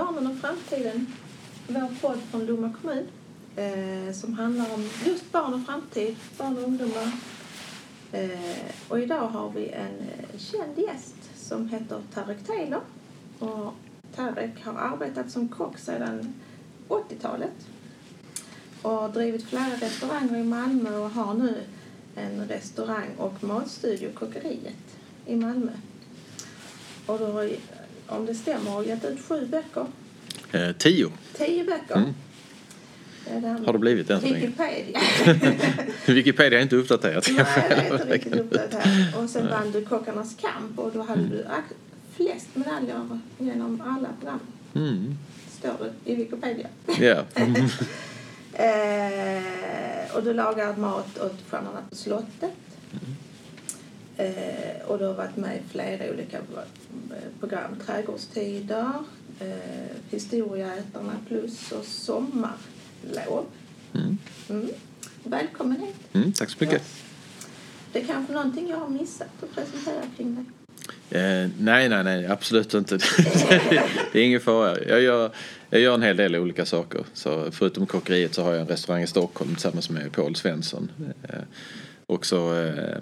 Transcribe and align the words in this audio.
Barnen 0.00 0.26
och 0.26 0.38
framtiden. 0.38 1.06
Vår 1.68 2.00
podd 2.00 2.18
från 2.30 2.46
Lomma 2.46 2.74
kommun 2.80 3.06
eh, 3.56 4.14
som 4.14 4.34
handlar 4.34 4.74
om 4.74 4.88
just 5.06 5.32
barn 5.32 5.54
och 5.54 5.66
framtid, 5.66 6.16
barn 6.38 6.56
och 6.58 6.62
ungdomar. 6.62 7.12
Eh, 8.12 8.74
och 8.88 9.00
idag 9.00 9.28
har 9.28 9.50
vi 9.50 9.68
en 9.68 9.98
eh, 9.98 10.38
känd 10.38 10.78
gäst 10.78 11.16
som 11.36 11.68
heter 11.68 12.02
Tarek 12.14 12.46
Taylor. 12.46 12.80
Och 13.38 13.74
Tarek 14.14 14.64
har 14.64 14.74
arbetat 14.74 15.30
som 15.30 15.48
kock 15.48 15.78
sedan 15.78 16.34
80-talet 16.88 17.68
och 18.82 19.10
drivit 19.10 19.44
flera 19.44 19.76
restauranger 19.76 20.36
i 20.36 20.44
Malmö 20.44 20.96
och 20.96 21.10
har 21.10 21.34
nu 21.34 21.62
en 22.14 22.48
restaurang 22.48 23.08
och 23.18 23.44
matstudio, 23.44 24.12
Kockeriet, 24.14 24.98
i 25.26 25.36
Malmö. 25.36 25.72
Och 27.06 27.18
då 27.18 27.48
om 28.10 28.26
det 28.26 28.34
stämmer, 28.34 28.70
har 28.70 28.82
gett 28.82 29.04
ut 29.04 29.18
sju 29.28 29.46
böcker. 29.46 29.86
Eh, 30.52 30.72
tio 30.78 31.10
Tio 31.38 31.64
böcker. 31.64 31.94
Mm. 31.96 32.14
Det 33.42 33.48
har 33.66 33.72
det 33.72 33.78
blivit 33.78 34.10
än 34.10 34.20
så 34.20 34.26
länge. 34.26 34.46
Wikipedia. 34.46 35.00
Wikipedia 36.06 36.58
är 36.58 36.62
inte 36.62 36.76
uppdaterat. 36.76 37.26
Nej, 37.36 37.46
det 37.68 37.74
är 37.74 37.92
inte 37.92 38.04
riktigt 38.14 38.34
uppdaterat. 38.34 39.16
Och 39.16 39.30
sen 39.30 39.48
vann 39.48 39.72
du 39.72 39.84
Kockarnas 39.84 40.36
kamp 40.40 40.78
och 40.78 40.90
då 40.94 41.02
hade 41.02 41.22
du 41.22 41.42
ak- 41.44 41.74
flest 42.16 42.46
medaljer 42.54 43.18
genom 43.38 43.80
alla 43.86 44.08
program. 44.20 44.40
Mm. 44.74 45.18
Står 45.58 45.74
det 46.04 46.12
i 46.12 46.14
Wikipedia. 46.14 46.66
Ja. 47.00 47.22
Mm. 47.34 47.54
Eh, 48.52 50.16
och 50.16 50.22
du 50.22 50.32
lagar 50.32 50.76
mat 50.76 51.18
åt 51.18 51.34
Stjärnorna 51.50 51.78
på 51.90 51.96
slottet. 51.96 52.50
Eh, 54.20 54.86
och 54.86 54.98
du 54.98 55.04
har 55.04 55.14
varit 55.14 55.36
med 55.36 55.56
i 55.56 55.60
flera 55.72 56.12
olika 56.12 56.36
eh, 56.36 57.40
program. 57.40 57.76
Trädgårdstider, 57.86 58.92
eh, 59.40 59.96
Historieätarna 60.10 61.12
plus 61.28 61.72
och 61.72 61.84
Sommarlov. 61.84 63.46
Mm. 63.94 64.18
Mm. 64.48 64.68
Välkommen 65.24 65.80
hit. 65.80 65.96
Mm, 66.12 66.32
tack 66.32 66.50
så 66.50 66.56
mycket. 66.60 66.82
Det 67.92 68.00
är 68.00 68.04
kanske 68.04 68.32
någonting 68.32 68.68
jag 68.68 68.76
har 68.76 68.88
missat 68.88 69.28
att 69.42 69.54
presentera 69.54 70.02
kring 70.16 70.34
dig. 70.34 70.44
Eh, 71.20 71.50
nej, 71.58 71.88
nej, 71.88 72.04
nej, 72.04 72.26
absolut 72.26 72.74
inte. 72.74 72.98
det 74.12 74.20
är 74.20 74.24
ingen 74.24 74.40
fara. 74.40 74.84
Jag 74.84 75.00
gör, 75.00 75.30
jag 75.70 75.80
gör 75.80 75.94
en 75.94 76.02
hel 76.02 76.16
del 76.16 76.36
olika 76.36 76.66
saker. 76.66 77.04
Så 77.12 77.50
förutom 77.50 77.86
kockeriet 77.86 78.34
så 78.34 78.42
har 78.42 78.52
jag 78.52 78.60
en 78.60 78.68
restaurang 78.68 79.02
i 79.02 79.06
Stockholm 79.06 79.54
tillsammans 79.54 79.90
med 79.90 80.12
Paul 80.12 80.36
Svensson. 80.36 80.90
Eh, 81.22 81.40
och 82.06 82.26
så 82.26 82.62
eh, 82.62 82.98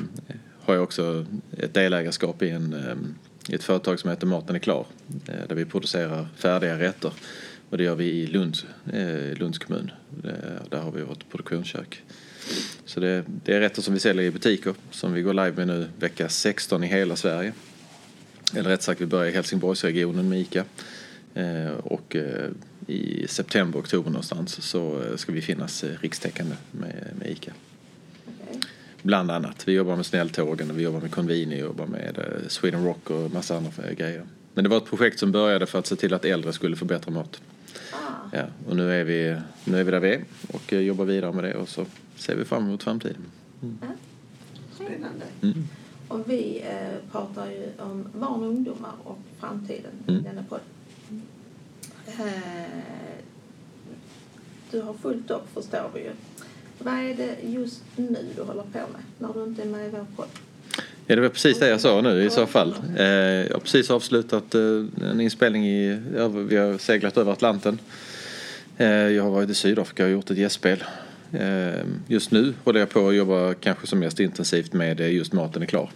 har 0.69 0.75
jag 0.75 0.85
också 0.85 1.27
ett 1.59 1.75
delägarskap 1.75 2.43
i 2.43 2.51
en, 2.51 2.73
ehm, 2.73 3.15
i 3.49 3.55
ett 3.55 3.65
företag 3.65 4.01
som 4.01 4.11
heter 4.11 4.27
Maten 4.27 4.57
är 4.57 4.61
klar. 4.61 4.87
Eh, 5.29 5.49
där 5.49 5.55
vi 5.55 5.65
producerar 5.65 6.29
färdiga 6.37 6.79
rätter. 6.79 7.13
Och 7.71 7.79
det 7.79 7.85
gör 7.85 7.95
vi 7.95 8.05
i 8.05 8.27
Lunds, 8.27 8.67
eh, 8.93 9.39
Lunds 9.39 9.59
kommun. 9.59 9.91
Eh, 10.25 10.31
där 10.71 10.79
har 10.79 10.91
vi 10.91 11.03
vårt 11.03 11.31
produktionskök. 11.31 12.03
Så 12.85 13.01
det, 13.01 13.25
det 13.45 13.55
är 13.55 13.61
rätter 13.61 13.83
som 13.83 13.95
vi 13.95 14.01
säljer 14.01 14.25
i 14.25 14.31
butiker 14.31 14.75
som 14.91 15.13
vi 15.13 15.23
går 15.23 15.35
live 15.35 15.53
med 15.53 15.67
nu 15.67 15.89
vecka 15.99 16.29
16 16.29 16.85
i 16.85 16.87
hela 16.87 17.17
Sverige. 17.17 17.53
Eller 18.55 18.71
rätt 18.71 18.83
sagt, 18.83 19.01
vi 19.01 19.07
börjar 19.07 19.31
i 19.31 19.35
Helsingborgsregionen 19.35 20.29
med 20.29 20.41
ICA. 20.41 20.65
Och 21.83 22.17
i 22.87 23.27
september, 23.29 23.81
oktober 23.81 24.11
någonstans 24.11 24.63
så 24.63 25.03
ska 25.17 25.33
vi 25.33 25.41
finnas 25.41 25.85
rikstäckande 26.01 26.55
med, 26.71 27.11
med 27.19 27.31
ICA. 27.31 27.53
Bland 29.09 29.31
annat. 29.31 29.69
Vi 29.69 29.73
jobbar 29.73 29.97
med 29.97 30.07
Snälltågen, 30.07 30.71
och 30.71 30.79
vi 30.79 30.83
jobbar 30.83 31.01
med 31.01 31.11
Convini, 31.11 31.55
vi 31.55 31.61
jobbar 31.61 31.87
med 31.87 32.19
eh, 32.19 32.49
Sweden 32.49 32.85
Rock 32.85 33.11
och 33.11 33.31
massa 33.33 33.57
andra 33.57 33.93
grejer. 33.93 34.23
Men 34.55 34.65
det 34.65 34.71
var 34.71 34.77
ett 34.77 34.85
projekt 34.85 35.19
som 35.19 35.33
började 35.33 35.67
för 35.67 35.79
att 35.79 35.87
se 35.87 35.97
till 35.97 36.15
att 36.15 36.25
äldre 36.25 36.53
skulle 36.53 36.77
få 36.77 36.85
bättre 36.85 37.11
mat. 37.13 37.41
Ah, 37.93 37.97
Ja, 38.33 38.45
och 38.69 38.77
nu 38.77 38.93
är, 39.01 39.05
vi, 39.05 39.37
nu 39.65 39.81
är 39.81 39.85
vi 39.85 39.91
där 39.91 40.01
vi 40.01 40.15
är 40.15 40.25
och 40.53 40.73
eh, 40.73 40.81
jobbar 40.81 41.05
vidare 41.05 41.33
med 41.33 41.45
det 41.45 41.55
och 41.55 41.69
så 41.69 41.87
ser 42.17 42.37
vi 42.37 42.45
fram 42.45 42.67
emot 42.67 42.83
framtiden. 42.83 43.25
spännande. 44.75 45.27
Mm. 45.43 45.69
Och 46.09 46.31
vi 46.31 46.61
eh, 46.61 47.11
pratar 47.13 47.51
ju 47.51 47.67
om 47.79 48.09
barn 48.15 48.43
och 48.43 48.49
ungdomar 48.49 48.93
och 49.05 49.19
framtiden 49.41 49.93
Mm. 50.09 50.21
i 50.21 50.25
denna 50.25 50.43
podd. 50.49 50.61
Eh, 52.07 53.23
du 54.71 54.81
har 54.81 54.95
fullt 54.95 55.31
upp 55.31 55.55
förstår 55.55 55.91
vi 55.95 56.01
ju. 56.01 56.11
Vad 56.79 56.95
är 56.95 57.15
det 57.15 57.37
just 57.49 57.83
nu 57.97 58.27
du 58.37 58.43
håller 58.43 58.63
på 58.63 58.79
med 58.79 59.03
när 59.19 59.33
du 59.35 59.45
inte 59.45 59.63
är 59.63 59.67
med 59.67 59.87
i 59.87 59.91
vår 59.91 60.07
podd? 60.17 60.29
Ja, 61.11 61.17
det 61.17 61.23
var 61.23 61.29
precis 61.29 61.59
det 61.59 61.69
jag 61.69 61.81
sa 61.81 62.01
nu 62.01 62.25
i 62.25 62.31
så 62.31 62.47
fall. 62.47 62.75
Eh, 62.97 63.07
jag 63.07 63.53
har 63.53 63.61
precis 63.61 63.91
avslutat 63.91 64.55
eh, 64.55 64.85
en 65.11 65.21
inspelning 65.21 65.67
i, 65.67 66.01
vi 66.49 66.57
har 66.57 66.79
seglat 66.79 67.17
över 67.17 67.33
Atlanten. 67.33 67.79
Eh, 68.77 68.89
jag 68.89 69.23
har 69.23 69.31
varit 69.31 69.51
i 69.51 69.55
Sydafrika 69.55 70.05
och 70.05 70.11
gjort 70.11 70.31
ett 70.31 70.39
gästspel. 70.39 70.85
Just 72.07 72.31
nu 72.31 72.55
håller 72.65 72.81
jag 72.81 72.91
på 72.91 73.09
att 73.09 73.15
jobba 73.15 73.55
kanske 73.55 73.87
som 73.87 73.99
mest 73.99 74.21
intensivt 74.21 74.73
med 74.73 75.01
just 75.01 75.33
Maten 75.33 75.63
är 75.63 75.67
klar. 75.67 75.91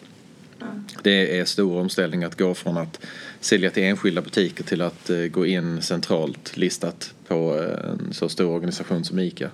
Det 1.03 1.38
är 1.38 1.44
stor 1.44 1.81
omställning 1.81 2.25
att 2.25 2.38
gå 2.38 2.54
från 2.54 2.76
att 2.76 3.00
sälja 3.41 3.71
till 3.71 3.82
enskilda 3.82 4.22
butiker 4.22 4.65
till 4.65 4.82
att 4.82 5.10
gå 5.31 5.47
in 5.47 5.82
centralt 5.82 6.56
listat 6.56 7.15
på 7.28 7.66
en 7.84 8.12
så 8.12 8.28
stor 8.28 8.50
organisation 8.50 9.04
som 9.04 9.19
ICA. 9.19 9.50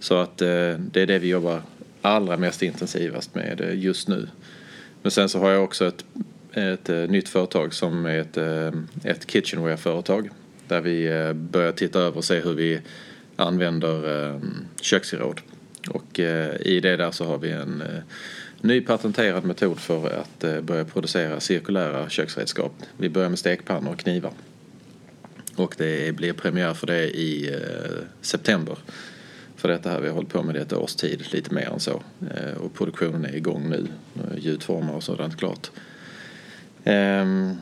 Så 0.00 0.14
att 0.20 0.42
eh, 0.42 0.74
det 0.78 1.00
är 1.00 1.06
det 1.06 1.18
vi 1.18 1.28
jobbar 1.28 1.62
allra 2.02 2.36
mest 2.36 2.62
intensivast 2.62 3.34
med 3.34 3.60
eh, 3.60 3.78
just 3.78 4.08
nu. 4.08 4.28
Men 5.02 5.10
sen 5.10 5.28
så 5.28 5.38
har 5.38 5.50
jag 5.50 5.64
också 5.64 5.86
ett, 5.86 6.04
ett 6.52 6.88
eh, 6.88 6.96
nytt 6.96 7.28
företag 7.28 7.74
som 7.74 8.06
är 8.06 8.18
ett, 8.18 8.36
eh, 8.36 8.72
ett 9.04 9.30
kitchenware-företag. 9.30 10.30
Där 10.68 10.80
vi 10.80 11.06
eh, 11.06 11.32
börjar 11.32 11.72
titta 11.72 12.00
över 12.00 12.16
och 12.16 12.24
se 12.24 12.40
hur 12.40 12.54
vi 12.54 12.80
använder 13.36 14.26
eh, 14.26 14.40
köksgeråd. 14.80 15.40
Och 15.88 16.20
eh, 16.20 16.56
i 16.60 16.80
det 16.80 16.96
där 16.96 17.10
så 17.10 17.24
har 17.24 17.38
vi 17.38 17.50
en 17.50 17.80
eh, 17.80 18.02
ny 18.60 18.80
patenterad 18.80 19.44
metod 19.44 19.80
för 19.80 20.10
att 20.10 20.44
eh, 20.44 20.60
börja 20.60 20.84
producera 20.84 21.40
cirkulära 21.40 22.08
köksredskap. 22.08 22.72
Vi 22.96 23.08
börjar 23.08 23.28
med 23.28 23.38
stekpannor 23.38 23.92
och 23.92 23.98
knivar. 23.98 24.32
Och 25.56 25.74
det 25.78 26.16
blir 26.16 26.32
premiär 26.32 26.74
för 26.74 26.86
det 26.86 27.10
i 27.10 27.48
eh, 27.48 28.04
september. 28.20 28.78
För 29.58 29.68
detta 29.68 29.90
här, 29.90 30.00
vi 30.00 30.08
har 30.08 30.14
hållit 30.14 30.28
på 30.28 30.42
med 30.42 30.54
det 30.54 30.60
ett 30.60 30.72
års 30.72 30.94
tid, 30.94 31.32
lite 31.32 31.54
mer 31.54 31.68
än 31.72 31.80
så. 31.80 32.02
Eh, 32.30 32.52
och 32.52 32.74
produktionen 32.74 33.24
är 33.24 33.36
igång 33.36 33.70
nu. 33.70 33.86
Eh, 34.16 34.38
Ljudformar 34.38 34.92
och 34.92 35.02
sådant 35.02 35.36
klart. 35.36 35.70
Ehm, 36.84 37.56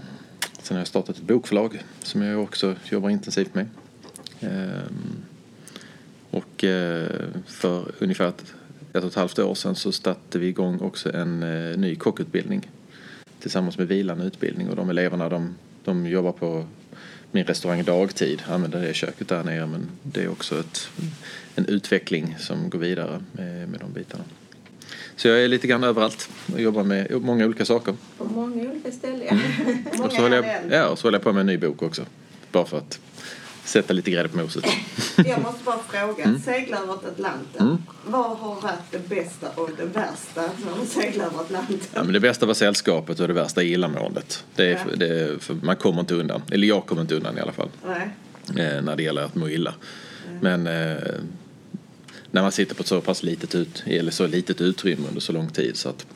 sen 0.62 0.74
har 0.74 0.80
jag 0.80 0.86
startat 0.86 1.16
ett 1.16 1.22
bokförlag 1.22 1.82
som 2.02 2.22
jag 2.22 2.42
också 2.42 2.74
jobbar 2.84 3.10
intensivt 3.10 3.54
med. 3.54 3.66
Ehm, 4.40 5.24
och 6.30 6.64
eh, 6.64 7.08
för 7.46 7.92
ungefär 7.98 8.28
ett, 8.28 8.54
ett 8.92 9.04
och 9.04 9.10
ett 9.10 9.14
halvt 9.14 9.38
år 9.38 9.54
sedan 9.54 9.74
så 9.74 9.92
startade 9.92 10.38
vi 10.38 10.46
igång 10.46 10.80
också 10.80 11.12
en 11.12 11.42
eh, 11.42 11.78
ny 11.78 11.96
kockutbildning 11.96 12.70
tillsammans 13.40 13.78
med 13.78 13.88
Vilan 13.88 14.20
utbildning 14.20 14.68
och 14.70 14.76
de 14.76 14.90
eleverna 14.90 15.28
de, 15.28 15.54
de 15.86 16.06
jobbar 16.06 16.32
på 16.32 16.64
min 17.30 17.44
restaurang 17.44 17.84
dagtid, 17.84 18.42
använder 18.48 18.80
det 18.80 18.94
köket 18.94 19.28
där 19.28 19.44
nere 19.44 19.66
men 19.66 19.90
det 20.02 20.22
är 20.22 20.28
också 20.28 20.60
ett, 20.60 20.88
en 21.54 21.66
utveckling 21.66 22.36
som 22.38 22.70
går 22.70 22.78
vidare 22.78 23.24
med, 23.32 23.68
med 23.68 23.80
de 23.80 23.92
bitarna. 23.92 24.24
Så 25.16 25.28
jag 25.28 25.44
är 25.44 25.48
lite 25.48 25.66
grann 25.66 25.84
överallt 25.84 26.28
och 26.52 26.60
jobbar 26.60 26.84
med 26.84 27.22
många 27.22 27.46
olika 27.46 27.64
saker. 27.64 27.94
På 28.18 28.24
många 28.24 28.70
olika 28.70 28.92
ställen. 28.92 29.28
Mm. 29.28 29.84
Och 30.04 30.12
så, 30.12 30.22
håller 30.22 30.36
jag, 30.36 30.46
ja, 30.70 30.88
och 30.88 30.98
så 30.98 31.06
håller 31.06 31.18
jag 31.18 31.24
på 31.24 31.32
med 31.32 31.40
en 31.40 31.46
ny 31.46 31.58
bok 31.58 31.82
också. 31.82 32.06
Bara 32.52 32.64
för 32.64 32.78
att 32.78 33.00
sätta 33.66 33.92
lite 33.92 34.10
grädde 34.10 34.28
på 34.28 34.36
moset. 34.36 34.64
Jag 35.16 35.42
måste 35.42 35.64
bara 35.64 35.78
fråga, 35.88 36.40
segla 36.44 36.78
över 36.78 36.92
Atlanten. 36.94 37.66
Mm. 37.66 37.82
Vad 38.06 38.38
har 38.38 38.60
varit 38.60 38.90
det 38.90 39.08
bästa 39.08 39.48
och 39.54 39.70
det 39.76 39.84
värsta 39.84 40.42
när 40.42 40.80
du 40.80 40.86
seglar 40.86 41.24
över 41.26 41.40
Atlanten? 41.40 41.78
Ja, 41.94 42.02
men 42.04 42.12
det 42.12 42.20
bästa 42.20 42.46
var 42.46 42.54
sällskapet 42.54 43.20
och 43.20 43.28
det 43.28 43.34
värsta 43.34 43.62
är 43.62 43.66
illamåendet. 43.66 44.44
Det 44.54 44.64
är, 44.64 44.80
Ja. 44.90 44.96
det 44.96 45.38
man 45.62 45.76
kommer 45.76 46.00
inte 46.00 46.14
undan. 46.14 46.42
Eller 46.50 46.66
jag 46.66 46.86
kommer 46.86 47.02
inte 47.02 47.14
undan 47.14 47.38
i 47.38 47.40
alla 47.40 47.52
fall. 47.52 47.68
Eh, 48.48 48.82
när 48.82 48.96
det 48.96 49.02
gäller 49.02 49.22
att 49.22 49.34
må 49.34 49.48
illa. 49.48 49.74
Men 50.40 50.66
eh, 50.66 50.96
när 52.30 52.42
man 52.42 52.52
sitter 52.52 52.74
på 52.74 52.80
ett 52.80 52.86
så 52.86 53.00
pass 53.00 53.22
litet, 53.22 53.54
ut, 53.54 53.82
eller 53.86 54.10
så 54.10 54.26
litet 54.26 54.60
utrymme 54.60 55.08
under 55.08 55.20
så 55.20 55.32
lång 55.32 55.48
tid 55.48 55.76
så, 55.76 55.88
att, 55.88 56.06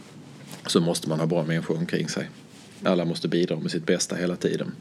så 0.67 0.81
måste 0.81 1.09
man 1.09 1.21
ha 1.21 1.27
bra 1.27 1.45
människor 1.45 1.77
omkring 1.77 2.09
sig. 2.09 2.31
Alla 2.85 3.05
måste 3.05 3.29
bidra 3.29 3.57
med 3.57 3.71
sitt 3.71 3.87
bästa 3.87 4.17
hela 4.17 4.37
tiden. 4.37 4.73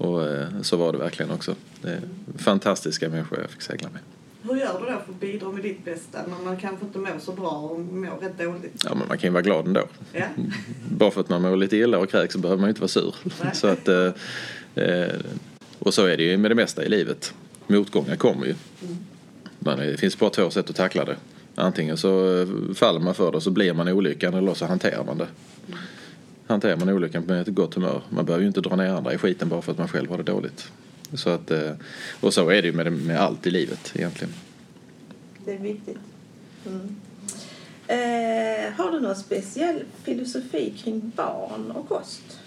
Och 0.00 0.28
eh, 0.28 0.46
så 0.62 0.76
var 0.76 0.92
det 0.92 0.98
verkligen 0.98 1.30
också. 1.30 1.54
Det 1.82 2.00
fantastiska 2.38 3.08
människor 3.08 3.40
jag 3.40 3.50
fick 3.50 3.62
segla 3.62 3.88
med. 3.88 4.00
Hur 4.42 4.56
gör 4.56 4.80
du 4.80 4.86
då 4.86 4.86
för 4.86 5.12
att 5.12 5.20
bidra 5.20 5.52
med 5.52 5.62
ditt 5.62 5.84
bästa 5.84 6.18
när 6.26 6.44
man 6.44 6.56
kanske 6.56 6.86
inte 6.86 6.98
mår 6.98 7.18
så 7.20 7.32
bra 7.32 7.50
och 7.50 7.80
mår 7.80 8.18
rätt 8.20 8.38
dåligt? 8.38 8.84
Ja, 8.84 8.94
men 8.94 9.08
man 9.08 9.18
kan 9.18 9.28
ju 9.28 9.32
vara 9.32 9.42
glad 9.42 9.66
ändå. 9.66 9.82
Ja. 10.12 10.24
Bara 10.90 11.10
för 11.10 11.20
att 11.20 11.28
man 11.28 11.42
mår 11.42 11.56
lite 11.56 11.76
illa 11.76 11.98
och 11.98 12.10
kräks 12.10 12.32
så 12.32 12.38
behöver 12.38 12.60
man 12.60 12.68
ju 12.68 12.70
inte 12.70 12.80
vara 12.80 12.88
sur. 12.88 13.14
Nej. 13.22 13.50
Så 13.54 13.66
att, 13.66 13.88
eh, 13.88 14.12
eh, 14.74 15.14
och 15.78 15.94
så 15.94 16.06
är 16.06 16.16
det 16.16 16.22
ju 16.22 16.36
med 16.36 16.50
det 16.50 16.54
mesta 16.54 16.84
i 16.84 16.88
livet. 16.88 17.34
Motgångar 17.66 18.16
kommer 18.16 18.46
ju. 18.46 18.54
Men 19.58 19.78
det 19.78 19.96
finns 19.96 20.18
bara 20.18 20.30
två 20.30 20.50
sätt 20.50 20.70
att 20.70 20.76
tackla 20.76 21.04
det. 21.04 21.16
Antingen 21.54 21.96
så 21.96 22.46
faller 22.74 23.00
man 23.00 23.14
för 23.14 23.30
det 23.30 23.36
och 23.36 23.42
så 23.42 23.50
blir 23.50 23.72
man 23.72 23.88
olyckan 23.88 24.34
eller 24.34 24.54
så 24.54 24.66
hanterar 24.66 25.04
man 25.04 25.18
det. 25.18 25.26
Hanterar 26.50 26.76
man 26.76 26.88
olyckan 26.88 27.22
med 27.22 27.40
ett 27.40 27.48
gott 27.48 27.74
humör. 27.74 28.02
Man 28.08 28.24
behöver 28.24 28.42
ju 28.42 28.48
inte 28.48 28.60
dra 28.60 28.76
ner 28.76 28.88
andra 28.88 29.14
i 29.14 29.18
skiten 29.18 29.48
bara 29.48 29.62
för 29.62 29.72
att 29.72 29.78
man 29.78 29.88
själv 29.88 30.10
har 30.10 30.16
det 30.16 30.22
dåligt. 30.22 30.72
Så 31.14 31.30
att, 31.30 31.50
eh, 31.50 31.70
och 32.20 32.34
så 32.34 32.48
är 32.48 32.62
det 32.62 32.68
ju 32.68 32.72
med, 32.72 32.92
med 32.92 33.20
allt 33.20 33.46
i 33.46 33.50
livet 33.50 33.92
egentligen. 33.94 34.34
Det 35.44 35.54
är 35.54 35.58
viktigt. 35.58 35.98
Mm. 36.66 36.96
Eh, 37.86 38.72
har 38.72 38.92
du 38.92 39.00
någon 39.00 39.16
speciell 39.16 39.82
filosofi 40.04 40.72
kring 40.84 41.12
barn 41.16 41.70
och 41.70 41.88
kost? 41.88 42.40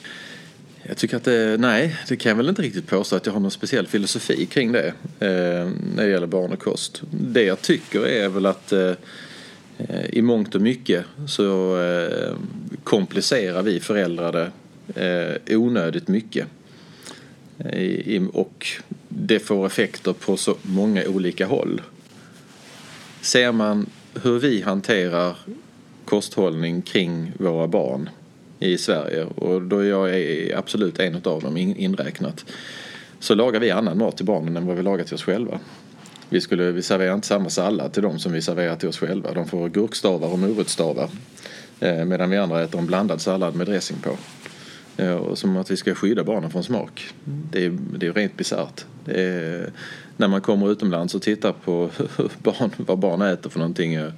Jag 0.84 0.98
tycker 0.98 1.18
att 1.18 1.24
det, 1.24 1.58
nej, 1.60 1.96
det 2.08 2.16
kan 2.16 2.30
jag 2.30 2.38
väl 2.38 2.50
inte 2.50 2.62
riktigt 2.62 2.88
påstå 2.88 3.16
att 3.16 3.26
jag 3.26 3.34
har 3.34 3.40
någon 3.40 3.52
speciell 3.52 3.88
filosofi 3.88 4.46
kring 4.46 4.72
det 4.72 4.88
eh, 5.20 5.70
när 5.96 6.04
det 6.04 6.10
gäller 6.10 6.28
barn 6.28 6.52
och 6.52 6.60
kost. 6.60 7.02
Det 7.12 7.44
jag 7.44 7.62
tycker 7.62 8.08
är 8.08 8.30
väl 8.30 8.46
att 8.46 8.72
eh, 8.72 8.92
Eh, 9.78 10.06
i 10.06 10.22
mångt 10.22 10.56
och 10.56 10.62
mycket 10.62 11.06
så 11.28 11.82
eh, 11.82 12.36
komplicerar 12.84 13.62
vi 13.62 13.80
föräldrar 13.80 14.32
det 14.32 14.52
eh, 15.48 15.58
onödigt 15.60 16.08
mycket. 16.08 16.48
Eh, 17.58 18.24
och 18.34 18.68
det 19.08 19.40
får 19.40 19.66
effekter 19.66 20.14
på 20.14 20.38
så 20.38 20.56
många 20.62 21.04
olika 21.08 21.46
håll. 21.46 21.82
Ser 23.22 23.52
man 23.52 23.86
hur 24.24 24.40
vi 24.40 24.62
hanterar 24.62 25.38
kosthållning 26.06 26.82
kring 26.82 27.32
våra 27.38 27.68
barn 27.68 28.10
i 28.60 28.78
Sverige 28.78 29.24
och 29.24 29.62
då 29.62 29.84
jag 29.84 30.20
är 30.20 30.58
absolut 30.58 31.00
en 31.00 31.16
av 31.16 31.42
dem 31.42 31.58
inräknat 31.58 32.46
så 33.20 33.36
lagar 33.36 33.60
vi 33.60 33.72
annan 33.72 33.98
mat 33.98 34.18
till 34.18 34.26
barnen 34.26 34.58
än 34.58 34.68
vad 34.68 34.76
vi 34.76 34.84
lagar 34.84 35.06
till 35.06 35.14
oss 35.14 35.24
själva. 35.24 35.60
Vi, 36.34 36.42
skulle, 36.42 36.72
vi 36.72 36.82
serverar 36.82 37.14
inte 37.14 37.28
samma 37.28 37.50
sallad 37.50 37.94
till 37.94 38.04
dem 38.04 38.20
som 38.20 38.32
vi 38.32 38.42
serverar 38.42 38.76
till 38.76 38.90
oss 38.90 38.98
själva. 38.98 39.34
De 39.34 39.48
får 39.48 39.70
gurkstavar 39.70 40.28
och 40.28 40.40
morotsstavar 40.40 41.10
eh, 41.80 42.06
medan 42.06 42.30
vi 42.30 42.38
andra 42.38 42.64
äter 42.64 42.80
en 42.80 42.86
blandad 42.86 43.22
sallad 43.22 43.56
med 43.56 43.68
dressing 43.68 43.98
på. 43.98 44.18
Eh, 44.98 45.16
och 45.16 45.38
som 45.38 45.58
att 45.58 45.72
vi 45.72 45.78
ska 45.78 45.96
skydda 45.96 46.24
barnen 46.24 46.52
från 46.52 46.64
smak. 46.64 47.14
Det 47.24 47.66
är, 47.66 47.70
det 47.98 48.08
är 48.08 48.14
rent 48.14 48.38
bisarrt. 48.38 48.86
När 50.18 50.28
man 50.28 50.42
kommer 50.42 50.72
utomlands 50.72 51.16
och 51.16 51.22
tittar 51.22 51.52
på 51.52 51.90
barn, 52.38 52.72
vad 52.78 53.00
barn 53.00 53.22
äter 53.22 53.50
för 53.50 53.60
någonting. 53.60 53.94
Eh, 53.94 54.12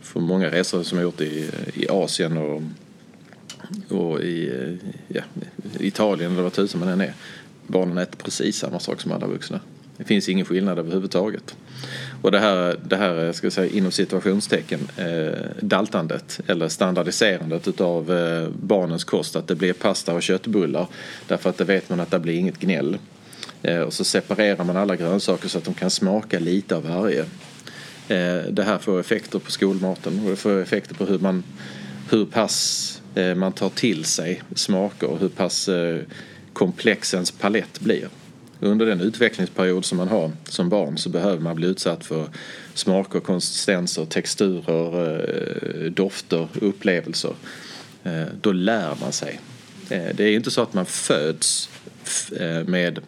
för 0.00 0.20
många 0.20 0.50
resor 0.50 0.82
som 0.82 0.98
jag 0.98 1.02
gjort 1.02 1.20
i, 1.20 1.50
i 1.74 1.88
Asien 1.88 2.38
och, 2.38 2.62
och 3.88 4.20
i 4.20 4.48
eh, 4.48 4.90
ja, 5.08 5.22
Italien 5.78 6.32
eller 6.32 6.42
vad 6.42 6.52
tusan 6.52 6.80
man 6.80 6.88
än 6.88 7.00
är. 7.00 7.14
Barnen 7.66 7.98
äter 7.98 8.16
precis 8.16 8.56
samma 8.56 8.78
sak 8.78 9.00
som 9.00 9.12
alla 9.12 9.26
vuxna. 9.26 9.60
Det 9.96 10.04
finns 10.04 10.28
ingen 10.28 10.44
skillnad 10.44 10.78
överhuvudtaget. 10.78 11.56
Och 12.22 12.30
det 12.30 12.38
här, 12.38 12.76
det 12.84 12.96
här 12.96 13.32
ska 13.32 13.46
jag 13.46 13.52
säga, 13.52 13.72
inom 13.72 13.92
situationstecken 13.92 14.80
eh, 14.96 15.38
daltandet 15.60 16.40
eller 16.46 16.68
standardiserandet 16.68 17.68
utav 17.68 18.12
eh, 18.12 18.48
barnens 18.48 19.04
kost. 19.04 19.36
Att 19.36 19.48
det 19.48 19.54
blir 19.54 19.72
pasta 19.72 20.14
och 20.14 20.22
köttbullar 20.22 20.86
därför 21.28 21.50
att 21.50 21.58
det 21.58 21.64
vet 21.64 21.88
man 21.88 22.00
att 22.00 22.10
det 22.10 22.18
blir 22.18 22.34
inget 22.34 22.58
gnäll. 22.58 22.98
Eh, 23.62 23.80
och 23.80 23.92
så 23.92 24.04
separerar 24.04 24.64
man 24.64 24.76
alla 24.76 24.96
grönsaker 24.96 25.48
så 25.48 25.58
att 25.58 25.64
de 25.64 25.74
kan 25.74 25.90
smaka 25.90 26.38
lite 26.38 26.76
av 26.76 26.88
varje. 26.88 27.20
Eh, 28.08 28.42
det 28.50 28.62
här 28.62 28.78
får 28.78 29.00
effekter 29.00 29.38
på 29.38 29.50
skolmaten 29.50 30.20
och 30.24 30.30
det 30.30 30.36
får 30.36 30.62
effekter 30.62 30.94
på 30.94 31.04
hur 31.04 31.18
man 31.18 31.42
hur 32.10 32.26
pass 32.26 33.02
eh, 33.14 33.34
man 33.34 33.52
tar 33.52 33.70
till 33.70 34.04
sig 34.04 34.42
smaker 34.54 35.06
och 35.06 35.18
hur 35.18 35.28
pass 35.28 35.68
eh, 35.68 35.98
komplex 36.52 37.14
ens 37.14 37.30
palett 37.30 37.80
blir 37.80 38.08
under 38.60 38.86
den 38.86 39.00
utvecklingsperiod 39.00 39.84
som 39.84 39.98
man 39.98 40.08
har 40.08 40.32
som 40.44 40.68
barn 40.68 40.98
så 40.98 41.08
behöver 41.08 41.40
man 41.40 41.56
bli 41.56 41.66
utsatt 41.66 42.04
för 42.04 42.28
smaker, 42.74 43.20
konsistenser, 43.20 44.04
texturer, 44.04 45.20
eh, 45.84 45.90
dofter, 45.90 46.48
upplevelser. 46.60 47.34
Eh, 48.04 48.24
då 48.40 48.52
lär 48.52 48.96
man 49.00 49.12
sig. 49.12 49.40
Eh, 49.90 50.14
det 50.14 50.24
är 50.24 50.34
inte 50.34 50.50
så 50.50 50.62
att 50.62 50.74
man 50.74 50.86
föds 50.86 51.70
med, 52.66 52.98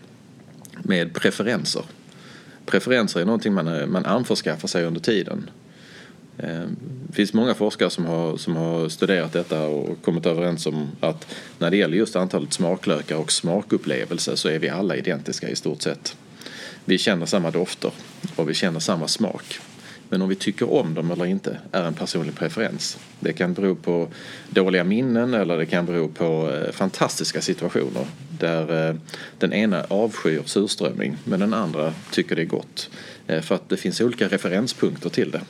med 0.82 1.14
preferenser. 1.14 1.82
Preferenser 2.66 3.20
är 3.20 3.25
någonting 3.25 3.54
man, 3.54 3.90
man 3.90 4.04
anförskaffar 4.04 4.69
sig 4.69 4.84
under 4.84 5.00
tiden. 5.00 5.50
Det 6.36 7.12
finns 7.12 7.32
många 7.32 7.54
forskare 7.54 7.90
som 7.90 8.04
har, 8.04 8.36
som 8.36 8.56
har 8.56 8.88
studerat 8.88 9.32
detta 9.32 9.66
och 9.66 10.02
kommit 10.02 10.26
överens 10.26 10.66
om 10.66 10.88
att 11.00 11.26
när 11.58 11.70
det 11.70 11.76
gäller 11.76 11.96
just 11.96 12.16
antalet 12.16 12.52
smaklökar 12.52 13.16
och 13.16 13.32
smakupplevelser 13.32 14.36
så 14.36 14.48
är 14.48 14.58
vi 14.58 14.68
alla 14.68 14.96
identiska 14.96 15.48
i 15.48 15.56
stort 15.56 15.82
sett. 15.82 16.16
Vi 16.84 16.98
känner 16.98 17.26
samma 17.26 17.50
dofter 17.50 17.90
och 18.36 18.48
vi 18.50 18.54
känner 18.54 18.80
samma 18.80 19.08
smak. 19.08 19.58
Men 20.08 20.22
om 20.22 20.28
vi 20.28 20.34
tycker 20.34 20.72
om 20.72 20.94
dem 20.94 21.10
eller 21.10 21.26
inte 21.26 21.58
är 21.72 21.84
en 21.84 21.94
personlig 21.94 22.34
preferens. 22.34 22.98
Det 23.20 23.32
kan 23.32 23.54
bero 23.54 23.74
på 23.74 24.08
dåliga 24.50 24.84
minnen 24.84 25.34
eller 25.34 25.56
det 25.56 25.66
kan 25.66 25.86
bero 25.86 26.08
på 26.08 26.52
eh, 26.52 26.72
fantastiska 26.72 27.40
situationer 27.40 28.06
där 28.38 28.88
eh, 28.88 28.96
den 29.38 29.52
ena 29.52 29.84
avskyr 29.88 30.42
surströmming 30.44 31.16
men 31.24 31.40
den 31.40 31.54
andra 31.54 31.94
tycker 32.10 32.36
det 32.36 32.42
är 32.42 32.46
gott. 32.46 32.90
Eh, 33.26 33.40
för 33.40 33.54
att 33.54 33.68
det 33.68 33.76
finns 33.76 34.00
olika 34.00 34.28
referenspunkter 34.28 35.10
till 35.10 35.30
det. 35.30 35.40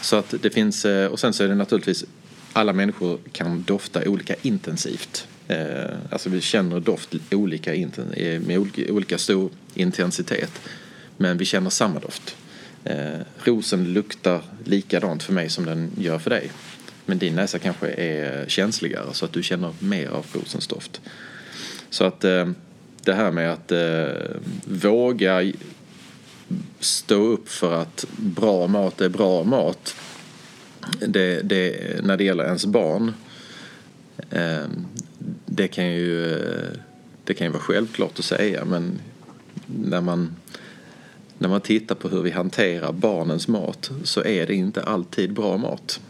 Så 0.00 0.16
att 0.16 0.34
det 0.42 0.50
finns, 0.50 0.84
eh, 0.84 1.06
och 1.06 1.20
sen 1.20 1.32
så 1.32 1.44
är 1.44 1.48
det 1.48 1.54
naturligtvis 1.54 2.04
alla 2.52 2.72
människor 2.72 3.18
kan 3.32 3.62
dofta 3.62 4.08
olika 4.08 4.34
intensivt. 4.42 5.28
Eh, 5.48 5.96
alltså 6.10 6.30
vi 6.30 6.40
känner 6.40 6.80
doft 6.80 7.14
olika 7.30 7.74
eh, 7.74 8.40
med 8.40 8.58
olika 8.88 9.18
stor 9.18 9.50
intensitet. 9.74 10.60
Men 11.16 11.38
vi 11.38 11.44
känner 11.44 11.70
samma 11.70 12.00
doft. 12.00 12.36
Rosen 13.44 13.92
luktar 13.92 14.42
likadant 14.64 15.22
för 15.22 15.32
mig 15.32 15.48
som 15.48 15.64
den 15.64 15.90
gör 15.98 16.18
för 16.18 16.30
dig. 16.30 16.50
Men 17.06 17.18
din 17.18 17.34
näsa 17.34 17.58
kanske 17.58 17.88
är 17.88 18.48
känsligare 18.48 19.14
så 19.14 19.24
att 19.24 19.32
du 19.32 19.42
känner 19.42 19.72
mer 19.78 20.08
av 20.08 20.26
rosens 20.32 20.66
doft. 20.66 21.00
Så 21.90 22.04
att 22.04 22.20
det 23.04 23.14
här 23.14 23.30
med 23.30 23.52
att 23.52 23.72
våga 24.64 25.52
stå 26.80 27.14
upp 27.14 27.48
för 27.48 27.74
att 27.74 28.04
bra 28.16 28.66
mat 28.66 29.00
är 29.00 29.08
bra 29.08 29.44
mat. 29.44 29.94
Det, 31.00 31.40
det, 31.42 32.04
när 32.04 32.16
det 32.16 32.24
gäller 32.24 32.44
ens 32.44 32.66
barn. 32.66 33.12
Ehm, 34.30 34.86
det 35.46 35.68
kan 35.68 35.86
ju 35.86 36.38
det 37.24 37.34
kan 37.34 37.46
ju 37.46 37.52
vara 37.52 37.62
självklart 37.62 38.18
att 38.18 38.24
säga 38.24 38.64
men 38.64 39.00
när 39.66 40.00
man, 40.00 40.36
när 41.38 41.48
man 41.48 41.60
tittar 41.60 41.94
på 41.94 42.08
hur 42.08 42.22
vi 42.22 42.30
hanterar 42.30 42.92
barnens 42.92 43.48
mat 43.48 43.90
så 44.04 44.24
är 44.24 44.46
det 44.46 44.54
inte 44.54 44.82
alltid 44.82 45.32
bra 45.32 45.56
mat. 45.56 46.00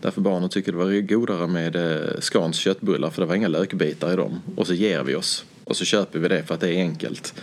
Därför 0.00 0.20
barnen 0.20 0.48
tycker 0.48 0.72
det 0.72 0.78
var 0.78 1.00
godare 1.00 1.46
med 1.46 1.76
eh, 1.76 2.20
Scans 2.20 2.56
köttbullar 2.56 3.10
för 3.10 3.22
det 3.22 3.26
var 3.26 3.34
inga 3.34 3.48
lökbitar 3.48 4.12
i 4.12 4.16
dem. 4.16 4.40
Och 4.56 4.66
så 4.66 4.74
ger 4.74 5.02
vi 5.02 5.14
oss. 5.14 5.44
Och 5.64 5.76
så 5.76 5.84
köper 5.84 6.18
vi 6.18 6.28
det 6.28 6.42
för 6.42 6.54
att 6.54 6.60
det 6.60 6.68
är 6.68 6.80
enkelt. 6.80 7.34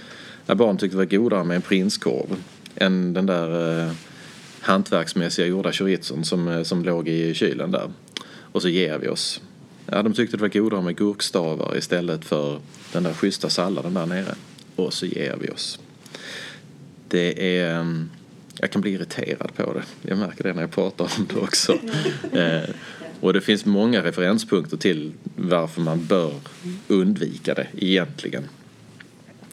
När 0.46 0.56
barn 0.56 0.78
tyckte 0.78 0.98
det 0.98 1.06
var 1.06 1.06
godare 1.06 1.44
med 1.44 1.56
en 1.56 1.62
prinskorv 1.62 2.44
än 2.76 3.14
den 3.14 3.26
där 3.26 3.80
eh, 3.80 3.92
hantverksmässiga 4.60 5.48
gjorda 5.48 5.72
chorizon 5.72 6.26
som, 6.26 6.48
eh, 6.48 6.64
som 6.64 6.84
låg 6.84 7.08
i 7.08 7.34
kylen 7.34 7.72
där. 7.72 7.92
Och 8.52 8.62
så 8.62 8.70
ger 8.70 8.98
vi 8.98 9.08
oss. 9.08 9.42
Ja, 9.86 10.04
de 10.04 10.14
tyckte 10.14 10.38
det 10.38 10.42
var 10.42 10.50
godare 10.50 10.82
med 10.82 10.98
gurkstavar 10.98 11.78
istället 11.78 12.26
för 12.26 12.60
den 12.92 13.04
där 13.04 13.14
schyssta 13.14 13.50
salladen 13.50 13.94
där 13.94 14.06
nere. 14.06 14.36
Och 14.76 14.94
så 14.94 15.06
ger 15.06 15.38
vi 15.42 15.50
oss. 15.50 15.80
Det 17.08 17.58
är... 17.58 17.80
Mm, 17.80 18.10
jag 18.60 18.72
kan 18.72 18.82
bli 18.82 18.92
irriterad 18.92 19.56
på 19.56 19.74
det. 19.74 20.10
Jag 20.10 20.18
märker 20.18 20.44
det 20.44 20.54
när 20.54 20.62
jag 20.62 20.72
pratar 20.72 21.12
om 21.18 21.28
det 21.34 21.40
också. 21.40 21.74
eh, 22.32 22.70
och 23.20 23.34
det 23.34 23.42
finns 23.42 23.66
många 23.66 24.04
referenspunkter 24.04 24.78
till 24.78 25.14
varför 25.36 25.82
man 25.82 26.06
bör 26.06 26.34
undvika 26.88 27.54
det 27.54 27.68
egentligen. 27.78 28.50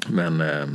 Men 0.06 0.40
eh, 0.40 0.66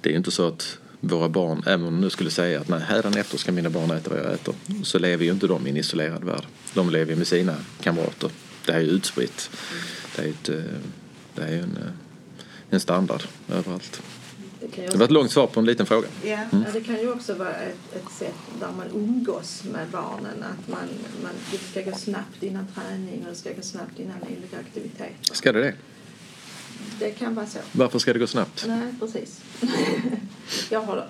det 0.00 0.08
är 0.08 0.10
ju 0.10 0.16
inte 0.16 0.30
så 0.30 0.48
att 0.48 0.78
våra 1.00 1.28
barn, 1.28 1.62
även 1.66 1.86
om 1.86 2.00
du 2.00 2.10
skulle 2.10 2.30
säga 2.30 2.60
att 2.60 2.68
nej, 2.68 2.80
hädanefter 2.80 3.38
ska 3.38 3.52
mina 3.52 3.70
barn 3.70 3.90
äta 3.90 4.10
vad 4.10 4.18
jag 4.18 4.32
äter, 4.32 4.54
så 4.82 4.98
lever 4.98 5.24
ju 5.24 5.30
inte 5.30 5.46
de 5.46 5.66
i 5.66 5.70
en 5.70 5.76
isolerad 5.76 6.24
värld. 6.24 6.44
De 6.74 6.90
lever 6.90 7.16
med 7.16 7.26
sina 7.26 7.56
kamrater. 7.80 8.30
Det 8.66 8.72
här 8.72 8.80
är 8.80 8.84
ju 8.84 8.90
utspritt. 8.90 9.50
Det 10.16 10.22
är, 10.22 10.28
ett, 10.28 10.48
eh, 10.48 10.56
det 11.34 11.42
är 11.42 11.58
en, 11.58 11.76
eh, 11.76 11.92
en 12.70 12.80
standard 12.80 13.22
överallt. 13.52 14.02
Det, 14.60 14.86
det 14.86 14.96
var 14.96 15.04
ett 15.04 15.10
långt 15.10 15.30
svar 15.30 15.46
på 15.46 15.60
en 15.60 15.66
liten 15.66 15.86
fråga. 15.86 16.08
Ja, 16.22 16.38
mm. 16.52 16.64
det 16.72 16.80
kan 16.80 17.00
ju 17.00 17.12
också 17.12 17.34
vara 17.34 17.54
ett, 17.54 17.96
ett 17.96 18.12
sätt 18.18 18.34
där 18.60 18.70
man 18.76 18.86
umgås 18.94 19.64
med 19.72 19.88
barnen. 19.88 20.42
Att 20.42 20.68
man, 20.68 20.88
man, 21.22 21.32
det 21.50 21.58
ska 21.58 21.90
gå 21.90 21.96
snabbt 21.96 22.42
innan 22.42 22.66
träning 22.74 23.22
och 23.22 23.30
det 23.30 23.34
ska 23.34 23.52
gå 23.52 23.62
snabbt 23.62 23.98
innan 23.98 24.16
olika 24.22 24.58
aktiviteter. 24.58 25.10
Ska 25.32 25.52
det 25.52 25.60
det? 25.60 25.74
Det 26.98 27.10
kan 27.10 27.34
vara 27.34 27.46
så. 27.46 27.58
Varför 27.72 27.98
ska 27.98 28.12
det 28.12 28.18
gå 28.18 28.26
snabbt? 28.26 28.64
Nej, 28.68 28.94
precis. 29.00 29.42
jag, 30.70 30.80
har, 30.80 31.06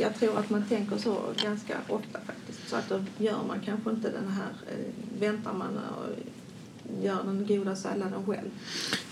jag 0.00 0.14
tror 0.14 0.38
att 0.38 0.50
man 0.50 0.64
tänker 0.68 0.98
så 0.98 1.18
ganska 1.42 1.74
ofta 1.88 2.18
faktiskt. 2.26 2.68
Så 2.68 2.76
att 2.76 2.88
då 2.88 3.04
gör 3.18 3.38
man 3.48 3.60
kanske 3.64 3.90
inte 3.90 4.10
den 4.10 4.28
här, 4.28 4.52
eh, 4.70 5.20
väntar 5.20 5.52
man 5.52 5.68
och 5.78 7.04
gör 7.04 7.22
den 7.24 7.46
goda 7.46 7.76
salladen 7.76 8.26
själv. 8.26 8.50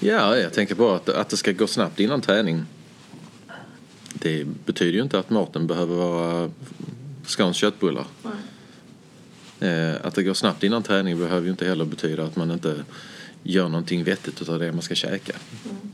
Ja, 0.01 0.37
jag 0.37 0.53
tänker 0.53 0.75
på 0.75 0.91
att, 0.91 1.09
att 1.09 1.29
det 1.29 1.37
ska 1.37 1.53
gå 1.53 1.67
snabbt 1.67 2.01
innan 2.01 2.21
träning. 2.21 2.65
Det 4.13 4.47
betyder 4.67 4.93
ju 4.93 5.03
inte 5.03 5.19
att 5.19 5.31
maten 5.31 5.67
behöver 5.67 5.97
vara 5.97 6.51
Scans 7.27 7.57
köttbullar. 7.57 8.07
Nej. 8.23 8.33
Eh, 9.61 10.07
att 10.07 10.15
det 10.15 10.23
går 10.23 10.35
snabbt 10.35 10.63
innan 10.63 10.83
träning 10.83 11.19
behöver 11.19 11.45
ju 11.45 11.51
inte 11.51 11.67
heller 11.67 11.85
betyda 11.85 12.25
att 12.25 12.37
man 12.37 12.51
inte 12.51 12.85
gör 13.43 13.69
någonting 13.69 14.05
vettigt 14.05 14.49
av 14.49 14.59
det 14.59 14.73
man 14.73 14.83
ska 14.83 14.95
käka. 14.95 15.33
Mm. 15.65 15.93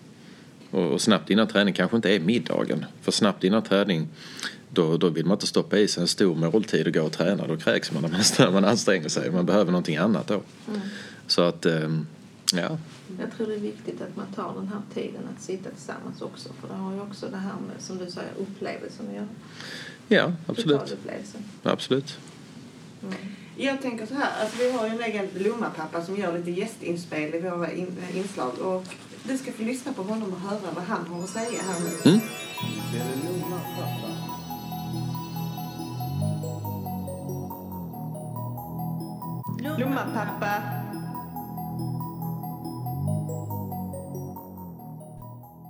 Och, 0.76 0.92
och 0.92 1.00
snabbt 1.00 1.30
innan 1.30 1.46
träning 1.46 1.74
kanske 1.74 1.96
inte 1.96 2.14
är 2.14 2.20
middagen. 2.20 2.84
För 3.00 3.12
snabbt 3.12 3.44
innan 3.44 3.62
träning 3.62 4.08
då, 4.70 4.96
då 4.96 5.08
vill 5.08 5.26
man 5.26 5.34
inte 5.34 5.46
stoppa 5.46 5.78
i 5.78 5.88
sig 5.88 6.00
en 6.00 6.08
stor 6.08 6.34
måltid 6.34 6.86
och 6.86 6.94
gå 6.94 7.02
och 7.02 7.12
träna. 7.12 7.46
Då 7.46 7.56
kräks 7.56 7.92
man 7.92 8.02
när 8.02 8.50
man 8.50 8.64
anstränger 8.64 9.08
sig. 9.08 9.30
Man 9.30 9.46
behöver 9.46 9.72
någonting 9.72 9.96
annat 9.96 10.26
då. 10.26 10.40
Mm. 10.68 10.80
Så 11.26 11.42
att, 11.42 11.66
ehm, 11.66 12.06
ja. 12.52 12.78
Jag 13.20 13.32
tror 13.36 13.46
det 13.46 13.54
är 13.54 13.58
viktigt 13.58 14.02
att 14.02 14.16
man 14.16 14.26
tar 14.34 14.54
den 14.54 14.68
här 14.68 14.80
tiden 14.94 15.20
att 15.36 15.42
sitta 15.42 15.70
tillsammans 15.70 16.22
också. 16.22 16.48
För 16.60 16.68
det 16.68 16.74
har 16.74 16.94
ju 16.94 17.00
också 17.00 17.26
det 17.30 17.36
här 17.36 17.54
med, 17.68 17.82
som 17.82 17.98
du 17.98 18.10
säger, 18.10 18.30
upplevelsen 18.38 19.08
att 19.08 19.14
göra. 19.14 19.28
Ja, 20.08 20.32
absolut. 20.46 20.96
Absolut. 21.62 22.18
Mm. 23.02 23.14
Jag 23.56 23.82
tänker 23.82 24.06
så 24.06 24.14
här, 24.14 24.42
alltså 24.42 24.58
vi 24.58 24.72
har 24.72 24.86
ju 24.86 24.92
en 24.92 25.02
egen 25.02 25.28
Lomma-pappa 25.34 26.04
som 26.04 26.16
gör 26.16 26.38
lite 26.38 26.50
gästinspel 26.50 27.34
i 27.34 27.40
våra 27.40 27.72
in, 27.72 27.96
inslag. 28.14 28.58
Och 28.58 28.84
du 29.24 29.38
ska 29.38 29.52
få 29.52 29.62
lyssna 29.62 29.92
på 29.92 30.02
honom 30.02 30.32
och 30.32 30.40
höra 30.40 30.72
vad 30.74 30.84
han 30.84 31.06
har 31.06 31.22
att 31.22 31.28
säga 31.28 31.62
här 31.62 31.80
nu. 31.80 32.10
Mm. 32.10 32.20
Lomma-pappa. 39.78 40.62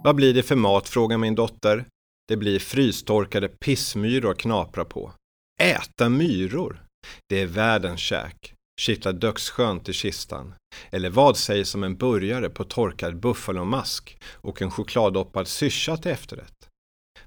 Vad 0.05 0.17
blir 0.17 0.35
det 0.35 0.43
för 0.43 0.57
mat, 0.57 0.88
frågar 0.88 1.19
min 1.19 1.35
dotter. 1.35 1.87
Det 2.29 2.37
blir 2.37 2.59
frystorkade 2.59 3.49
pissmyror 3.49 4.31
att 4.31 4.38
knapra 4.38 4.85
på. 4.85 5.12
Äta 5.61 6.09
myror? 6.09 6.83
Det 7.29 7.43
är 7.43 7.47
världens 7.47 8.00
käk. 8.00 8.56
Kittlar 8.80 9.12
dödsskönt 9.12 9.88
i 9.88 9.92
kistan. 9.92 10.54
Eller 10.90 11.11
vad 11.11 11.37
sägs 11.37 11.75
om 11.75 11.85
en 11.85 11.97
burgare 11.97 12.49
på 12.50 12.64
torkad 12.64 13.21
buffalomask 13.21 14.18
och 14.33 14.62
en 14.62 14.71
chokladdoppad 14.71 15.49
syrsa 15.49 15.97
till 15.97 16.11
efterrätt? 16.11 16.68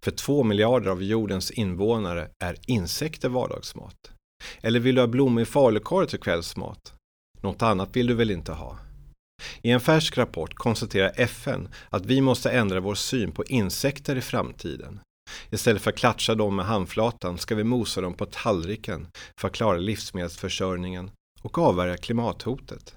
För 0.01 0.12
två 0.12 0.44
miljarder 0.44 0.91
av 0.91 1.03
jordens 1.03 1.51
invånare 1.51 2.29
är 2.44 2.56
insekter 2.68 3.29
vardagsmat. 3.29 3.96
Eller 4.62 4.79
vill 4.79 4.96
du 4.96 5.01
ha 5.01 5.08
blommig 5.08 5.48
falukorv 5.48 6.06
till 6.06 6.20
kvällsmat? 6.20 6.94
Något 7.41 7.62
annat 7.62 7.96
vill 7.96 8.08
du 8.08 8.13
väl 8.13 8.32
inte 8.32 8.51
ha? 8.51 8.77
I 9.62 9.72
en 9.72 9.79
färsk 9.79 10.18
rapport 10.18 10.56
konstaterar 10.56 11.13
FN 11.15 11.70
att 11.89 12.06
vi 12.06 12.22
måste 12.22 12.51
ändra 12.51 12.79
vår 12.79 12.96
syn 12.96 13.32
på 13.32 13.46
insekter 13.46 14.15
i 14.15 14.22
framtiden. 14.22 15.00
Istället 15.50 15.82
för 15.82 15.91
att 15.91 15.98
klatscha 15.98 16.36
dem 16.36 16.56
med 16.56 16.65
handflatan 16.65 17.38
ska 17.38 17.56
vi 17.56 17.63
mosa 17.63 18.01
dem 18.01 18.13
på 18.13 18.25
tallriken 18.25 19.08
för 19.41 19.48
att 19.48 19.53
klara 19.53 19.77
livsmedelsförsörjningen 19.77 21.12
och 21.41 21.58
avvärja 21.58 21.98
klimathotet. 21.98 22.96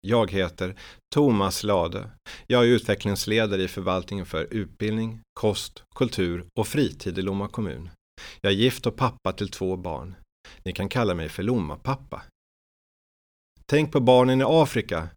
Jag 0.00 0.30
heter 0.30 0.74
Thomas 1.14 1.62
Lade. 1.62 2.10
Jag 2.46 2.62
är 2.64 2.68
utvecklingsledare 2.68 3.62
i 3.62 3.68
förvaltningen 3.68 4.26
för 4.26 4.46
utbildning, 4.50 5.20
kost, 5.40 5.82
kultur 5.94 6.44
och 6.58 6.66
fritid 6.66 7.18
i 7.18 7.22
Lomma 7.22 7.48
kommun. 7.48 7.90
Jag 8.40 8.52
är 8.52 8.56
gift 8.56 8.86
och 8.86 8.96
pappa 8.96 9.32
till 9.32 9.48
två 9.48 9.76
barn. 9.76 10.14
Ni 10.64 10.72
kan 10.72 10.88
kalla 10.88 11.14
mig 11.14 11.28
för 11.28 11.42
Lomma-pappa. 11.42 12.22
Tänk 13.66 13.92
på 13.92 14.00
barnen 14.00 14.40
i 14.40 14.44
Afrika, 14.46 15.08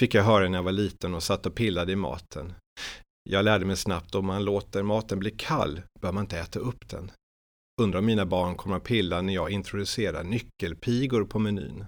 fick 0.00 0.14
jag 0.14 0.24
höra 0.24 0.48
när 0.48 0.58
jag 0.58 0.62
var 0.62 0.72
liten 0.72 1.14
och 1.14 1.22
satt 1.22 1.46
och 1.46 1.54
pillade 1.54 1.92
i 1.92 1.96
maten. 1.96 2.54
Jag 3.30 3.44
lärde 3.44 3.64
mig 3.64 3.76
snabbt 3.76 4.14
om 4.14 4.26
man 4.26 4.44
låter 4.44 4.82
maten 4.82 5.18
bli 5.18 5.30
kall 5.30 5.82
bör 6.00 6.12
man 6.12 6.24
inte 6.24 6.38
äta 6.38 6.58
upp 6.58 6.88
den. 6.88 7.10
Undrar 7.82 7.98
om 7.98 8.06
mina 8.06 8.26
barn 8.26 8.54
kommer 8.54 8.76
att 8.76 8.84
pilla 8.84 9.22
när 9.22 9.34
jag 9.34 9.50
introducerar 9.50 10.24
nyckelpigor 10.24 11.24
på 11.24 11.38
menyn. 11.38 11.84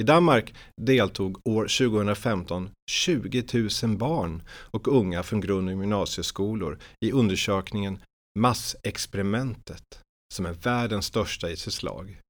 I 0.00 0.02
Danmark 0.02 0.54
deltog 0.80 1.46
år 1.48 1.62
2015 1.62 2.70
20 2.90 3.44
000 3.82 3.96
barn 3.96 4.42
och 4.48 4.88
unga 4.88 5.22
från 5.22 5.40
grund 5.40 5.68
och 5.68 5.74
gymnasieskolor 5.74 6.78
i 7.04 7.12
undersökningen 7.12 7.98
Massexperimentet, 8.38 10.00
som 10.34 10.46
är 10.46 10.52
världens 10.52 11.06
största 11.06 11.50
i 11.50 11.56
sitt 11.56 11.72
slag. 11.72 12.20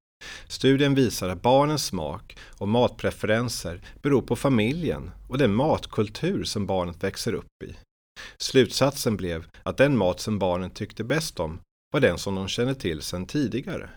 Studien 0.49 0.95
visar 0.95 1.29
att 1.29 1.43
barnens 1.43 1.85
smak 1.85 2.39
och 2.59 2.69
matpreferenser 2.69 3.81
beror 4.03 4.23
på 4.23 4.37
familjen 4.37 5.11
och 5.29 5.39
den 5.39 5.55
matkultur 5.55 6.45
som 6.45 6.67
barnet 6.67 7.05
växer 7.05 7.33
upp 7.33 7.63
i. 7.65 7.77
Slutsatsen 8.39 9.17
blev 9.17 9.47
att 9.63 9.77
den 9.77 9.97
mat 9.97 10.21
som 10.21 10.39
barnen 10.39 10.71
tyckte 10.71 11.05
bäst 11.05 11.41
om 11.41 11.61
var 11.91 12.01
den 12.01 12.19
som 12.19 12.35
de 12.35 12.49
kände 12.49 12.75
till 12.75 13.03
sedan 13.03 13.27
tidigare. 13.27 13.91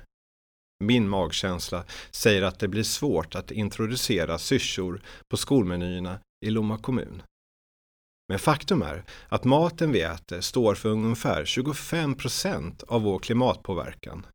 Min 0.83 1.09
magkänsla 1.09 1.83
säger 2.11 2.41
att 2.41 2.59
det 2.59 2.67
blir 2.67 2.83
svårt 2.83 3.35
att 3.35 3.51
introducera 3.51 4.37
syrsor 4.37 5.01
på 5.31 5.37
skolmenyerna 5.37 6.19
i 6.45 6.49
Lomma 6.49 6.77
kommun. 6.77 7.21
Men 8.29 8.39
faktum 8.39 8.81
är 8.81 9.03
att 9.27 9.43
maten 9.43 9.91
vi 9.91 10.01
äter 10.01 10.41
står 10.41 10.75
för 10.75 10.89
ungefär 10.89 11.45
25 11.45 12.15
procent 12.15 12.83
av 12.83 13.01
vår 13.01 13.19
klimatpåverkan. 13.19 14.25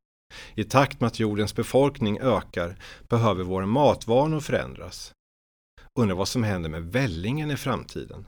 I 0.54 0.64
takt 0.64 1.00
med 1.00 1.06
att 1.06 1.20
jordens 1.20 1.54
befolkning 1.54 2.18
ökar 2.20 2.76
behöver 3.08 3.44
våra 3.44 3.66
matvanor 3.66 4.40
förändras. 4.40 5.12
Undrar 5.98 6.16
vad 6.16 6.28
som 6.28 6.42
händer 6.42 6.70
med 6.70 6.92
vällingen 6.92 7.50
i 7.50 7.56
framtiden? 7.56 8.26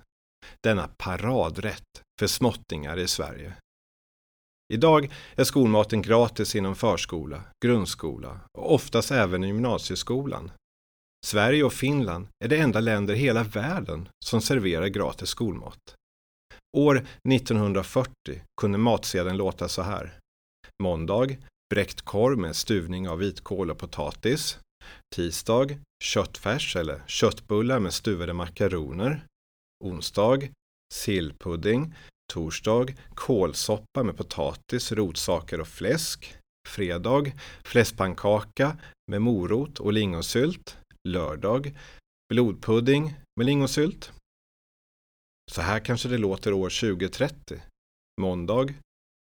Denna 0.63 0.89
paradrätt 0.97 2.03
för 2.19 2.27
småttingar 2.27 2.99
i 2.99 3.09
Sverige. 3.09 3.57
Idag 4.73 5.13
är 5.35 5.45
skolmaten 5.45 6.03
gratis 6.03 6.57
inom 6.57 6.75
förskola, 6.75 7.43
grundskola 7.65 8.41
och 8.59 8.75
oftast 8.75 9.11
även 9.11 9.45
i 9.45 9.47
gymnasieskolan. 9.47 10.51
Sverige 11.27 11.65
och 11.65 11.73
Finland 11.73 12.27
är 12.45 12.49
de 12.49 12.57
enda 12.57 12.81
länder 12.81 13.15
i 13.15 13.19
hela 13.19 13.43
världen 13.43 14.09
som 14.25 14.41
serverar 14.41 14.87
gratis 14.87 15.29
skolmat. 15.29 15.79
År 16.77 17.07
1940 17.29 18.11
kunde 18.61 18.79
matsedeln 18.79 19.37
låta 19.37 19.69
så 19.69 19.83
här. 19.83 20.19
Måndag 20.83 21.37
bräckt 21.75 22.03
korv 22.03 22.39
med 22.39 22.57
stuvning 22.57 23.09
av 23.09 23.19
vitkål 23.19 23.71
och 23.71 23.79
potatis. 23.79 24.59
Tisdag 25.15 25.79
köttfärs 26.05 26.77
eller 26.77 27.03
köttbullar 27.07 27.79
med 27.79 27.95
stuvade 27.95 28.33
makaroner. 28.33 29.27
Onsdag 29.85 30.49
sillpudding. 30.95 31.95
Torsdag 32.33 32.95
kålsoppa 33.15 34.03
med 34.03 34.17
potatis, 34.17 34.93
rotsaker 34.93 35.61
och 35.61 35.69
fläsk. 35.69 36.35
Fredag 36.69 37.33
fläskpannkaka 37.65 38.77
med 39.11 39.23
morot 39.23 39.79
och 39.79 39.93
lingonsylt. 39.93 40.77
Lördag 41.09 41.73
blodpudding 42.29 43.15
med 43.37 43.47
lingonsylt. 43.47 44.13
Så 45.53 45.63
här 45.63 45.81
kanske 45.81 46.09
det 46.09 46.19
låter 46.19 46.53
år 46.53 46.71
2030. 46.81 47.63
Måndag 48.21 48.75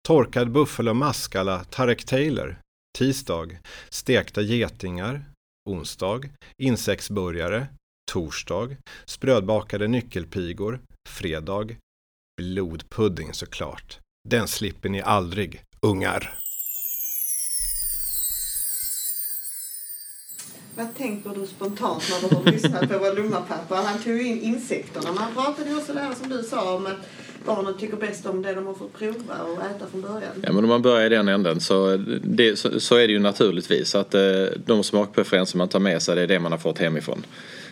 torkad 0.07 0.51
buffalomask 0.51 1.33
la 1.33 1.63
Tarek 1.63 2.05
Taylor. 2.05 2.59
Tisdag 2.97 3.57
stekta 3.89 4.41
getingar. 4.41 5.25
Onsdag 5.69 6.21
insektsburgare. 6.57 7.67
Torsdag 8.11 8.77
sprödbakade 9.05 9.87
nyckelpigor. 9.87 10.79
Fredag 11.09 11.75
blodpudding 12.37 13.33
såklart. 13.33 13.99
Den 14.29 14.47
slipper 14.47 14.89
ni 14.89 15.01
aldrig, 15.01 15.61
ungar. 15.81 16.33
Vad 20.75 20.95
tänker 20.97 21.29
du 21.29 21.47
spontant 21.47 22.03
när 22.09 22.29
du 22.29 22.35
har 22.35 22.51
lyssnat 22.51 22.89
på 22.89 22.99
vår 22.99 23.15
Lomma-pappa? 23.15 23.75
Han 23.75 23.99
tog 23.99 24.21
in 24.21 24.41
insekterna. 24.41 25.11
Man 25.11 25.33
pratade 25.33 25.69
ju 25.69 25.77
också 25.77 25.93
där 25.93 26.13
som 26.13 26.29
du 26.29 26.43
sa 26.43 26.75
om 26.75 26.85
att 26.85 27.09
barnen 27.45 27.77
tycker 27.77 27.97
bäst 27.97 28.25
om 28.25 28.41
det 28.41 28.53
de 28.53 28.65
har 28.65 28.73
fått 28.73 28.93
prova 28.93 29.41
och 29.41 29.65
äta 29.65 29.87
från 29.91 30.01
början. 30.01 30.31
Ja, 30.43 30.51
men 30.51 30.63
om 30.63 30.69
man 30.69 30.81
börjar 30.81 31.05
i 31.05 31.09
den 31.09 31.27
änden 31.27 31.59
så, 31.59 31.97
det, 32.23 32.59
så, 32.59 32.79
så 32.79 32.95
är 32.95 33.07
det 33.07 33.13
ju 33.13 33.19
naturligtvis 33.19 33.95
att 33.95 34.13
eh, 34.13 34.21
de 34.65 34.83
smakpreferenser 34.83 35.57
man 35.57 35.67
tar 35.67 35.79
med 35.79 36.01
sig 36.01 36.15
det 36.15 36.21
är 36.21 36.27
det 36.27 36.39
man 36.39 36.51
har 36.51 36.59
fått 36.59 36.77
hemifrån. 36.77 37.25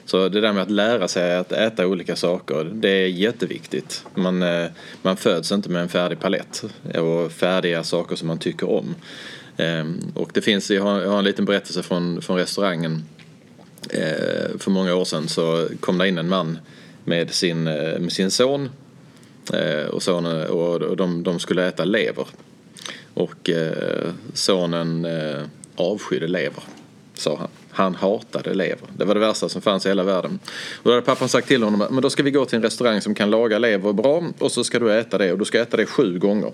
Så 0.06 0.30
det 0.30 0.42
där 0.42 0.54
med 0.54 0.64
att 0.64 0.72
lära 0.72 1.08
sig 1.08 1.36
att 1.36 1.52
äta 1.52 1.88
olika 1.88 2.16
saker, 2.16 2.64
det 2.74 2.90
är 2.90 3.08
jätteviktigt. 3.08 4.06
Man, 4.16 4.44
eh, 4.44 4.66
man 5.02 5.18
föds 5.18 5.52
inte 5.52 5.70
med 5.70 5.82
en 5.82 5.90
färdig 5.90 6.20
palett 6.20 6.64
och 6.96 7.32
färdiga 7.32 7.84
saker 7.84 8.16
som 8.16 8.28
man 8.28 8.40
tycker 8.40 8.70
om. 8.70 8.96
Ehm, 9.58 10.00
och 10.16 10.32
det 10.34 10.42
finns, 10.42 10.72
jag 10.72 10.84
har, 10.84 11.02
jag 11.02 11.10
har 11.10 11.18
en 11.18 11.24
liten 11.24 11.46
berättelse 11.46 11.84
från, 11.84 12.22
från 12.22 12.38
restaurangen. 12.38 13.04
Eh, 13.90 14.58
för 14.60 14.72
många 14.72 14.96
år 14.96 15.06
sedan 15.06 15.28
så 15.28 15.68
kom 15.80 15.98
det 15.98 16.08
in 16.08 16.18
en 16.18 16.30
man 16.30 16.60
med 17.04 17.32
sin, 17.32 17.68
eh, 17.68 18.00
med 18.00 18.12
sin 18.12 18.32
son 18.32 18.70
och, 19.92 20.04
sonen, 20.04 20.48
och 20.50 20.98
de, 20.98 21.24
de 21.24 21.40
skulle 21.40 21.68
äta 21.68 21.86
lever. 21.86 22.28
Och 23.14 23.50
sonen 24.34 25.08
avskydde 25.76 26.28
lever, 26.28 26.64
sa 27.14 27.38
han. 27.38 27.48
Han 27.76 27.96
hatade 27.96 28.54
lever. 28.54 28.88
Det 28.98 29.06
var 29.06 29.14
det 29.14 29.20
värsta 29.20 29.50
som 29.50 29.62
fanns 29.62 29.86
i 29.86 29.90
hela 29.90 30.04
världen. 30.04 30.40
Och 30.76 30.84
då 30.84 30.90
hade 30.90 31.02
pappan 31.02 31.30
sagt 31.30 31.48
till 31.48 31.64
honom 31.64 31.88
men 31.92 32.02
då 32.02 32.10
ska 32.10 32.24
vi 32.24 32.32
gå 32.32 32.46
till 32.46 32.56
en 32.56 32.64
restaurang 32.64 33.02
som 33.02 33.16
kan 33.16 33.30
laga 33.30 33.60
lever 33.60 33.94
bra 33.94 34.24
och 34.40 34.52
så 34.52 34.64
ska 34.64 34.80
du 34.80 34.94
äta 34.94 35.18
det 35.18 35.32
och 35.32 35.38
du 35.38 35.46
ska 35.46 35.62
äta 35.62 35.78
det 35.78 35.86
sju 35.86 36.20
gånger. 36.20 36.52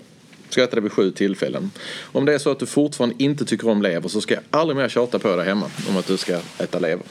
Du 0.48 0.52
ska 0.52 0.62
äta 0.62 0.74
det 0.74 0.80
vid 0.80 0.92
sju 0.92 1.10
tillfällen. 1.10 1.70
Om 2.02 2.24
det 2.24 2.34
är 2.34 2.38
så 2.38 2.50
att 2.50 2.58
du 2.58 2.66
fortfarande 2.66 3.14
inte 3.18 3.44
tycker 3.44 3.68
om 3.68 3.82
lever 3.82 4.08
så 4.08 4.20
ska 4.20 4.34
jag 4.34 4.42
aldrig 4.50 4.76
mer 4.76 4.88
tjata 4.88 5.18
på 5.18 5.36
dig 5.36 5.46
hemma 5.46 5.70
om 5.88 5.96
att 5.96 6.06
du 6.06 6.16
ska 6.16 6.38
äta 6.58 6.78
lever. 6.78 7.06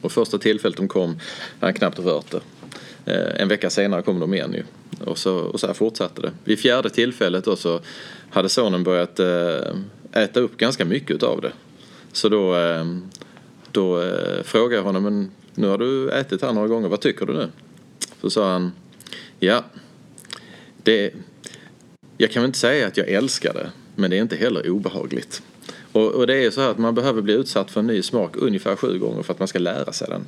Och 0.00 0.12
första 0.12 0.38
tillfället 0.38 0.76
de 0.76 0.88
kom, 0.88 1.20
han 1.60 1.74
knappt 1.74 1.98
rört 1.98 2.30
det. 2.30 2.40
Eh, 3.12 3.42
en 3.42 3.48
vecka 3.48 3.70
senare 3.70 4.02
kom 4.02 4.20
de 4.20 4.34
igen 4.34 4.52
ju. 4.52 4.62
Och 5.04 5.18
så, 5.18 5.36
och 5.36 5.60
så 5.60 5.66
här 5.66 5.74
fortsatte 5.74 6.22
det. 6.22 6.32
Vid 6.44 6.58
fjärde 6.58 6.90
tillfället 6.90 7.44
då 7.44 7.56
så 7.56 7.80
hade 8.30 8.48
sonen 8.48 8.84
börjat 8.84 9.20
eh, 9.20 9.76
äta 10.12 10.40
upp 10.40 10.56
ganska 10.56 10.84
mycket 10.84 11.22
av 11.22 11.40
det. 11.40 11.52
Så 12.16 12.28
då, 12.28 12.56
eh, 12.56 12.84
då 13.72 14.02
eh, 14.02 14.42
frågade 14.42 14.76
jag 14.76 14.82
honom, 14.82 15.02
men 15.02 15.30
nu 15.54 15.66
har 15.66 15.78
du 15.78 16.10
ätit 16.10 16.42
här 16.42 16.52
några 16.52 16.68
gånger, 16.68 16.88
vad 16.88 17.00
tycker 17.00 17.26
du 17.26 17.32
nu? 17.32 17.48
Så 18.20 18.30
sa 18.30 18.52
han, 18.52 18.72
ja, 19.38 19.64
det, 20.82 21.14
jag 22.16 22.30
kan 22.30 22.42
väl 22.42 22.48
inte 22.48 22.58
säga 22.58 22.86
att 22.86 22.96
jag 22.96 23.08
älskar 23.08 23.54
det, 23.54 23.70
men 23.94 24.10
det 24.10 24.16
är 24.16 24.22
inte 24.22 24.36
heller 24.36 24.70
obehagligt. 24.70 25.42
Och, 25.92 26.12
och 26.12 26.26
det 26.26 26.44
är 26.44 26.50
så 26.50 26.60
här 26.60 26.70
att 26.70 26.78
man 26.78 26.94
behöver 26.94 27.22
bli 27.22 27.34
utsatt 27.34 27.70
för 27.70 27.80
en 27.80 27.86
ny 27.86 28.02
smak 28.02 28.36
ungefär 28.36 28.76
sju 28.76 28.98
gånger 28.98 29.22
för 29.22 29.32
att 29.32 29.38
man 29.38 29.48
ska 29.48 29.58
lära 29.58 29.92
sig 29.92 30.08
den. 30.08 30.24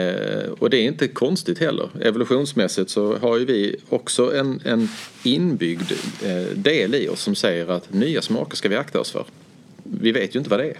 Eh, 0.00 0.50
och 0.58 0.70
det 0.70 0.76
är 0.76 0.84
inte 0.84 1.08
konstigt 1.08 1.58
heller. 1.58 1.88
Evolutionsmässigt 2.00 2.90
så 2.90 3.16
har 3.16 3.38
ju 3.38 3.44
vi 3.44 3.76
också 3.88 4.34
en, 4.36 4.60
en 4.64 4.88
inbyggd 5.22 5.92
eh, 6.22 6.56
del 6.56 6.94
i 6.94 7.08
oss 7.08 7.20
som 7.20 7.34
säger 7.34 7.70
att 7.70 7.92
nya 7.92 8.22
smaker 8.22 8.56
ska 8.56 8.68
vi 8.68 8.76
akta 8.76 9.00
oss 9.00 9.10
för. 9.10 9.24
Vi 9.82 10.12
vet 10.12 10.34
ju 10.34 10.38
inte 10.38 10.50
vad 10.50 10.60
det 10.60 10.70
är. 10.70 10.78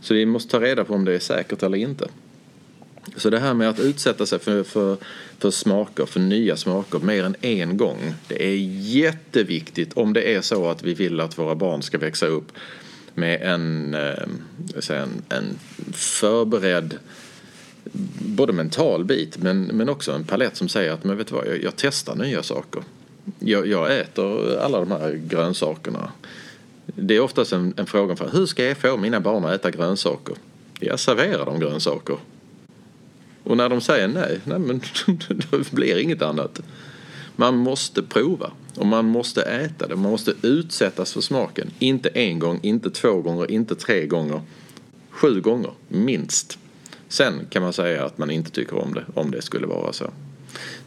Så 0.00 0.14
vi 0.14 0.26
måste 0.26 0.50
ta 0.50 0.60
reda 0.60 0.84
på 0.84 0.94
om 0.94 1.04
det 1.04 1.14
är 1.14 1.18
säkert 1.18 1.62
eller 1.62 1.78
inte. 1.78 2.08
Så 3.16 3.30
det 3.30 3.38
här 3.38 3.54
med 3.54 3.68
att 3.68 3.80
utsätta 3.80 4.26
sig 4.26 4.38
för, 4.38 4.62
för, 4.62 4.96
för 5.38 5.50
smaker, 5.50 6.06
för 6.06 6.20
nya 6.20 6.56
smaker 6.56 6.98
mer 6.98 7.24
än 7.24 7.36
en 7.40 7.76
gång. 7.76 8.14
Det 8.28 8.46
är 8.46 8.56
jätteviktigt 8.80 9.92
om 9.92 10.12
det 10.12 10.34
är 10.34 10.40
så 10.40 10.68
att 10.68 10.82
vi 10.82 10.94
vill 10.94 11.20
att 11.20 11.38
våra 11.38 11.54
barn 11.54 11.82
ska 11.82 11.98
växa 11.98 12.26
upp 12.26 12.52
med 13.14 13.42
en, 13.42 13.94
eh, 13.94 14.90
en, 14.90 15.22
en 15.28 15.58
förberedd 15.92 16.98
både 18.18 18.52
mental 18.52 19.04
bit 19.04 19.38
men, 19.38 19.62
men 19.62 19.88
också 19.88 20.12
en 20.12 20.24
palett 20.24 20.56
som 20.56 20.68
säger 20.68 20.92
att 20.92 21.04
men 21.04 21.16
vet 21.16 21.26
du 21.26 21.34
vad, 21.34 21.46
jag, 21.46 21.62
jag 21.62 21.72
testar 21.76 22.14
nya 22.14 22.42
saker. 22.42 22.82
Jag, 23.38 23.66
jag, 23.66 23.98
äter 23.98 24.58
alla 24.58 24.78
de 24.78 24.90
här 24.90 25.20
grönsakerna. 25.28 26.12
Det 26.94 27.16
är 27.16 27.20
oftast 27.20 27.52
en, 27.52 27.74
en 27.76 27.86
fråga 27.86 28.16
för 28.16 28.30
hur 28.32 28.46
ska 28.46 28.64
jag 28.64 28.76
få 28.76 28.96
mina 28.96 29.20
barn 29.20 29.44
att 29.44 29.52
äta 29.52 29.70
grönsaker? 29.70 30.36
Jag 30.80 31.00
serverar 31.00 31.46
dem 31.46 31.60
grönsaker. 31.60 32.16
Och 33.44 33.56
när 33.56 33.68
de 33.68 33.80
säger 33.80 34.08
nej, 34.08 34.40
nej 34.44 34.58
men 34.58 34.80
det 35.50 35.72
blir 35.72 35.98
inget 35.98 36.22
annat. 36.22 36.60
Man 37.36 37.56
måste 37.56 38.02
prova 38.02 38.50
och 38.76 38.86
man 38.86 39.04
måste 39.04 39.42
äta 39.42 39.86
det. 39.86 39.96
Man 39.96 40.10
måste 40.10 40.34
utsättas 40.42 41.12
för 41.12 41.20
smaken. 41.20 41.70
Inte 41.78 42.08
en 42.08 42.38
gång, 42.38 42.60
inte 42.62 42.90
två 42.90 43.20
gånger, 43.20 43.50
inte 43.50 43.74
tre 43.74 44.06
gånger. 44.06 44.42
Sju 45.10 45.40
gånger, 45.40 45.70
minst. 45.88 46.58
Sen 47.08 47.46
kan 47.50 47.62
man 47.62 47.72
säga 47.72 48.04
att 48.04 48.18
man 48.18 48.30
inte 48.30 48.50
tycker 48.50 48.78
om 48.78 48.94
det, 48.94 49.04
om 49.14 49.30
det 49.30 49.42
skulle 49.42 49.66
vara 49.66 49.92
så. 49.92 50.10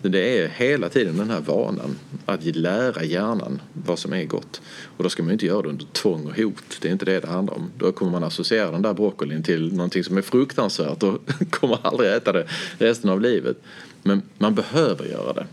Det 0.01 0.39
är 0.39 0.47
hela 0.47 0.89
tiden 0.89 1.17
den 1.17 1.29
här 1.29 1.41
vanan 1.41 1.95
att 2.25 2.45
lära 2.45 3.03
hjärnan 3.03 3.61
vad 3.73 3.99
som 3.99 4.13
är 4.13 4.25
gott. 4.25 4.61
Och 4.97 5.03
då 5.03 5.09
ska 5.09 5.23
man 5.23 5.31
inte 5.31 5.45
göra 5.45 5.61
det 5.61 5.69
under 5.69 5.85
tvång 5.85 6.27
och 6.27 6.37
hot. 6.37 6.77
Det 6.81 6.87
är 6.87 6.91
inte 6.91 7.05
det 7.05 7.19
det 7.19 7.27
handlar 7.27 7.53
om. 7.53 7.71
Då 7.77 7.91
kommer 7.91 8.11
man 8.11 8.23
associera 8.23 8.71
den 8.71 8.81
där 8.81 8.93
broccolin 8.93 9.43
till 9.43 9.73
någonting 9.73 10.03
som 10.03 10.17
är 10.17 10.21
fruktansvärt 10.21 11.03
och 11.03 11.19
kommer 11.49 11.79
aldrig 11.81 12.11
äta 12.13 12.31
det 12.31 12.47
resten 12.77 13.09
av 13.09 13.21
livet. 13.21 13.57
Men 14.03 14.21
man 14.37 14.55
behöver 14.55 15.05
göra 15.05 15.33
det. 15.33 15.47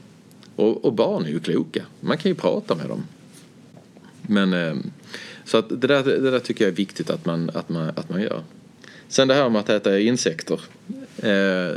Och, 0.57 0.85
och 0.85 0.93
barn 0.93 1.25
är 1.25 1.29
ju 1.29 1.41
kloka. 1.41 1.85
Man 2.01 2.19
kan 2.19 2.31
ju 2.31 2.35
prata 2.35 2.75
med 2.75 2.89
dem. 2.89 3.03
Men, 4.23 4.53
eh, 4.53 4.75
så 5.45 5.59
att 5.59 5.69
det, 5.69 5.87
där, 5.87 6.05
det 6.05 6.31
där 6.31 6.39
tycker 6.39 6.65
jag 6.65 6.73
är 6.73 6.77
viktigt 6.77 7.11
att 7.11 7.27
man, 7.27 7.51
att 7.55 7.69
man, 7.69 7.89
att 7.89 8.09
man 8.09 8.23
gör. 8.23 8.43
Sen 9.09 9.29
det 9.29 9.35
här 9.35 9.49
med 9.49 9.61
att 9.61 9.69
äta 9.69 9.99
insekter. 9.99 10.61
Eh, 11.17 11.77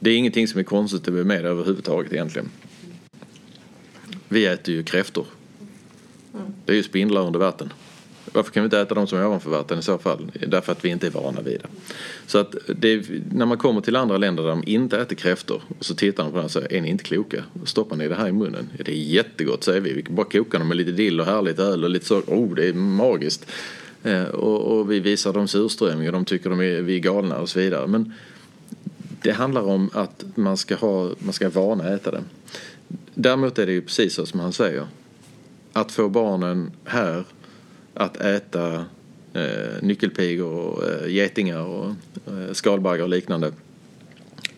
det 0.00 0.10
är 0.10 0.16
ingenting 0.16 0.48
som 0.48 0.60
är 0.60 0.64
konstigt 0.64 1.06
med 1.06 1.44
det 1.44 1.48
överhuvudtaget 1.48 2.12
egentligen. 2.12 2.48
Vi 4.28 4.46
äter 4.46 4.74
ju 4.74 4.82
kräftor. 4.82 5.26
Det 6.64 6.72
är 6.72 6.76
ju 6.76 6.82
spindlar 6.82 7.26
under 7.26 7.40
vatten. 7.40 7.72
Varför 8.32 8.50
kan 8.50 8.62
vi 8.62 8.64
inte 8.64 8.80
äta 8.80 8.94
de 8.94 9.06
som 9.06 9.18
är 9.18 9.26
ovanför 9.26 9.50
vatten 9.50 9.78
i 9.78 9.82
så 9.82 9.98
fall? 9.98 10.32
Därför 10.46 10.72
att 10.72 10.84
vi 10.84 10.88
inte 10.88 11.06
är 11.06 11.10
vana 11.10 11.40
vid 11.40 11.60
det. 11.60 11.68
Så 12.26 12.38
att 12.38 12.54
det, 12.66 13.08
när 13.32 13.46
man 13.46 13.58
kommer 13.58 13.80
till 13.80 13.96
andra 13.96 14.16
länder 14.16 14.42
där 14.42 14.50
de 14.50 14.62
inte 14.66 14.98
äter 14.98 15.16
kräftor 15.16 15.62
och 15.78 15.84
så 15.84 15.94
tittar 15.94 16.24
de 16.24 16.32
på 16.32 16.38
det 16.38 16.44
och 16.44 16.50
säger 16.50 16.72
är 16.72 16.80
ni 16.80 16.88
inte 16.88 17.04
kloka? 17.04 17.44
Stoppar 17.64 17.96
ni 17.96 18.08
det 18.08 18.14
här 18.14 18.28
i 18.28 18.32
munnen? 18.32 18.68
Ja, 18.78 18.84
det 18.84 18.92
är 18.92 18.96
jättegott 18.96 19.64
säger 19.64 19.80
vi. 19.80 19.92
Vi 19.92 20.02
kan 20.02 20.14
bara 20.14 20.26
koka 20.26 20.58
dem 20.58 20.68
med 20.68 20.76
lite 20.76 20.92
dill 20.92 21.20
och 21.20 21.26
härligt 21.26 21.58
öl 21.58 21.84
och 21.84 21.90
lite 21.90 22.06
så. 22.06 22.18
Oh, 22.20 22.54
det 22.54 22.68
är 22.68 22.72
magiskt. 22.72 23.46
Eh, 24.02 24.24
och, 24.24 24.78
och, 24.78 24.90
vi 24.90 25.00
visar 25.00 25.32
dem 25.32 25.48
surströmming 25.48 26.06
och 26.06 26.12
de 26.12 26.24
tycker 26.24 26.50
de 26.50 26.60
är, 26.60 26.80
vi 26.80 26.94
är 26.94 27.00
galna 27.00 27.38
och 27.38 27.48
så 27.48 27.58
vidare. 27.58 27.86
Men 27.86 28.12
det 29.22 29.32
handlar 29.32 29.62
om 29.62 29.90
att 29.92 30.24
man 30.34 30.56
ska, 30.56 30.76
ha, 30.76 31.10
man 31.18 31.32
ska 31.32 31.48
vana 31.48 31.94
äta 31.94 32.10
det. 32.10 32.24
Däremot 33.14 33.58
är 33.58 33.66
det 33.66 33.72
ju 33.72 33.82
precis 33.82 34.14
så 34.14 34.26
som 34.26 34.40
han 34.40 34.52
säger. 34.52 34.86
Att 35.72 35.92
få 35.92 36.08
barnen 36.08 36.70
här 36.84 37.24
att 37.94 38.16
äta 38.16 38.84
eh, 39.32 39.82
nyckelpigor 39.82 40.52
och 40.52 40.84
eh, 40.88 41.08
getingar 41.08 41.60
och 41.60 41.86
eh, 42.26 42.52
skalbaggar 42.52 43.02
och 43.02 43.08
liknande 43.08 43.52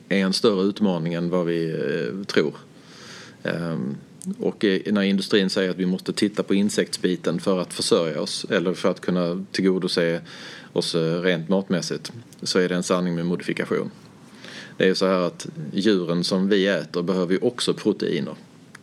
är 0.09 0.18
en 0.18 0.33
större 0.33 0.62
utmaning 0.62 1.14
än 1.14 1.31
vad 1.31 1.46
vi 1.46 1.70
eh, 1.70 2.25
tror. 2.25 2.55
Um, 3.42 3.96
och 4.38 4.64
när 4.87 5.03
industrin 5.03 5.51
säger 5.51 5.70
att 5.70 5.77
vi 5.77 5.87
måste 5.87 6.12
titta 6.12 6.42
på 6.42 6.55
insektsbiten 6.55 7.40
för 7.40 7.59
att 7.59 7.75
försörja 7.75 8.20
oss 8.20 8.46
eller 8.51 8.75
för 8.75 8.90
att 8.90 9.01
kunna 9.01 9.44
tillgodose 9.53 10.20
oss 10.73 10.94
eh, 10.94 11.20
rent 11.20 11.49
matmässigt 11.49 12.12
så 12.42 12.59
är 12.59 12.68
det 12.68 12.75
en 12.75 12.83
sanning 12.83 13.14
med 13.14 13.27
modifikation. 13.27 13.90
Det 14.81 14.88
är 14.88 14.95
så 14.95 15.07
här 15.07 15.21
att 15.27 15.47
djuren 15.73 16.25
som 16.25 16.49
vi 16.49 16.66
äter 16.66 17.03
behöver 17.03 17.33
ju 17.33 17.38
också 17.38 17.75
proteiner 17.75 18.35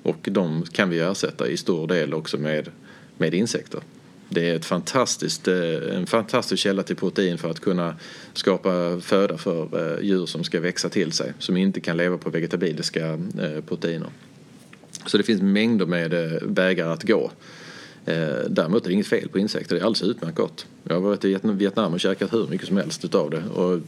och 0.04 0.18
de 0.32 0.64
kan 0.72 0.90
vi 0.90 1.00
ersätta 1.00 1.48
i 1.48 1.58
stor 1.58 1.88
del 1.88 2.14
också 2.14 2.38
med, 2.38 2.70
med 3.18 3.34
insekter. 3.34 3.82
Det 4.30 4.50
är 4.50 4.56
ett 4.56 4.66
fantastiskt, 4.66 5.48
eh, 5.48 5.96
en 5.96 6.06
fantastisk 6.06 6.64
källa 6.64 6.84
till 6.84 6.96
protein 6.96 7.38
för 7.38 7.50
att 7.50 7.60
kunna 7.60 7.96
skapa 8.34 9.00
föda 9.02 9.38
för 9.38 9.94
eh, 9.98 10.06
djur 10.06 10.26
som 10.26 10.44
ska 10.44 10.60
växa 10.60 10.90
till 10.90 11.12
sig 11.12 11.34
som 11.40 11.58
inte 11.58 11.80
kan 11.80 11.98
leva 11.98 12.18
på 12.18 12.30
vegetabiliska 12.30 13.08
eh, 13.14 13.62
proteiner. 13.68 14.10
Så 15.06 15.18
det 15.18 15.24
finns 15.24 15.42
mängder 15.42 15.86
med 15.86 16.40
vägar 16.42 16.88
att 16.88 17.04
gå. 17.04 17.32
Däremot 18.48 18.84
är 18.84 18.88
det 18.88 18.94
inget 18.94 19.08
fel 19.08 19.30
på 19.30 19.40
insekter, 19.40 19.76
det 19.76 19.82
är 19.82 19.86
alldeles 19.86 20.10
utmärkt 20.10 20.38
gott. 20.38 20.66
Jag 20.84 20.96
har 20.96 21.02
varit 21.02 21.26
i 21.26 21.40
Vietnam 21.44 21.94
och 21.94 22.00
käkat 22.00 22.34
hur 22.34 22.48
mycket 22.48 22.68
som 22.68 22.78
helst 22.78 23.06
utav 23.06 23.30
det 23.30 23.44
och 23.44 23.80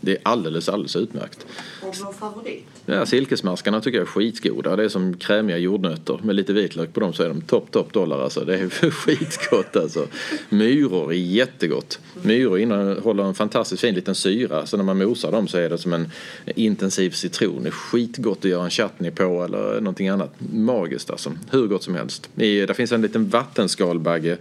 det 0.00 0.12
är 0.12 0.18
alldeles, 0.22 0.68
alldeles 0.68 0.96
utmärkt. 0.96 1.46
Och 1.82 1.94
vår 2.04 2.12
favorit? 2.12 2.64
Ja, 2.86 3.06
silkesmaskarna 3.06 3.80
tycker 3.80 3.98
jag 3.98 4.06
är 4.06 4.10
skitgoda. 4.10 4.76
Det 4.76 4.84
är 4.84 4.88
som 4.88 5.16
krämiga 5.16 5.58
jordnötter 5.58 6.20
med 6.22 6.34
lite 6.34 6.52
vitlök 6.52 6.92
på 6.92 7.00
dem 7.00 7.12
så 7.12 7.22
är 7.22 7.28
de 7.28 7.40
topp, 7.40 7.70
topp 7.70 7.92
dollar 7.92 8.22
alltså. 8.22 8.40
Det 8.40 8.54
är 8.54 8.90
skitgott 8.90 9.76
alltså. 9.76 10.06
Myror 10.48 11.12
är 11.12 11.16
jättegott. 11.16 11.98
Myror 12.22 12.58
innehåller 12.58 13.24
en 13.24 13.34
fantastiskt 13.34 13.80
fin 13.80 13.94
liten 13.94 14.14
syra 14.14 14.66
så 14.66 14.76
när 14.76 14.84
man 14.84 14.98
mosar 14.98 15.32
dem 15.32 15.48
så 15.48 15.58
är 15.58 15.70
det 15.70 15.78
som 15.78 15.92
en 15.92 16.10
intensiv 16.46 17.10
citron. 17.10 17.62
Det 17.62 17.68
är 17.68 17.70
skitgott 17.70 18.38
att 18.38 18.44
göra 18.44 18.64
en 18.64 18.70
chutney 18.70 19.10
på 19.10 19.44
eller 19.44 19.80
någonting 19.80 20.08
annat. 20.08 20.34
Magiskt 20.52 21.10
alltså. 21.10 21.32
Hur 21.50 21.66
gott 21.66 21.82
som 21.82 21.94
helst. 21.94 22.30
I, 22.36 22.66
där 22.66 22.74
finns 22.74 22.92
en 22.92 23.02
liten 23.02 23.28
vattenskalbagge. 23.28 24.36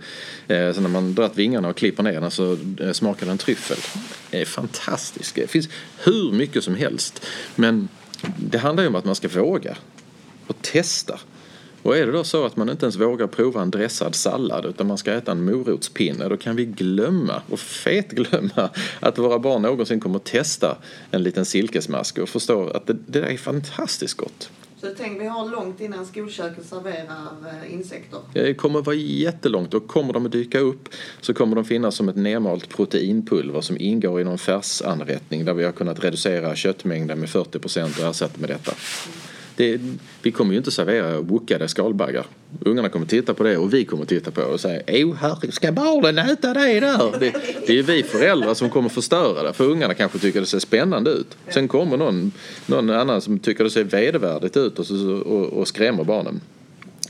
Eh, 0.47 0.71
så 0.71 0.81
när 0.81 0.89
man 0.89 1.13
dratt 1.13 1.37
vingarna 1.37 1.69
och 1.69 1.75
klipper 1.75 2.03
ner 2.03 2.21
den 2.21 2.31
så 2.31 2.57
eh, 2.79 2.91
smakar 2.91 3.25
den 3.25 3.37
tryffel. 3.37 3.77
Det 4.31 4.41
är 4.41 4.45
fantastiskt. 4.45 5.37
Det 5.45 5.51
finns 5.51 5.69
hur 6.03 6.31
mycket 6.31 6.63
som 6.63 6.75
helst. 6.75 7.25
Men 7.55 7.87
det 8.37 8.57
handlar 8.57 8.83
ju 8.83 8.87
om 8.87 8.95
att 8.95 9.05
man 9.05 9.15
ska 9.15 9.27
våga 9.27 9.77
och 10.47 10.61
testa. 10.61 11.19
Och 11.81 11.97
är 11.97 12.05
det 12.05 12.11
då 12.11 12.23
så 12.23 12.45
att 12.45 12.55
man 12.55 12.69
inte 12.69 12.85
ens 12.85 12.95
vågar 12.95 13.27
prova 13.27 13.61
en 13.61 13.71
dressad 13.71 14.15
sallad 14.15 14.65
utan 14.65 14.87
man 14.87 14.97
ska 14.97 15.11
äta 15.11 15.31
en 15.31 15.45
morotspinne 15.45 16.29
då 16.29 16.37
kan 16.37 16.55
vi 16.55 16.65
glömma 16.65 17.41
och 17.49 17.59
fet 17.59 18.11
glömma 18.11 18.69
att 18.99 19.17
våra 19.17 19.39
barn 19.39 19.61
någonsin 19.61 19.99
kommer 19.99 20.15
att 20.15 20.25
testa 20.25 20.77
en 21.11 21.23
liten 21.23 21.45
silkesmask 21.45 22.17
och 22.17 22.29
förstå 22.29 22.67
att 22.67 22.87
det, 22.87 22.93
det 22.93 23.19
där 23.19 23.27
är 23.27 23.37
fantastiskt 23.37 24.17
gott. 24.17 24.49
För 24.85 24.93
tänk, 24.97 25.21
vi 25.21 25.25
har 25.25 25.49
långt 25.49 25.81
innan 25.81 26.05
skolköket 26.05 26.65
serverar 26.65 27.29
eh, 27.63 27.73
insekter. 27.73 28.19
Det 28.33 28.53
kommer 28.53 28.81
vara 28.81 28.95
jättelångt 28.95 29.73
och 29.73 29.87
kommer 29.87 30.13
de 30.13 30.25
att 30.25 30.31
dyka 30.31 30.59
upp 30.59 30.89
så 31.21 31.33
kommer 31.33 31.55
de 31.55 31.65
finnas 31.65 31.95
som 31.95 32.09
ett 32.09 32.15
nermalt 32.15 32.69
proteinpulver 32.69 33.61
som 33.61 33.77
ingår 33.79 34.21
i 34.21 34.23
någon 34.23 34.37
färsanrättning 34.37 35.45
där 35.45 35.53
vi 35.53 35.63
har 35.63 35.71
kunnat 35.71 36.03
reducera 36.03 36.55
köttmängden 36.55 37.19
med 37.19 37.29
40 37.29 37.59
procent 37.59 37.99
och 37.99 38.05
ersätta 38.05 38.39
med 38.39 38.49
detta. 38.49 38.71
Det, 39.55 39.79
vi 40.21 40.31
kommer 40.31 40.51
ju 40.51 40.57
inte 40.57 40.71
servera 40.71 41.21
wokade 41.21 41.67
skalbaggar. 41.67 42.25
Ungarna 42.59 42.89
kommer 42.89 43.05
titta 43.05 43.33
på 43.33 43.43
det 43.43 43.57
och 43.57 43.73
vi 43.73 43.85
kommer 43.85 44.05
titta 44.05 44.31
på 44.31 44.41
det 44.41 44.47
och 44.47 44.59
säga 44.59 45.05
oh, 45.05 45.15
här 45.15 45.51
ska 45.51 45.71
barnen 45.71 46.17
äta 46.17 46.53
det 46.53 46.79
där? 46.79 47.19
Det, 47.19 47.35
det 47.67 47.69
är 47.69 47.75
ju 47.75 47.81
vi 47.81 48.03
föräldrar 48.03 48.53
som 48.53 48.69
kommer 48.69 48.89
förstöra 48.89 49.43
det 49.43 49.53
för 49.53 49.63
ungarna 49.63 49.93
kanske 49.93 50.19
tycker 50.19 50.39
det 50.39 50.45
ser 50.45 50.59
spännande 50.59 51.11
ut. 51.11 51.37
Sen 51.49 51.67
kommer 51.67 51.97
någon, 51.97 52.31
någon 52.65 52.89
annan 52.89 53.21
som 53.21 53.39
tycker 53.39 53.63
det 53.63 53.69
ser 53.69 53.83
vedervärdigt 53.83 54.57
ut 54.57 54.79
och, 54.79 54.85
så, 54.85 55.11
och, 55.11 55.53
och 55.53 55.67
skrämmer 55.67 56.03
barnen. 56.03 56.41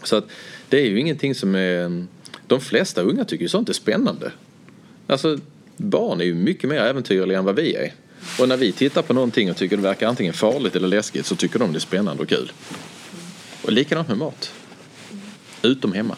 Så 0.03 0.15
att 0.15 0.25
det 0.69 0.79
är 0.79 0.85
ju 0.85 0.99
ingenting 0.99 1.35
som 1.35 1.55
är... 1.55 2.05
De 2.47 2.61
flesta 2.61 3.01
unga 3.01 3.25
tycker 3.25 3.43
ju 3.43 3.49
sånt 3.49 3.69
är 3.69 3.73
spännande. 3.73 4.31
Alltså 5.07 5.37
barn 5.77 6.21
är 6.21 6.25
ju 6.25 6.33
mycket 6.33 6.69
mer 6.69 6.79
äventyrliga 6.79 7.37
än 7.37 7.45
vad 7.45 7.55
vi 7.55 7.75
är. 7.75 7.93
Och 8.39 8.49
när 8.49 8.57
vi 8.57 8.71
tittar 8.71 9.01
på 9.01 9.13
någonting 9.13 9.51
och 9.51 9.57
tycker 9.57 9.77
det 9.77 9.83
verkar 9.83 10.07
antingen 10.07 10.33
farligt 10.33 10.75
eller 10.75 10.87
läskigt 10.87 11.25
så 11.25 11.35
tycker 11.35 11.59
de 11.59 11.71
det 11.71 11.77
är 11.77 11.79
spännande 11.79 12.23
och 12.23 12.29
kul. 12.29 12.51
Och 13.61 13.71
likadant 13.71 14.07
med 14.07 14.17
mat. 14.17 14.51
Utom 15.61 15.93
hemma. 15.93 16.15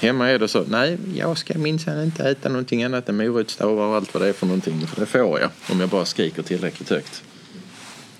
Hemma 0.00 0.28
är 0.28 0.38
det 0.38 0.48
så, 0.48 0.64
nej 0.68 0.98
jag 1.14 1.38
ska 1.38 1.58
minsann 1.58 2.02
inte 2.02 2.24
äta 2.24 2.48
någonting 2.48 2.82
annat 2.84 3.08
än 3.08 3.16
morotsstavar 3.16 3.86
och 3.86 3.96
allt 3.96 4.14
vad 4.14 4.22
det 4.22 4.28
är 4.28 4.32
för 4.32 4.46
någonting. 4.46 4.86
För 4.86 5.00
det 5.00 5.06
får 5.06 5.40
jag 5.40 5.50
om 5.70 5.80
jag 5.80 5.88
bara 5.88 6.04
skriker 6.04 6.42
tillräckligt 6.42 6.90
högt. 6.90 7.22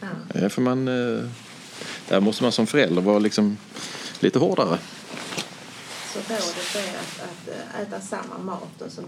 Ja. 0.01 0.07
Eh, 0.35 0.49
För 0.49 0.63
man, 0.63 0.89
eh, 0.89 1.25
där 2.09 2.21
måste 2.21 2.43
man 2.43 2.53
som 2.53 2.67
förälder 2.67 3.03
vara 3.03 3.19
liksom 3.19 3.57
lite 4.21 4.39
hårdare. 4.39 4.79
Så 6.13 6.19
rådet 6.19 6.77
är 6.77 6.99
att, 6.99 7.23
att 7.23 7.75
eh, 7.75 7.81
äta 7.81 8.01
samma 8.01 8.39
mat 8.39 8.83
och 8.87 8.93
så 8.93 9.03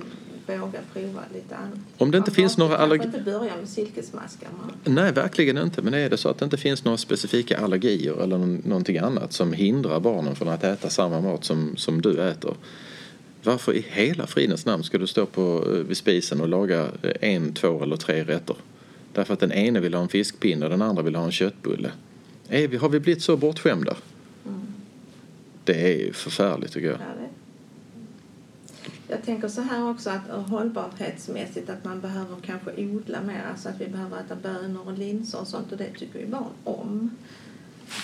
våga 0.46 0.78
prova 0.92 1.20
lite 1.34 1.56
annat. 1.56 1.78
Om 1.98 2.10
det 2.10 2.18
inte 2.18 2.30
Man 2.30 2.34
finns 2.34 2.58
några 2.58 2.76
kanske 2.76 2.96
allergi- 2.96 3.04
inte 3.06 3.20
börja 3.30 3.56
med 3.56 3.68
silkesmaskar. 3.68 4.48
Nej, 4.84 5.12
verkligen 5.12 5.58
inte. 5.58 5.82
Men 5.82 5.94
är 5.94 6.10
det 6.10 6.16
så 6.16 6.28
att 6.28 6.38
det 6.38 6.44
inte 6.44 6.56
finns 6.56 6.84
några 6.84 6.98
specifika 6.98 7.58
allergier 7.58 8.22
eller 8.22 8.38
någon- 8.38 8.62
någonting 8.64 8.98
annat 8.98 9.32
som 9.32 9.52
hindrar 9.52 10.00
barnen 10.00 10.36
från 10.36 10.48
att 10.48 10.64
äta 10.64 10.90
samma 10.90 11.20
mat 11.20 11.44
som, 11.44 11.76
som 11.76 12.02
du 12.02 12.22
äter. 12.22 12.54
Varför 13.44 13.72
i 13.74 13.86
hela 13.88 14.26
fridens 14.26 14.66
namn 14.66 14.82
ska 14.84 14.98
du 14.98 15.06
stå 15.06 15.26
på, 15.26 15.64
eh, 15.72 15.78
vid 15.78 15.96
spisen 15.96 16.40
och 16.40 16.48
laga 16.48 16.88
eh, 17.02 17.10
en, 17.20 17.52
två 17.54 17.82
eller 17.82 17.96
tre 17.96 18.24
rätter? 18.24 18.56
Därför 19.12 19.34
att 19.34 19.40
den 19.40 19.52
ene 19.52 19.80
vill 19.80 19.94
ha 19.94 20.02
en 20.02 20.08
fiskpinne 20.08 20.64
och 20.66 20.70
den 20.70 20.82
andra 20.82 21.02
vill 21.02 21.14
ha 21.16 21.24
en 21.24 21.32
köttbulle. 21.32 21.90
Är 22.48 22.68
vi, 22.68 22.76
har 22.76 22.88
vi 22.88 23.00
blivit 23.00 23.22
så 23.22 23.36
bortskämda? 23.36 23.96
Det 25.64 25.80
är 25.92 25.98
ju 25.98 26.12
förfärligt 26.12 26.72
tycker 26.72 26.86
jag. 26.88 26.96
Ja. 26.96 27.21
Jag 29.12 29.22
tänker 29.22 29.48
så 29.48 29.60
här 29.60 29.90
också 29.90 30.10
att 30.10 30.28
eh, 30.28 30.40
hållbarhetsmässigt 30.40 31.70
att 31.70 31.84
man 31.84 32.00
behöver 32.00 32.36
kanske 32.46 32.70
odla 32.76 33.22
mer. 33.22 33.44
Alltså 33.50 33.68
att 33.68 33.80
vi 33.80 33.88
behöver 33.88 34.20
äta 34.20 34.36
bönor 34.36 34.86
och 34.86 34.98
linser 34.98 35.40
och 35.40 35.48
sånt 35.48 35.72
och 35.72 35.78
det 35.78 35.90
tycker 35.98 36.18
ju 36.18 36.26
barn 36.26 36.52
om. 36.64 37.10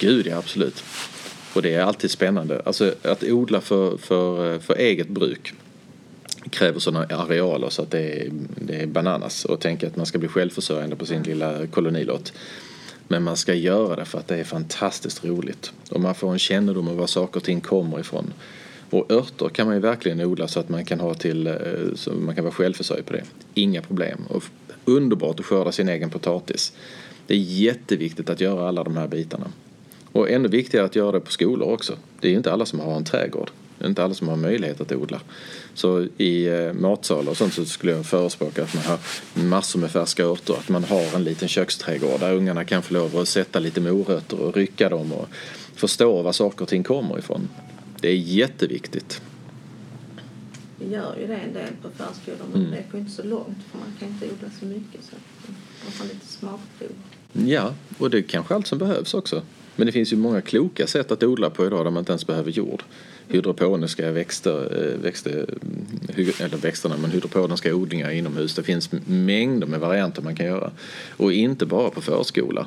Gud, 0.01 0.27
ja 0.27 0.37
absolut. 0.37 0.85
Och 1.55 1.63
det 1.63 1.75
är 1.75 1.83
alltid 1.83 2.11
spännande. 2.11 2.63
Alltså 2.65 2.95
att 3.03 3.23
odla 3.23 3.61
för, 3.61 3.97
för, 3.97 4.55
eh, 4.55 4.61
för 4.61 4.75
eget 4.75 5.09
bruk 5.09 5.55
kräver 6.51 6.81
sådana 6.81 7.07
arealer 7.17 7.69
så 7.69 7.83
att 7.83 7.91
det 7.91 8.23
är, 8.23 8.31
det 8.55 8.83
är 8.83 8.87
bananas 8.87 9.45
och 9.45 9.61
tänka 9.61 9.87
att 9.87 9.97
man 9.97 10.07
ska 10.07 10.19
bli 10.19 10.29
självförsörjande 10.29 10.97
på 10.97 11.07
sin 11.07 11.23
lilla 11.23 11.67
kolonilott. 11.67 12.33
Men 13.09 13.23
man 13.23 13.37
ska 13.37 13.55
göra 13.55 13.97
det 13.97 14.05
för 14.05 14.19
att 14.19 14.29
det 14.29 14.37
är 14.37 14.45
fantastiskt 14.45 15.25
roligt. 15.25 15.73
Och 15.91 16.01
man 16.01 16.15
får 16.15 16.33
en 16.33 16.39
kännedom 16.39 16.89
om 16.89 16.97
var 16.97 17.07
saker 17.07 17.37
och 17.37 17.45
ting 17.45 17.61
kommer 17.61 18.01
ifrån. 18.01 18.33
Och 18.91 19.13
örter 19.13 19.49
kan 19.49 19.67
man 19.67 19.77
ju 19.77 19.81
verkligen 19.81 20.21
odla 20.21 20.49
så 20.49 20.61
att 20.61 20.69
man 20.69 20.85
kan 20.85 21.01
ha 21.01 21.15
till, 21.15 21.47
eh, 21.47 21.55
så 21.95 22.13
man 22.13 22.35
kan 22.35 22.45
vara 22.45 22.55
självförsörjd 22.55 23.07
på 23.07 23.13
det. 23.13 23.25
Inga 23.55 23.83
problem. 23.83 24.19
Och 24.29 24.45
underbart 24.85 25.41
att 25.41 25.47
skörda 25.47 25.73
sin 25.73 25.89
egen 25.89 26.11
potatis. 26.11 26.73
Det 27.27 27.35
är 27.35 27.39
jätteviktigt 27.39 28.31
att 28.31 28.41
göra 28.41 28.69
alla 28.69 28.85
de 28.85 28.97
här 28.97 29.09
bitarna. 29.09 29.47
Och 30.13 30.31
ännu 30.31 30.49
viktigare 30.49 30.87
att 30.87 30.97
göra 30.97 31.13
det 31.13 31.21
på 31.21 31.31
skolor 31.31 31.73
också. 31.73 31.97
Det 32.21 32.29
är 32.29 32.31
ju 32.31 32.37
inte 32.37 32.53
alla 32.53 32.67
som 32.67 32.81
har 32.81 32.97
en 32.97 33.05
trädgård. 33.05 33.51
Det 33.79 33.85
är 33.85 33.89
inte 33.89 34.05
alla 34.05 34.15
som 34.15 34.29
har 34.29 34.37
möjlighet 34.37 34.81
att 34.81 34.93
odla. 34.93 35.21
Så 35.75 36.07
i 36.17 36.47
eh, 36.47 36.73
matsalar 36.73 37.31
och 37.31 37.37
sånt 37.37 37.55
så 37.55 37.65
skulle 37.65 37.93
jag 37.93 38.07
förespråka 38.07 38.63
att 38.63 38.75
man 38.75 38.85
har 38.85 38.99
massor 39.49 39.79
med 39.79 39.91
färska 39.91 40.25
örter. 40.25 40.55
Att 40.55 40.69
man 40.69 40.85
har 40.85 41.17
en 41.17 41.25
liten 41.25 41.49
köksträdgård 41.49 42.21
där 42.21 42.35
ungarna 42.35 42.65
kan 42.65 42.83
få 42.83 42.95
lov 42.95 43.17
att 43.17 43.29
sätta 43.29 43.59
lite 43.59 43.81
morötter 43.81 44.41
och 44.41 44.57
rycka 44.57 44.89
dem 44.89 45.13
och 45.13 45.29
förstå 45.75 46.23
var 46.23 46.33
saker 46.33 46.63
och 46.63 46.69
ting 46.69 46.83
kommer 46.83 47.19
ifrån. 47.19 47.49
Det 48.01 48.09
är 48.09 48.15
jätteviktigt. 48.17 49.23
Vi 50.81 50.93
gör 50.93 51.17
ju 51.21 51.27
det 51.27 51.35
en 51.37 51.53
del 51.53 51.73
på 51.83 51.89
förskolor 51.91 52.47
men 52.53 52.61
Mm. 52.61 52.71
det 52.73 52.85
går 52.93 53.01
inte 53.01 53.13
så 53.13 53.23
långt 53.23 53.59
för 53.71 53.79
man 53.79 53.89
kan 53.99 54.09
inte 54.09 54.25
odla 54.27 54.49
så 54.61 54.67
mycket. 54.67 55.05
Så 55.05 55.13
man 55.85 55.93
får 55.93 56.05
lite 56.05 56.27
smakprov. 56.27 56.91
Ja, 57.33 57.75
och 57.99 58.11
det 58.11 58.19
är 58.19 58.23
kanske 58.23 58.55
allt 58.55 58.67
som 58.67 58.79
behövs 58.79 59.15
också. 59.15 59.43
Men 59.77 59.87
det 59.87 59.93
finns 59.93 60.13
ju 60.13 60.17
många 60.17 60.41
kloka 60.41 60.87
sätt 60.87 61.11
att 61.13 61.23
odla 61.23 61.51
på 61.51 61.67
idag 61.67 61.87
där 61.87 61.91
man 61.91 62.01
inte 62.01 62.13
ens 62.13 62.27
behöver 62.27 62.51
jord. 62.51 62.83
Hydroponiska 63.29 64.11
växter, 64.13 64.93
eh, 64.95 65.03
växter 65.03 65.47
hy- 66.09 66.33
eller 66.45 66.57
växterna, 66.57 66.97
men 66.97 67.11
hydroponiska 67.11 67.75
odlingar 67.75 68.11
inomhus. 68.11 68.55
Det 68.55 68.63
finns 68.63 68.91
mängder 69.07 69.67
med 69.67 69.81
varianter 69.81 70.23
man 70.23 70.37
kan 70.37 70.47
göra. 70.47 70.71
Och 71.17 71.33
inte 71.33 71.67
bara 71.67 71.91
på 71.91 72.01
förskola. 72.01 72.67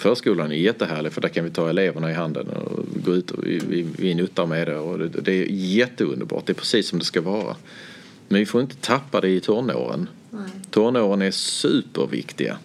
Förskolan 0.00 0.52
är 0.52 0.56
jättehärlig 0.56 1.12
för 1.12 1.20
där 1.20 1.28
kan 1.28 1.44
vi 1.44 1.50
ta 1.50 1.68
eleverna 1.70 2.10
i 2.10 2.14
handen 2.14 2.48
och 2.48 2.84
gå 3.04 3.14
ut 3.14 3.30
och 3.30 3.46
vi, 3.46 3.60
vi, 3.68 3.86
vi 3.98 4.14
nuttar 4.14 4.46
med 4.46 4.68
det 4.68 4.76
och 4.76 4.98
det, 4.98 5.08
det 5.08 5.32
är 5.32 5.46
jätteunderbart. 5.50 6.46
Det 6.46 6.52
är 6.52 6.54
precis 6.54 6.88
som 6.88 6.98
det 6.98 7.04
ska 7.04 7.20
vara. 7.20 7.56
Men 8.28 8.38
vi 8.38 8.46
får 8.46 8.60
inte 8.60 8.76
tappa 8.76 9.20
det 9.20 9.28
i 9.28 9.40
tonåren. 9.40 10.08
Nej. 10.30 10.42
Tonåren 10.70 11.22
är 11.22 11.30
superviktiga. 11.30 12.58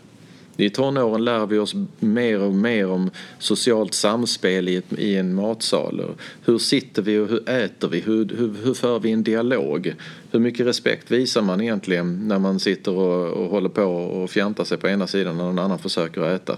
I 0.58 0.70
tonåren 0.70 1.26
lär 1.26 1.46
vi 1.46 1.58
oss 1.58 1.76
mer 2.00 2.40
och 2.40 2.54
mer 2.54 2.90
om 2.90 3.10
socialt 3.40 3.94
samspel 3.94 4.70
i, 4.70 4.76
ett, 4.76 4.94
i 4.98 5.16
en 5.16 5.34
matsal. 5.34 6.16
Hur 6.46 6.58
sitter 6.58 7.02
vi 7.02 7.18
och 7.18 7.28
hur 7.28 7.50
äter 7.50 7.88
vi? 7.88 8.00
Hur, 8.00 8.30
hur, 8.38 8.54
hur 8.64 8.74
för 8.74 9.00
vi 9.00 9.12
en 9.12 9.24
dialog? 9.24 9.96
Hur 10.32 10.40
mycket 10.40 10.66
respekt 10.66 11.12
visar 11.12 11.42
man 11.42 11.62
egentligen 11.62 12.28
när 12.28 12.40
man 12.40 12.60
sitter 12.60 12.92
och, 12.92 13.28
och 13.28 13.50
håller 13.50 13.70
på 13.70 13.84
och 13.84 14.30
fjantar 14.30 14.64
sig 14.64 14.78
på 14.78 14.88
ena 14.88 15.08
sidan 15.08 15.40
och 15.40 15.46
någon 15.46 15.60
annan 15.60 15.80
försöker 15.80 16.36
äta? 16.36 16.58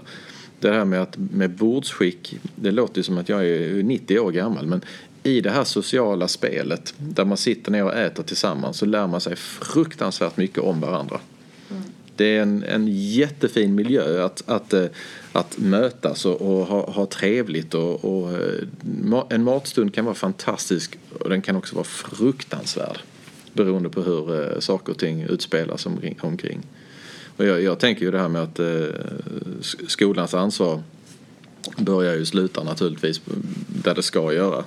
Det 0.60 0.70
här 0.70 0.84
med, 0.84 1.02
att, 1.02 1.16
med 1.16 1.50
bordsskick, 1.50 2.38
det 2.54 2.70
låter 2.70 2.96
ju 2.96 3.02
som 3.02 3.18
att 3.18 3.28
jag 3.28 3.46
är 3.46 3.82
90 3.82 4.18
år 4.18 4.30
gammal 4.30 4.66
men 4.66 4.82
i 5.22 5.40
det 5.40 5.50
här 5.50 5.64
sociala 5.64 6.28
spelet 6.28 6.94
där 6.98 7.24
man 7.24 7.36
sitter 7.36 7.72
ner 7.72 7.84
och 7.84 7.94
äter 7.94 8.22
tillsammans 8.22 8.76
så 8.76 8.86
lär 8.86 9.06
man 9.06 9.20
sig 9.20 9.36
fruktansvärt 9.36 10.36
mycket 10.36 10.58
om 10.58 10.80
varandra. 10.80 11.20
Det 12.16 12.36
är 12.36 12.42
en, 12.42 12.62
en 12.62 12.88
jättefin 12.88 13.74
miljö 13.74 14.24
att, 14.24 14.42
att, 14.46 14.72
eh, 14.72 14.84
att 15.32 15.58
mötas 15.58 16.26
och, 16.26 16.42
och 16.42 16.66
ha, 16.66 16.90
ha 16.90 17.06
trevligt. 17.06 17.74
Och, 17.74 18.04
och, 18.04 18.32
eh, 18.32 19.26
en 19.28 19.44
matstund 19.44 19.94
kan 19.94 20.04
vara 20.04 20.14
fantastisk 20.14 20.98
och 21.20 21.30
den 21.30 21.42
kan 21.42 21.56
också 21.56 21.74
vara 21.74 21.84
fruktansvärd 21.84 22.98
beroende 23.52 23.88
på 23.88 24.02
hur 24.02 24.52
eh, 24.52 24.58
saker 24.60 24.92
och 24.92 24.98
ting 24.98 25.22
utspelas 25.22 25.86
omkring. 26.20 26.60
Och 27.38 27.44
jag, 27.44 27.62
jag 27.62 27.78
tänker 27.78 28.04
ju 28.04 28.10
det 28.10 28.18
här 28.18 28.28
med 28.28 28.42
att 28.42 28.58
eh, 28.58 28.86
skolans 29.86 30.34
ansvar 30.34 30.82
börjar 31.76 32.14
ju 32.14 32.26
sluta 32.26 32.64
naturligtvis 32.64 33.20
där 33.66 33.94
det 33.94 34.02
ska 34.02 34.32
göra. 34.32 34.64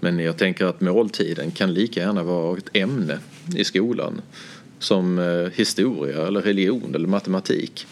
Men 0.00 0.18
jag 0.18 0.36
tänker 0.36 0.64
att 0.64 0.80
måltiden 0.80 1.50
kan 1.50 1.74
lika 1.74 2.00
gärna 2.00 2.22
vara 2.22 2.58
ett 2.58 2.70
ämne 2.72 3.18
i 3.56 3.64
skolan 3.64 4.20
som 4.78 5.18
eh, 5.18 5.52
historia 5.52 6.26
eller 6.26 6.40
religion 6.40 6.94
eller 6.94 7.08
matematik. 7.08 7.86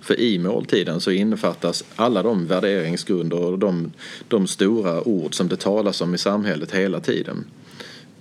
För 0.00 0.20
i 0.20 0.38
måltiden 0.38 1.00
så 1.00 1.10
innefattas 1.10 1.84
alla 1.96 2.22
de 2.22 2.46
värderingsgrunder 2.46 3.38
och 3.40 3.58
de, 3.58 3.92
de 4.28 4.46
stora 4.46 5.08
ord 5.08 5.34
som 5.34 5.48
det 5.48 5.56
talas 5.56 6.00
om 6.00 6.14
i 6.14 6.18
samhället 6.18 6.72
hela 6.72 7.00
tiden. 7.00 7.44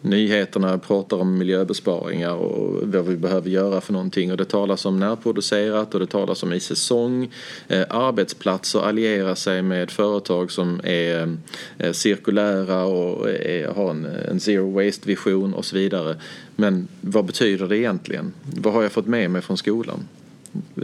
Nyheterna 0.01 0.77
pratar 0.77 1.17
om 1.17 1.37
miljöbesparingar 1.37 2.33
och 2.33 2.87
vad 2.87 3.05
vi 3.05 3.17
behöver 3.17 3.49
göra 3.49 3.81
för 3.81 3.93
någonting 3.93 4.31
och 4.31 4.37
det 4.37 4.45
talas 4.45 4.85
om 4.85 4.99
närproducerat 4.99 5.93
och 5.93 5.99
det 5.99 6.07
talas 6.07 6.43
om 6.43 6.53
i 6.53 6.59
säsong. 6.59 7.31
Eh, 7.67 7.83
arbetsplatser 7.89 8.79
allierar 8.79 9.35
sig 9.35 9.61
med 9.61 9.91
företag 9.91 10.51
som 10.51 10.81
är 10.83 11.37
eh, 11.77 11.91
cirkulära 11.91 12.83
och 12.83 13.27
har 13.75 13.89
en, 13.91 14.39
zero 14.39 14.71
waste-vision 14.71 15.53
och 15.53 15.65
så 15.65 15.75
vidare. 15.75 16.15
Men 16.55 16.87
vad 17.01 17.25
betyder 17.25 17.67
det 17.67 17.77
egentligen? 17.77 18.33
Vad 18.43 18.73
har 18.73 18.83
jag 18.83 18.91
fått 18.91 19.07
med 19.07 19.31
mig 19.31 19.41
från 19.41 19.57
skolan? 19.57 20.07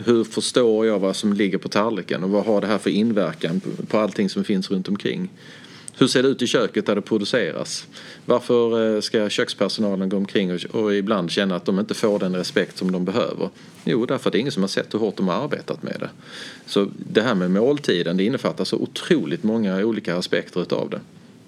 Hur 0.06 0.23
förstår 0.23 0.86
jag 0.86 0.99
vad 0.99 1.15
som 1.15 1.34
ligger 1.34 1.58
på 1.58 1.69
tallriken 1.69 2.23
och 2.23 2.30
vad 2.30 2.45
har 2.45 2.62
det 2.62 2.67
här 2.67 2.77
för 2.77 2.89
inverkan 2.89 3.62
på 3.88 3.97
allting 3.97 4.30
som 4.30 4.43
finns 4.43 4.71
runt 4.71 4.88
omkring? 4.88 5.30
Hur 5.99 6.07
ser 6.07 6.23
det 6.23 6.29
ut 6.29 6.41
i 6.41 6.47
köket 6.47 6.86
där 6.86 6.95
det 6.95 7.01
produceras? 7.01 7.88
Varför 8.25 8.95
eh, 8.95 9.01
ska 9.01 9.29
kökspersonalen 9.29 10.10
gå 10.10 10.17
omkring 10.17 10.60
och, 10.71 10.95
ibland 10.95 11.31
känna 11.31 11.55
att 11.55 11.65
de 11.65 11.79
inte 11.79 11.93
får 11.93 12.19
den 12.19 12.36
respekt 12.36 12.77
som 12.77 12.91
de 12.91 13.05
behöver? 13.05 13.49
Jo, 13.86 14.05
därför 14.05 14.29
att 14.29 14.31
det 14.31 14.38
är 14.38 14.39
ingen 14.39 14.51
som 14.51 14.63
har 14.63 14.67
sett 14.67 14.93
hur 14.93 14.99
hårt 14.99 15.17
de 15.17 15.27
har 15.27 15.43
arbetat 15.43 15.83
med 15.83 15.95
det. 15.99 16.10
Så 16.65 16.88
det 17.12 17.21
här 17.21 17.36
med 17.36 17.51
måltiden, 17.51 18.17
det 18.17 18.23
innefattar 18.23 18.63
så 18.63 18.77
otroligt 18.77 19.43
många 19.43 19.86
olika 19.86 20.15
aspekter 20.15 20.62
utav 20.62 20.89
det. 20.89 20.99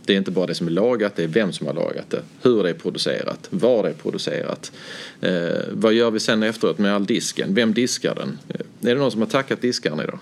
Det 0.06 0.14
är 0.14 0.18
inte 0.18 0.32
bara 0.32 0.48
det 0.48 0.56
som 0.56 0.68
är 0.68 0.72
lagat, 0.72 1.16
det 1.16 1.24
är 1.24 1.28
vem 1.28 1.54
som 1.54 1.68
har 1.68 1.74
lagat 1.74 2.10
det, 2.10 2.22
hur 2.42 2.64
det 2.64 2.70
är 2.70 2.74
producerat, 2.74 3.48
var 3.50 3.84
det 3.84 3.90
är 3.90 3.94
producerat. 3.94 4.72
Eh, 5.22 5.32
vad 5.72 5.94
gör 5.94 6.12
vi 6.12 6.20
sen 6.20 6.44
efteråt 6.44 6.78
med 6.78 6.96
all 6.96 7.06
disken? 7.06 7.54
Vem 7.54 7.74
diskar 7.74 8.16
den? 8.16 8.38
Eh, 8.48 8.90
är 8.90 8.96
det 8.96 9.02
någon 9.02 9.12
som 9.12 9.22
har 9.22 9.28
tackat 9.28 9.62
diskaren 9.62 10.00
idag? 10.00 10.20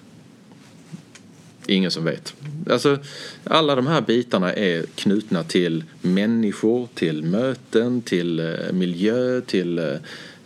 Ingen 1.67 1.91
som 1.91 2.05
vet. 2.05 2.33
Alltså, 2.69 2.99
alla 3.43 3.75
de 3.75 3.87
här 3.87 4.01
bitarna 4.01 4.53
är 4.53 4.85
knutna 4.95 5.43
till 5.43 5.83
människor, 6.01 6.87
till 6.93 7.23
möten, 7.23 8.01
till 8.01 8.39
eh, 8.39 8.71
miljö, 8.71 9.41
till 9.41 9.79
eh, 9.79 9.85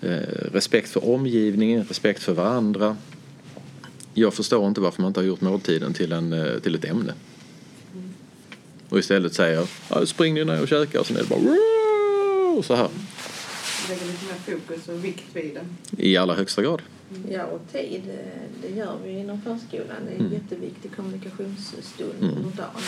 eh, 0.02 0.18
respekt 0.54 0.90
för 0.90 1.10
omgivningen, 1.10 1.86
respekt 1.88 2.24
för 2.24 2.34
varandra. 2.34 2.98
Jag 4.14 4.34
förstår 4.34 4.68
inte 4.68 4.82
varför 4.82 5.02
man 5.02 5.10
inte 5.10 5.20
har 5.20 5.26
gjort 5.26 5.42
måltiden 5.42 5.94
till, 5.94 6.12
en, 6.12 6.60
till 6.64 6.76
ett 6.76 6.86
ämne. 6.86 7.14
Och 8.90 9.00
istället 9.00 9.34
säger 9.34 9.68
spring 10.06 10.34
ni 10.34 10.46
ner 10.46 10.62
och 10.62 10.68
käka 10.68 11.00
och 11.00 11.06
sen 11.06 11.18
är 11.18 11.22
det 11.22 11.30
bara 11.30 11.40
"Woo!" 11.40 12.64
så 12.64 12.76
här. 12.76 12.90
Lägga 13.90 14.02
lite 14.06 14.26
mer 14.26 14.56
fokus 14.58 14.88
och 14.88 15.06
vikt 15.06 15.24
vid 15.34 15.54
det. 15.54 16.04
I 16.04 16.18
allra 16.18 16.36
högsta 16.36 16.62
grad. 16.62 16.82
Ja, 17.32 17.44
och 17.46 17.62
tid, 17.72 18.02
eh, 18.10 18.42
det 18.62 18.76
gör 18.76 18.98
vi 19.04 19.12
inom 19.12 19.42
förskolan. 19.42 19.98
Det 20.06 20.12
är 20.12 20.16
en 20.16 20.20
Mm. 20.20 20.34
jätteviktig 20.34 20.96
kommunikationsstund 20.96 22.14
Mm. 22.22 22.36
under 22.36 22.58
dagen. 22.58 22.82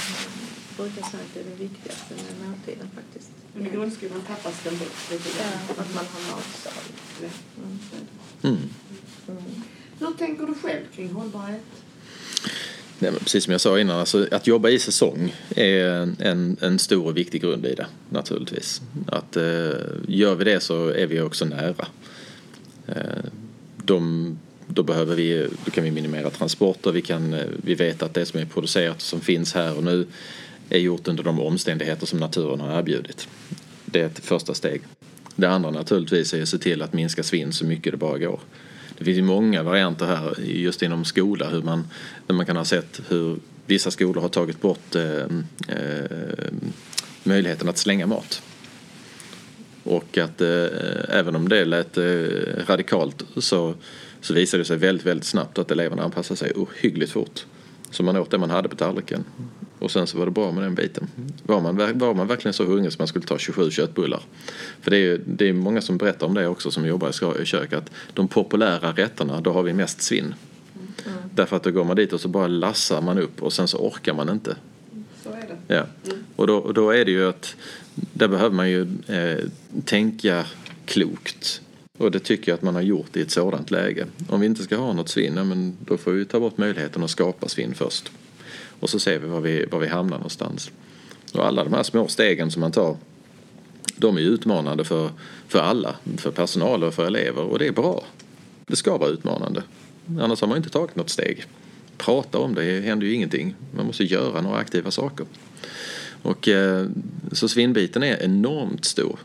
Jag 0.78 0.86
brukar 0.86 1.02
säga 1.10 1.24
att 1.24 1.34
det 1.34 1.40
är 1.40 1.44
det 1.44 1.64
viktigaste 1.64 2.14
med 2.14 2.48
måltiden 2.50 2.90
faktiskt. 2.96 3.32
Men 3.54 3.68
i 3.68 3.70
grundskolan 3.70 4.22
tappas 4.28 4.64
den 4.64 4.78
bort 4.78 5.12
lite 5.12 5.30
Ja, 5.30 5.44
grann. 5.44 5.86
att 5.86 5.96
man 5.96 6.06
har 6.06 6.36
matsal. 6.36 6.84
Ja. 7.22 7.30
Mm. 7.64 7.80
Mm. 8.44 8.70
Mm. 9.28 9.44
Hur 10.00 10.12
tänker 10.18 10.46
du 10.46 10.54
själv 10.56 10.84
kring 10.96 11.10
hållbarhet? 11.12 11.62
Nej, 13.00 13.12
men 13.12 13.20
precis 13.20 13.44
som 13.44 13.52
jag 13.52 13.62
sa 13.62 13.80
innan, 13.80 14.00
alltså, 14.00 14.28
att 14.32 14.48
jobba 14.48 14.70
i 14.70 14.80
säsong 14.80 15.36
är 15.56 15.88
en, 15.90 16.16
en, 16.20 16.58
en 16.62 16.80
stor 16.80 17.06
och 17.06 17.18
viktig 17.18 17.42
grund 17.42 17.66
i 17.66 17.76
det 17.76 17.88
naturligtvis. 18.10 18.82
Att, 19.08 19.38
eh, 19.38 19.44
gör 20.08 20.36
vi 20.36 20.44
det 20.44 20.60
så 20.60 20.88
är 20.88 21.08
vi 21.08 21.22
också 21.22 21.46
nära. 21.46 21.88
Eh, 22.88 22.96
de, 23.86 24.38
då, 24.68 24.84
behöver 24.84 25.16
vi, 25.16 25.48
då 25.66 25.72
kan 25.72 25.84
vi 25.84 25.92
minimera 25.92 26.30
transporter, 26.30 26.92
vi, 26.92 27.02
kan, 27.02 27.34
eh, 27.34 27.46
vi 27.64 27.76
vet 27.76 28.04
att 28.04 28.14
det 28.14 28.26
som 28.26 28.40
är 28.40 28.46
producerat 28.46 28.96
och 28.96 29.02
som 29.02 29.22
finns 29.22 29.54
här 29.54 29.78
och 29.78 29.84
nu 29.84 30.08
är 30.70 30.80
gjort 30.80 31.08
under 31.08 31.24
de 31.24 31.40
omständigheter 31.40 32.06
som 32.06 32.20
naturen 32.20 32.60
har 32.60 32.80
erbjudit. 32.80 33.28
Det 33.86 34.02
är 34.02 34.06
ett 34.06 34.20
första 34.20 34.54
steg. 34.54 34.82
Det 35.36 35.50
andra 35.50 35.72
naturligtvis 35.72 36.34
är 36.34 36.42
att 36.42 36.50
se 36.50 36.58
till 36.58 36.82
att 36.82 36.94
minska 36.94 37.24
svinn 37.24 37.54
så 37.54 37.66
mycket 37.66 37.94
det 37.94 37.98
bara 37.98 38.18
går. 38.18 38.40
Det 38.98 39.06
finns 39.06 39.18
ju 39.18 39.22
många 39.22 39.64
varianter 39.64 40.06
här 40.06 40.40
just 40.40 40.82
inom 40.82 41.06
skola 41.06 41.50
hur 41.50 41.62
man, 41.62 41.88
där 42.28 42.34
man 42.34 42.46
kan 42.46 42.56
ha 42.56 42.66
sett 42.66 43.02
hur 43.08 43.38
vissa 43.66 43.92
skolor 43.92 44.22
har 44.22 44.30
tagit 44.30 44.62
bort 44.62 44.96
eh, 44.96 45.24
eh, 45.68 46.52
möjligheten 47.24 47.70
att 47.70 47.78
slänga 47.78 48.08
mat. 48.08 48.42
Och 49.84 50.18
att 50.18 50.42
eh, 50.42 50.66
även 51.10 51.36
om 51.36 51.50
det 51.50 51.66
lät 51.66 51.98
eh, 51.98 52.04
radikalt 52.68 53.24
så, 53.38 53.74
så 54.22 54.34
visade 54.34 54.62
det 54.64 54.68
sig 54.68 54.78
väldigt, 54.78 55.06
väldigt 55.06 55.28
snabbt 55.28 55.58
att 55.58 55.72
eleverna 55.72 56.04
anpassade 56.04 56.38
sig 56.38 56.52
ohyggligt 56.56 57.12
fort. 57.12 57.46
Så 57.92 58.04
man 58.04 58.18
åt 58.18 58.32
det 58.32 58.38
man 58.38 58.50
hade 58.50 58.70
på 58.70 58.76
tallriken. 58.76 59.24
Och 59.80 59.92
sen 59.92 60.08
så 60.08 60.18
var 60.18 60.26
det 60.26 60.32
bra 60.32 60.52
med 60.52 60.64
den 60.64 60.76
biten. 60.76 61.08
Var 61.44 61.62
man, 61.62 62.00
var 62.00 62.14
man 62.14 62.28
verkligen 62.28 62.54
så 62.54 62.66
hungrig 62.66 62.94
så 62.94 63.00
man 63.00 63.08
skulle 63.08 63.26
ta 63.26 63.38
27 63.38 63.72
köttbullar? 63.72 64.22
För 64.82 64.92
det 64.92 64.98
är 64.98 65.02
ju 65.02 65.22
det 65.26 65.50
är 65.50 65.54
många 65.54 65.82
som 65.82 65.98
berättar 65.98 66.28
om 66.28 66.34
det 66.34 66.48
också 66.48 66.72
som 66.72 66.86
jobbar 66.86 67.42
i 67.42 67.46
kök 67.46 67.74
att 67.74 67.92
de 68.14 68.28
populära 68.28 68.92
rätterna, 68.92 69.42
då 69.42 69.52
har 69.52 69.64
vi 69.64 69.74
mest 69.74 70.02
svinn. 70.02 70.34
Därför 71.36 71.56
att 71.56 71.64
då 71.64 71.72
går 71.72 71.84
man 71.84 71.96
dit 71.96 72.14
och 72.14 72.22
så 72.22 72.28
bara 72.28 72.48
lassar 72.48 73.02
man 73.02 73.18
upp 73.18 73.44
och 73.44 73.54
sen 73.54 73.68
så 73.68 73.78
orkar 73.78 74.14
man 74.14 74.30
inte. 74.30 74.56
Så 75.24 75.30
är 75.30 75.58
det. 75.68 75.76
Ja. 75.76 75.84
Och, 76.36 76.48
då, 76.48 76.58
och 76.58 76.74
då 76.74 76.92
är 76.92 77.06
det 77.06 77.12
ju 77.12 77.30
att 77.30 77.56
där 77.96 78.28
behöver 78.28 78.56
man 78.56 78.70
ju 78.70 78.82
eh, 79.08 79.46
tänka 79.86 80.46
klokt. 80.86 81.62
Och 81.98 82.12
det 82.12 82.20
tycker 82.20 82.52
jag 82.52 82.58
att 82.58 82.62
man 82.62 82.76
har 82.76 82.82
gjort 82.82 83.18
i 83.18 83.22
ett 83.22 83.32
sådant 83.32 83.72
läge. 83.72 84.06
Om 84.28 84.40
vi 84.40 84.46
inte 84.46 84.64
ska 84.64 84.78
ha 84.78 84.94
något 84.94 85.10
svinn, 85.10 85.38
ja, 85.38 85.44
men 85.44 85.78
då 85.86 85.98
får 85.98 86.12
vi 86.12 86.26
ta 86.26 86.40
bort 86.40 86.58
möjligheten 86.58 87.04
att 87.04 87.10
skapa 87.10 87.48
svinn 87.48 87.74
först. 87.76 88.12
Och 88.80 88.90
så 88.90 89.00
ser 89.00 89.20
vi 89.20 89.28
var 89.28 89.42
vi, 89.42 89.66
var 89.72 89.80
vi 89.80 89.88
hamnar 89.88 90.18
någonstans. 90.18 90.72
Och 91.34 91.48
alla 91.48 91.64
de 91.64 91.74
här 91.74 91.84
små 91.84 92.08
stegen 92.08 92.52
som 92.52 92.60
man 92.60 92.72
tar, 92.72 92.98
de 93.96 94.18
är 94.18 94.22
utmanande 94.22 94.84
för, 94.84 95.10
för 95.48 95.60
alla. 95.60 95.96
För 96.18 96.32
personal 96.32 96.84
och 96.84 96.94
för 96.94 97.06
elever. 97.06 97.42
Och 97.42 97.60
det 97.60 97.68
är 97.68 97.72
bra. 97.72 98.04
Det 98.66 98.76
ska 98.76 98.98
vara 98.98 99.10
utmanande. 99.10 99.64
Annars 100.20 100.42
har 100.42 100.48
man 100.48 100.58
inte 100.58 100.70
tagit 100.70 100.96
något 100.96 101.10
steg. 101.10 101.46
Prata 101.98 102.38
om 102.38 102.56
det 102.56 102.82
händer 102.82 103.08
ju 103.08 103.14
ingenting. 103.14 103.56
Man 103.76 103.86
måste 103.86 104.04
göra 104.04 104.42
några 104.42 104.58
aktiva 104.58 104.92
saker. 104.92 105.26
Och, 106.24 106.48
eh, 106.48 106.86
så 107.32 107.48
svinnbiten 107.48 108.04
är 108.04 108.24
enormt 108.24 108.86
stor. 108.86 109.20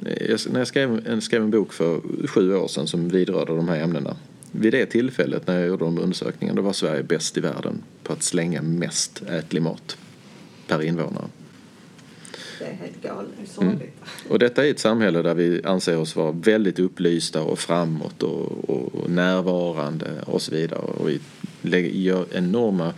Jag, 0.00 0.40
när 0.50 0.58
jag 0.60 0.66
skrev, 0.68 1.06
en- 1.06 1.20
skrev 1.20 1.42
en 1.42 1.50
bok 1.50 1.72
för 1.72 2.00
sju 2.26 2.54
år 2.54 2.68
sedan 2.68 2.86
som 2.86 3.08
vidrörde 3.08 3.56
de 3.56 3.68
här 3.68 3.80
ämnena. 3.80 4.16
Vid 4.52 4.72
det 4.72 4.86
tillfället 4.86 5.46
när 5.46 5.58
jag 5.58 5.68
gjorde 5.68 5.84
de 5.84 5.98
undersökningarna 5.98 6.56
då 6.56 6.62
var 6.62 6.72
Sverige 6.72 7.02
bäst 7.02 7.36
i 7.36 7.40
världen 7.40 7.82
på 8.02 8.12
att 8.12 8.22
slänga 8.22 8.62
mest 8.62 9.22
ätlig 9.28 9.62
mat 9.62 9.96
per 10.66 10.82
invånare. 10.82 11.24
Det 12.58 12.64
är 12.64 12.72
helt 12.74 13.02
galet. 13.02 13.30
Sorgligt. 13.46 13.96
Och 14.28 14.38
detta 14.38 14.66
är 14.66 14.70
ett 14.70 14.78
samhälle 14.78 15.22
där 15.22 15.34
vi 15.34 15.60
anser 15.64 15.96
oss 15.98 16.16
vara 16.16 16.32
väldigt 16.32 16.78
upplysta 16.78 17.42
och 17.42 17.58
framåt 17.58 18.22
och, 18.22 18.70
och, 18.70 18.94
och 18.94 19.10
närvarande 19.10 20.22
och 20.26 20.42
så 20.42 20.50
vidare. 20.50 20.80
Och 20.80 21.08
vi 21.08 21.20
lägger, 21.62 21.90
gör 21.90 22.26
enorma 22.32 22.94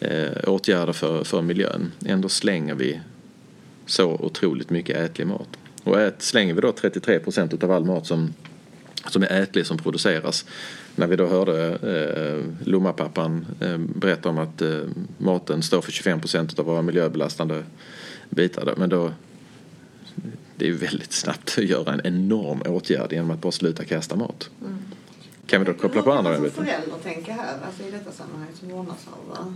eh, 0.00 0.32
åtgärder 0.46 0.92
för, 0.92 1.24
för 1.24 1.42
miljön. 1.42 1.92
Ändå 2.06 2.28
slänger 2.28 2.74
vi 2.74 3.00
så 3.86 4.10
otroligt 4.10 4.70
mycket 4.70 4.96
ätlig 4.96 5.26
mat. 5.26 5.48
Och 5.84 6.00
ät, 6.00 6.22
slänger 6.22 6.54
vi 6.54 6.60
då 6.60 6.72
33 6.72 7.18
procent 7.18 7.62
av 7.62 7.70
all 7.70 7.84
mat 7.84 8.06
som, 8.06 8.34
som 9.10 9.22
är 9.22 9.42
ätlig 9.42 9.66
som 9.66 9.78
produceras. 9.78 10.44
När 10.96 11.06
vi 11.06 11.16
då 11.16 11.26
hörde 11.26 11.68
eh, 11.72 12.66
Lommapappan 12.66 13.46
eh, 13.60 13.78
berätta 13.78 14.28
om 14.28 14.38
att 14.38 14.62
eh, 14.62 14.80
maten 15.18 15.62
står 15.62 15.80
för 15.80 15.92
25 15.92 16.20
procent 16.20 16.58
av 16.58 16.64
våra 16.64 16.82
miljöbelastande 16.82 17.62
bitar. 18.30 18.64
Där. 18.64 18.74
Men 18.76 18.88
då, 18.88 19.12
det 20.56 20.64
är 20.64 20.68
ju 20.68 20.76
väldigt 20.76 21.12
snabbt 21.12 21.54
att 21.58 21.64
göra 21.64 21.92
en 21.92 22.00
enorm 22.04 22.62
åtgärd 22.66 23.12
genom 23.12 23.30
att 23.30 23.40
bara 23.40 23.52
sluta 23.52 23.84
kasta 23.84 24.16
mat. 24.16 24.50
Kan 25.46 25.60
vi 25.60 25.66
då 25.66 25.74
koppla 25.74 26.02
på 26.02 26.12
andra 26.12 26.34
Hur 26.34 26.42
biten? 26.42 26.64
kan 26.64 26.64
man 26.64 26.82
som 26.82 26.90
förälder 26.90 27.14
tänka 27.14 27.32
här, 27.32 27.56
alltså 27.66 27.82
i 27.82 27.90
detta 27.90 28.12
sammanhang 28.12 28.48
som 28.54 28.68
vårdnadshavare? 28.68 29.54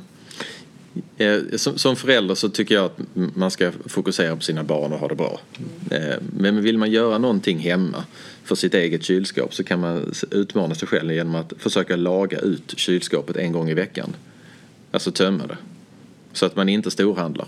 Eh, 1.17 1.41
Som, 1.57 1.97
förälder 1.97 2.35
så 2.35 2.49
tycker 2.49 2.75
jag 2.75 2.85
att 2.85 2.99
man 3.15 3.51
ska 3.51 3.73
fokusera 3.87 4.37
på 4.37 4.43
sina 4.43 4.65
barn 4.65 4.93
och 4.93 4.99
ha 4.99 5.09
det 5.09 5.15
bra. 5.15 5.41
Eh, 5.91 6.17
Men 6.37 6.63
vill 6.63 6.79
man 6.79 6.91
göra 6.91 7.19
någonting 7.19 7.59
hemma 7.59 8.05
för 8.45 8.55
sitt 8.55 8.75
eget 8.75 9.03
kylskåp 9.03 9.55
så 9.55 9.65
kan 9.65 9.81
man 9.81 10.15
utmana 10.31 10.75
sig 10.75 10.89
själv 10.89 11.13
genom 11.13 11.35
att 11.35 11.53
försöka 11.59 11.97
laga 11.97 12.39
ut 12.39 12.75
kylskåpet 12.77 13.37
en 13.37 13.53
gång 13.53 13.71
i 13.71 13.75
veckan. 13.75 14.17
Alltså 14.91 15.13
tömma 15.13 15.47
det. 15.47 15.57
Så 16.33 16.47
att 16.47 16.57
man 16.57 16.69
inte 16.69 16.91
storhandlar 16.91 17.47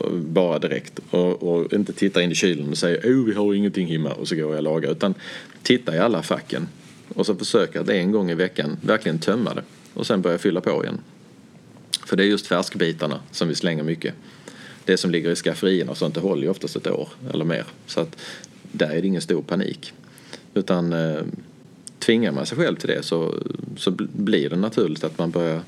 eh, 0.00 0.10
bara 0.10 0.58
direkt 0.58 1.00
och, 1.10 1.42
och 1.42 1.72
inte 1.72 1.92
tittar 1.92 2.20
in 2.20 2.32
i 2.32 2.34
kylen 2.34 2.70
och 2.70 2.78
säger 2.78 2.98
oh 2.98 3.24
vi 3.26 3.32
har 3.32 3.54
ingenting 3.54 3.86
hemma 3.86 4.12
och 4.12 4.28
så 4.28 4.34
går 4.34 4.44
jag 4.44 4.56
och 4.56 4.62
lagar. 4.62 4.90
Utan 4.90 5.14
titta 5.62 5.96
i 5.96 5.98
alla 5.98 6.22
facken 6.22 6.68
och 7.14 7.26
så 7.26 7.34
försöka 7.34 7.80
att 7.80 7.88
en 7.88 8.12
gång 8.12 8.30
i 8.30 8.34
veckan 8.34 8.76
verkligen 8.80 9.18
tömma 9.18 9.54
det 9.54 9.62
och 9.94 10.06
sen 10.06 10.22
börja 10.22 10.38
fylla 10.38 10.60
på 10.60 10.84
igen. 10.84 10.98
För 12.06 12.16
det 12.16 12.24
är 12.24 12.26
just 12.26 12.46
färskbitarna 12.46 13.20
som 13.30 13.48
vi 13.48 13.54
slänger 13.54 13.82
mycket. 13.82 14.14
Det 14.84 14.96
som 14.96 15.10
ligger 15.10 15.30
i 15.30 15.36
skafferierna 15.36 15.90
och 15.90 15.98
sånt 15.98 16.14
det 16.14 16.20
håller 16.20 16.42
ju 16.42 16.48
oftast 16.48 16.76
ett 16.76 16.86
år 16.86 17.08
eller 17.32 17.44
mer. 17.44 17.64
Så 17.86 18.00
att 18.00 18.16
där 18.72 18.90
är 18.90 19.02
det 19.02 19.06
ingen 19.08 19.22
stor 19.22 19.42
panik. 19.42 19.92
Utan 20.54 20.92
eh, 20.92 21.22
tvingar 21.98 22.32
man 22.32 22.46
sig 22.46 22.58
själv 22.58 22.76
till 22.76 22.88
det 22.88 23.02
så, 23.02 23.34
så 23.76 23.90
blir 24.12 24.50
det 24.50 24.56
naturligt 24.56 25.04
att 25.04 25.18
man 25.18 25.30
börjar 25.30 25.60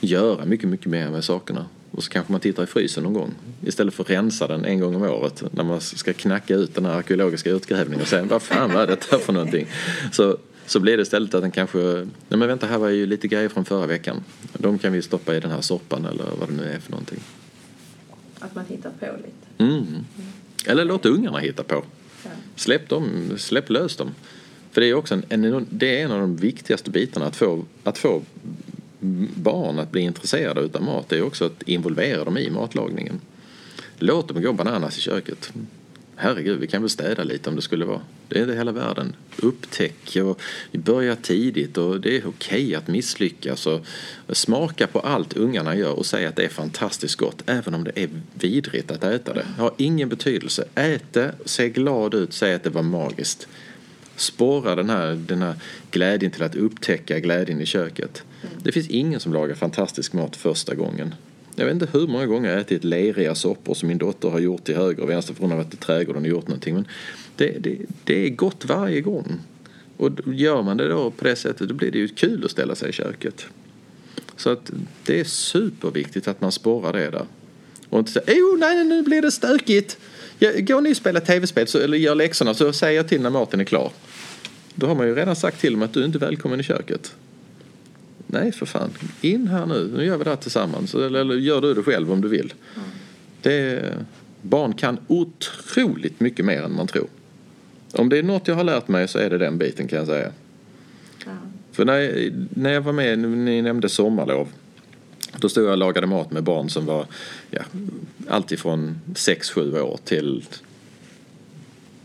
göra 0.00 0.44
mycket, 0.44 0.68
mycket 0.68 0.86
mer 0.86 1.10
med 1.10 1.24
sakerna. 1.24 1.66
Och 1.90 2.04
så 2.04 2.10
kanske 2.10 2.32
man 2.32 2.40
tittar 2.40 2.62
i 2.62 2.66
frysen 2.66 3.02
någon 3.02 3.12
gång. 3.12 3.34
Istället 3.66 3.94
för 3.94 4.02
att 4.02 4.10
rensa 4.10 4.46
den 4.46 4.64
en 4.64 4.80
gång 4.80 4.94
om 4.94 5.02
året 5.02 5.42
när 5.50 5.64
man 5.64 5.80
ska 5.80 6.12
knacka 6.12 6.54
ut 6.54 6.74
den 6.74 6.84
här 6.84 6.92
arkeologiska 6.92 7.50
utgrävningen 7.50 8.00
och 8.00 8.08
säga 8.08 8.22
vad 8.22 8.42
fan 8.42 8.72
vad 8.72 8.82
är 8.82 8.86
detta 8.86 9.18
för 9.18 9.32
någonting? 9.32 9.66
Så, 10.12 10.38
så 10.66 10.80
blir 10.80 10.96
det 10.96 11.02
istället 11.02 11.34
att 11.34 11.42
den 11.42 11.50
kanske, 11.50 11.78
nej 11.78 12.38
men 12.38 12.48
vänta 12.48 12.66
här 12.66 12.78
var 12.78 12.88
ju 12.88 13.06
lite 13.06 13.28
grejer 13.28 13.48
från 13.48 13.64
förra 13.64 13.86
veckan. 13.86 14.24
De 14.52 14.78
kan 14.78 14.92
vi 14.92 15.02
stoppa 15.02 15.36
i 15.36 15.40
den 15.40 15.50
här 15.50 15.60
soppan 15.60 16.04
eller 16.04 16.24
vad 16.38 16.48
det 16.48 16.54
nu 16.54 16.64
är 16.64 16.78
för 16.78 16.90
någonting. 16.90 17.20
Att 18.38 18.54
man 18.54 18.64
hittar 18.68 18.90
på 18.90 19.06
lite. 19.16 19.72
Mm. 19.72 20.04
Eller 20.66 20.84
låt 20.84 21.06
ungarna 21.06 21.38
hitta 21.38 21.62
på. 21.62 21.84
Ja. 22.24 22.30
Släpp 22.56 22.88
dem, 22.88 23.30
släpp 23.36 23.70
lös 23.70 23.96
dem. 23.96 24.14
För 24.70 24.80
det 24.80 24.86
är 24.86 24.94
också 24.94 25.14
en, 25.14 25.44
en, 25.44 25.66
det 25.70 26.00
är 26.00 26.04
en 26.04 26.12
av 26.12 26.20
de 26.20 26.36
viktigaste 26.36 26.90
bitarna 26.90 27.26
att 27.26 27.36
få, 27.36 27.64
att 27.84 27.98
få 27.98 28.22
barn 29.34 29.78
att 29.78 29.92
bli 29.92 30.00
intresserade 30.00 30.60
utav 30.60 30.82
mat. 30.82 31.08
Det 31.08 31.18
är 31.18 31.22
också 31.22 31.44
att 31.44 31.62
involvera 31.62 32.24
dem 32.24 32.38
i 32.38 32.50
matlagningen. 32.50 33.20
Låt 33.98 34.28
dem 34.28 34.42
gå 34.42 34.52
bananas 34.52 34.98
i 34.98 35.00
köket. 35.00 35.52
Herregud, 36.16 36.60
vi 36.60 36.66
kan 36.66 36.82
väl 36.82 36.90
städa 36.90 37.24
lite 37.24 37.50
om 37.50 37.56
det 37.56 37.62
skulle 37.62 37.84
vara. 37.84 38.00
Det 38.28 38.38
är 38.38 38.42
inte 38.42 38.54
hela 38.54 38.72
världen. 38.72 39.16
Upptäck 39.36 40.16
och 40.16 40.40
börja 40.72 41.16
tidigt 41.16 41.78
och 41.78 42.00
det 42.00 42.16
är 42.16 42.26
okej 42.26 42.74
att 42.74 42.88
misslyckas 42.88 43.66
och 43.66 43.86
smaka 44.28 44.86
på 44.86 45.00
allt 45.00 45.36
ungarna 45.36 45.76
gör 45.76 45.92
och 45.92 46.06
säga 46.06 46.28
att 46.28 46.36
det 46.36 46.44
är 46.44 46.48
fantastiskt 46.48 47.16
gott 47.16 47.42
även 47.46 47.74
om 47.74 47.84
det 47.84 47.98
är 47.98 48.08
vidrigt 48.34 48.90
att 48.90 49.04
äta 49.04 49.32
det. 49.32 49.46
Det 49.56 49.62
har 49.62 49.72
ingen 49.76 50.08
betydelse. 50.08 50.64
Ät 50.74 51.12
det, 51.12 51.34
se 51.44 51.68
glad 51.68 52.14
ut, 52.14 52.32
säg 52.32 52.54
att 52.54 52.62
det 52.62 52.70
var 52.70 52.82
magiskt. 52.82 53.48
Spåra 54.16 54.74
den 54.74 54.90
här, 54.90 55.14
den 55.14 55.42
här 55.42 55.54
glädjen 55.90 56.30
till 56.30 56.42
att 56.42 56.54
upptäcka 56.54 57.20
glädjen 57.20 57.60
i 57.60 57.66
köket. 57.66 58.22
Det 58.62 58.72
finns 58.72 58.88
ingen 58.88 59.20
som 59.20 59.32
lagar 59.32 59.54
fantastisk 59.54 60.12
mat 60.12 60.36
första 60.36 60.74
gången. 60.74 61.14
Jag 61.56 61.64
vet 61.64 61.74
inte 61.74 61.88
hur 61.92 62.06
många 62.06 62.26
gånger 62.26 62.50
jag 62.50 62.60
ätit 62.60 62.84
leriga 62.84 63.34
soppor 63.34 63.74
som 63.74 63.88
min 63.88 63.98
dotter 63.98 64.28
har 64.28 64.38
gjort 64.38 64.64
till 64.64 64.76
höger 64.76 65.02
och 65.02 65.10
vänster 65.10 65.34
för 65.34 65.40
hon 65.40 65.50
har 65.50 65.58
varit 65.58 65.74
i 65.74 65.76
trädgården 65.76 66.22
och 66.22 66.28
gjort 66.28 66.48
någonting. 66.48 66.74
Men 66.74 66.88
det, 67.36 67.58
det, 67.58 67.78
det 68.04 68.26
är 68.26 68.30
gott 68.30 68.64
varje 68.64 69.00
gång. 69.00 69.40
Och 69.96 70.10
gör 70.26 70.62
man 70.62 70.76
det 70.76 70.88
då 70.88 71.10
på 71.10 71.24
det 71.24 71.36
sättet 71.36 71.68
då 71.68 71.74
blir 71.74 71.90
det 71.90 71.98
ju 71.98 72.08
kul 72.08 72.44
att 72.44 72.50
ställa 72.50 72.74
sig 72.74 72.88
i 72.88 72.92
köket. 72.92 73.46
Så 74.36 74.50
att 74.50 74.70
det 75.04 75.20
är 75.20 75.24
superviktigt 75.24 76.28
att 76.28 76.40
man 76.40 76.52
sporrar 76.52 76.92
det 76.92 77.10
där. 77.10 77.26
Och 77.88 77.98
inte 77.98 78.12
säga 78.12 78.24
oh, 78.26 78.58
nej, 78.58 78.76
nej, 78.76 78.84
nu 78.84 79.02
blir 79.02 79.22
det 79.22 79.30
stökigt. 79.30 79.98
Går 80.38 80.80
ni 80.80 80.92
och 80.92 80.96
spelar 80.96 81.20
tv-spel 81.20 81.66
så, 81.66 81.78
eller 81.78 81.98
gör 81.98 82.14
läxorna 82.14 82.54
så 82.54 82.72
säger 82.72 82.96
jag 82.96 83.08
till 83.08 83.20
när 83.20 83.30
maten 83.30 83.60
är 83.60 83.64
klar. 83.64 83.92
Då 84.74 84.86
har 84.86 84.94
man 84.94 85.06
ju 85.06 85.14
redan 85.14 85.36
sagt 85.36 85.60
till 85.60 85.72
dem 85.72 85.82
att 85.82 85.92
du 85.92 86.00
är 86.00 86.04
inte 86.04 86.18
välkommen 86.18 86.60
i 86.60 86.62
köket. 86.62 87.14
Nej, 88.26 88.52
för 88.52 88.66
fan. 88.66 88.90
In 89.20 89.48
här 89.48 89.66
nu. 89.66 89.90
Nu 89.96 90.04
gör 90.04 90.16
vi 90.18 90.24
det 90.24 90.30
här 90.30 90.36
tillsammans. 90.36 90.94
Eller, 90.94 91.20
eller 91.20 91.34
gör 91.34 91.60
du 91.60 91.74
det 91.74 91.82
själv 91.82 92.12
om 92.12 92.20
du 92.20 92.28
vill. 92.28 92.54
Det, 93.42 93.82
barn 94.42 94.72
kan 94.74 94.98
otroligt 95.06 96.20
mycket 96.20 96.44
mer 96.44 96.62
än 96.62 96.74
man 96.76 96.86
tror. 96.86 97.06
Om 97.92 98.08
det 98.08 98.18
är 98.18 98.22
något 98.22 98.48
jag 98.48 98.54
har 98.54 98.64
lärt 98.64 98.88
mig 98.88 99.08
så 99.08 99.18
är 99.18 99.30
det 99.30 99.38
den 99.38 99.58
biten 99.58 99.88
kan 99.88 99.98
jag 99.98 100.06
säga. 100.06 100.32
Ja. 101.26 101.32
För 101.72 101.84
när 101.84 101.98
jag, 101.98 102.32
när 102.50 102.72
jag 102.72 102.80
var 102.80 102.92
med, 102.92 103.18
ni 103.18 103.62
nämnde 103.62 103.88
sommarlov. 103.88 104.48
Då 105.38 105.48
stod 105.48 105.64
jag 105.64 105.72
och 105.72 105.78
lagade 105.78 106.06
mat 106.06 106.30
med 106.30 106.42
barn 106.42 106.70
som 106.70 106.86
var 106.86 107.06
ja, 107.50 107.62
alltifrån 108.28 109.00
6-7 109.14 109.80
år 109.80 109.98
till 110.04 110.44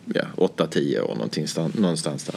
ja, 0.05 0.23
8-10 0.35 0.99
år 1.01 1.13
någonting, 1.15 1.47
stan- 1.47 1.71
någonstans 1.75 2.23
där. 2.23 2.35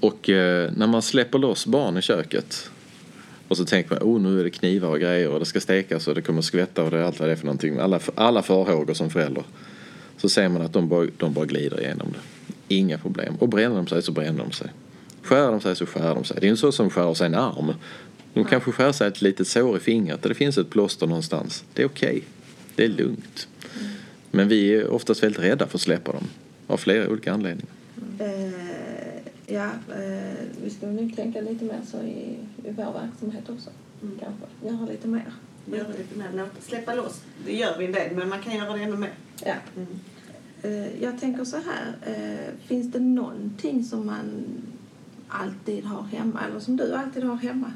Och 0.00 0.30
eh, 0.30 0.70
när 0.76 0.86
man 0.86 1.02
släpper 1.02 1.38
loss 1.38 1.66
barn 1.66 1.96
i 1.96 2.02
köket 2.02 2.70
och 3.48 3.56
så 3.56 3.64
tänker 3.64 3.90
man, 3.90 4.02
oh 4.02 4.20
nu 4.20 4.40
är 4.40 4.44
det 4.44 4.50
knivar 4.50 4.88
och 4.88 5.00
grejer 5.00 5.28
och 5.28 5.38
det 5.38 5.46
ska 5.46 5.60
stekas 5.60 6.08
och 6.08 6.14
det 6.14 6.22
kommer 6.22 6.42
skvätta 6.42 6.82
och 6.82 6.90
det 6.90 6.98
är 6.98 7.02
allt 7.02 7.20
vad 7.20 7.28
det 7.28 7.32
är 7.32 7.36
för 7.36 7.46
någonting. 7.46 7.78
Alla, 7.78 8.00
alla 8.14 8.42
farhågor 8.42 8.94
som 8.94 9.10
förälder. 9.10 9.44
Så 10.16 10.28
ser 10.28 10.48
man 10.48 10.62
att 10.62 10.72
de 10.72 10.88
bara, 10.88 11.06
de 11.16 11.32
bara 11.32 11.44
glider 11.44 11.80
igenom 11.80 12.08
det. 12.12 12.18
Inga 12.74 12.98
problem. 12.98 13.36
Och 13.38 13.48
bränner 13.48 13.76
de 13.76 13.86
sig 13.86 14.02
så 14.02 14.12
bränner 14.12 14.44
de 14.44 14.52
sig. 14.52 14.68
Skär 15.22 15.50
de 15.50 15.60
sig 15.60 15.76
så 15.76 15.86
skär 15.86 16.14
de 16.14 16.24
sig. 16.24 16.36
Det 16.40 16.46
är 16.46 16.48
inte 16.48 16.60
så 16.60 16.72
som 16.72 16.90
skär 16.90 17.14
sig 17.14 17.26
en 17.26 17.34
arm. 17.34 17.72
De 18.34 18.44
kanske 18.44 18.72
skär 18.72 18.92
sig 18.92 19.08
ett 19.08 19.22
litet 19.22 19.48
sår 19.48 19.76
i 19.76 19.80
fingret 19.80 20.22
och 20.22 20.28
det 20.28 20.34
finns 20.34 20.58
ett 20.58 20.70
plåster 20.70 21.06
någonstans. 21.06 21.64
Det 21.74 21.82
är 21.82 21.86
okej. 21.86 22.22
Det 22.74 22.84
är 22.84 22.88
lugnt. 22.88 23.48
Men 24.30 24.48
vi 24.48 24.74
är 24.74 24.90
oftast 24.90 25.22
väldigt 25.22 25.42
rädda 25.42 25.66
för 25.66 25.78
att 25.78 25.82
släppa 25.82 26.12
dem. 26.12 26.24
Av 26.66 26.76
flera 26.76 27.08
olika 27.08 27.32
anledningar. 27.32 27.72
Eh, 28.18 28.65
ja, 29.46 29.64
eh, 29.94 30.34
vi 30.64 30.70
ska 30.70 30.86
nog 30.86 31.16
tänka 31.16 31.40
lite 31.40 31.64
mer 31.64 31.80
så 31.90 31.96
i, 32.02 32.38
i 32.64 32.70
vår 32.70 32.92
verksamhet 32.92 33.48
också. 33.48 33.70
Mm. 34.02 34.18
Kanske 34.20 34.44
göra 34.66 34.86
lite 34.92 35.08
mer. 35.08 35.32
Göra 35.72 35.88
lite 35.88 36.18
mer, 36.18 36.28
låta- 36.32 36.60
släppa 36.60 36.94
loss. 36.94 37.20
Det 37.46 37.56
gör 37.56 37.78
vi 37.78 37.84
en 37.86 37.92
del, 37.92 38.16
men 38.16 38.28
man 38.28 38.40
kan 38.42 38.56
göra 38.56 38.76
det 38.76 38.82
ännu 38.82 38.96
mer. 38.96 39.12
Ja. 39.44 39.54
Mm. 39.76 39.88
Eh, 40.62 41.02
jag 41.02 41.20
tänker 41.20 41.44
så 41.44 41.56
här. 41.56 41.96
Eh, 42.06 42.66
finns 42.68 42.92
det 42.92 43.00
någonting 43.00 43.84
som 43.84 44.06
man 44.06 44.44
alltid 45.28 45.84
har 45.84 46.02
hemma 46.02 46.40
eller 46.50 46.60
som 46.60 46.76
du 46.76 46.94
alltid 46.94 47.24
har 47.24 47.36
hemma 47.36 47.72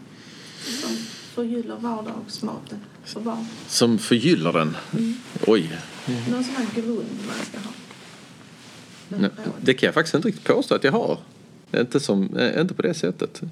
som 0.80 0.96
förgyller 1.34 1.76
vardagsmaten 1.76 2.78
för 3.04 3.20
barn? 3.20 3.46
Som 3.66 3.98
förgyller 3.98 4.52
den. 4.52 4.76
Oj. 5.46 5.72
Någon 6.30 6.44
sån 6.44 6.54
här 6.56 6.66
grund 6.74 7.06
man 7.26 7.36
ska 7.44 7.58
ha? 7.58 7.70
Det 9.60 9.74
kan 9.74 9.86
jag 9.86 9.94
faktiskt 9.94 10.14
inte 10.14 10.28
riktigt 10.28 10.44
påstå 10.44 10.74
att 10.74 10.84
jag 10.84 10.92
har. 10.92 11.18
Inte, 11.76 12.00
som, 12.00 12.36
eh, 12.36 12.60
inte 12.60 12.74
på 12.74 12.82
det 12.82 12.94
sättet. 12.94 13.42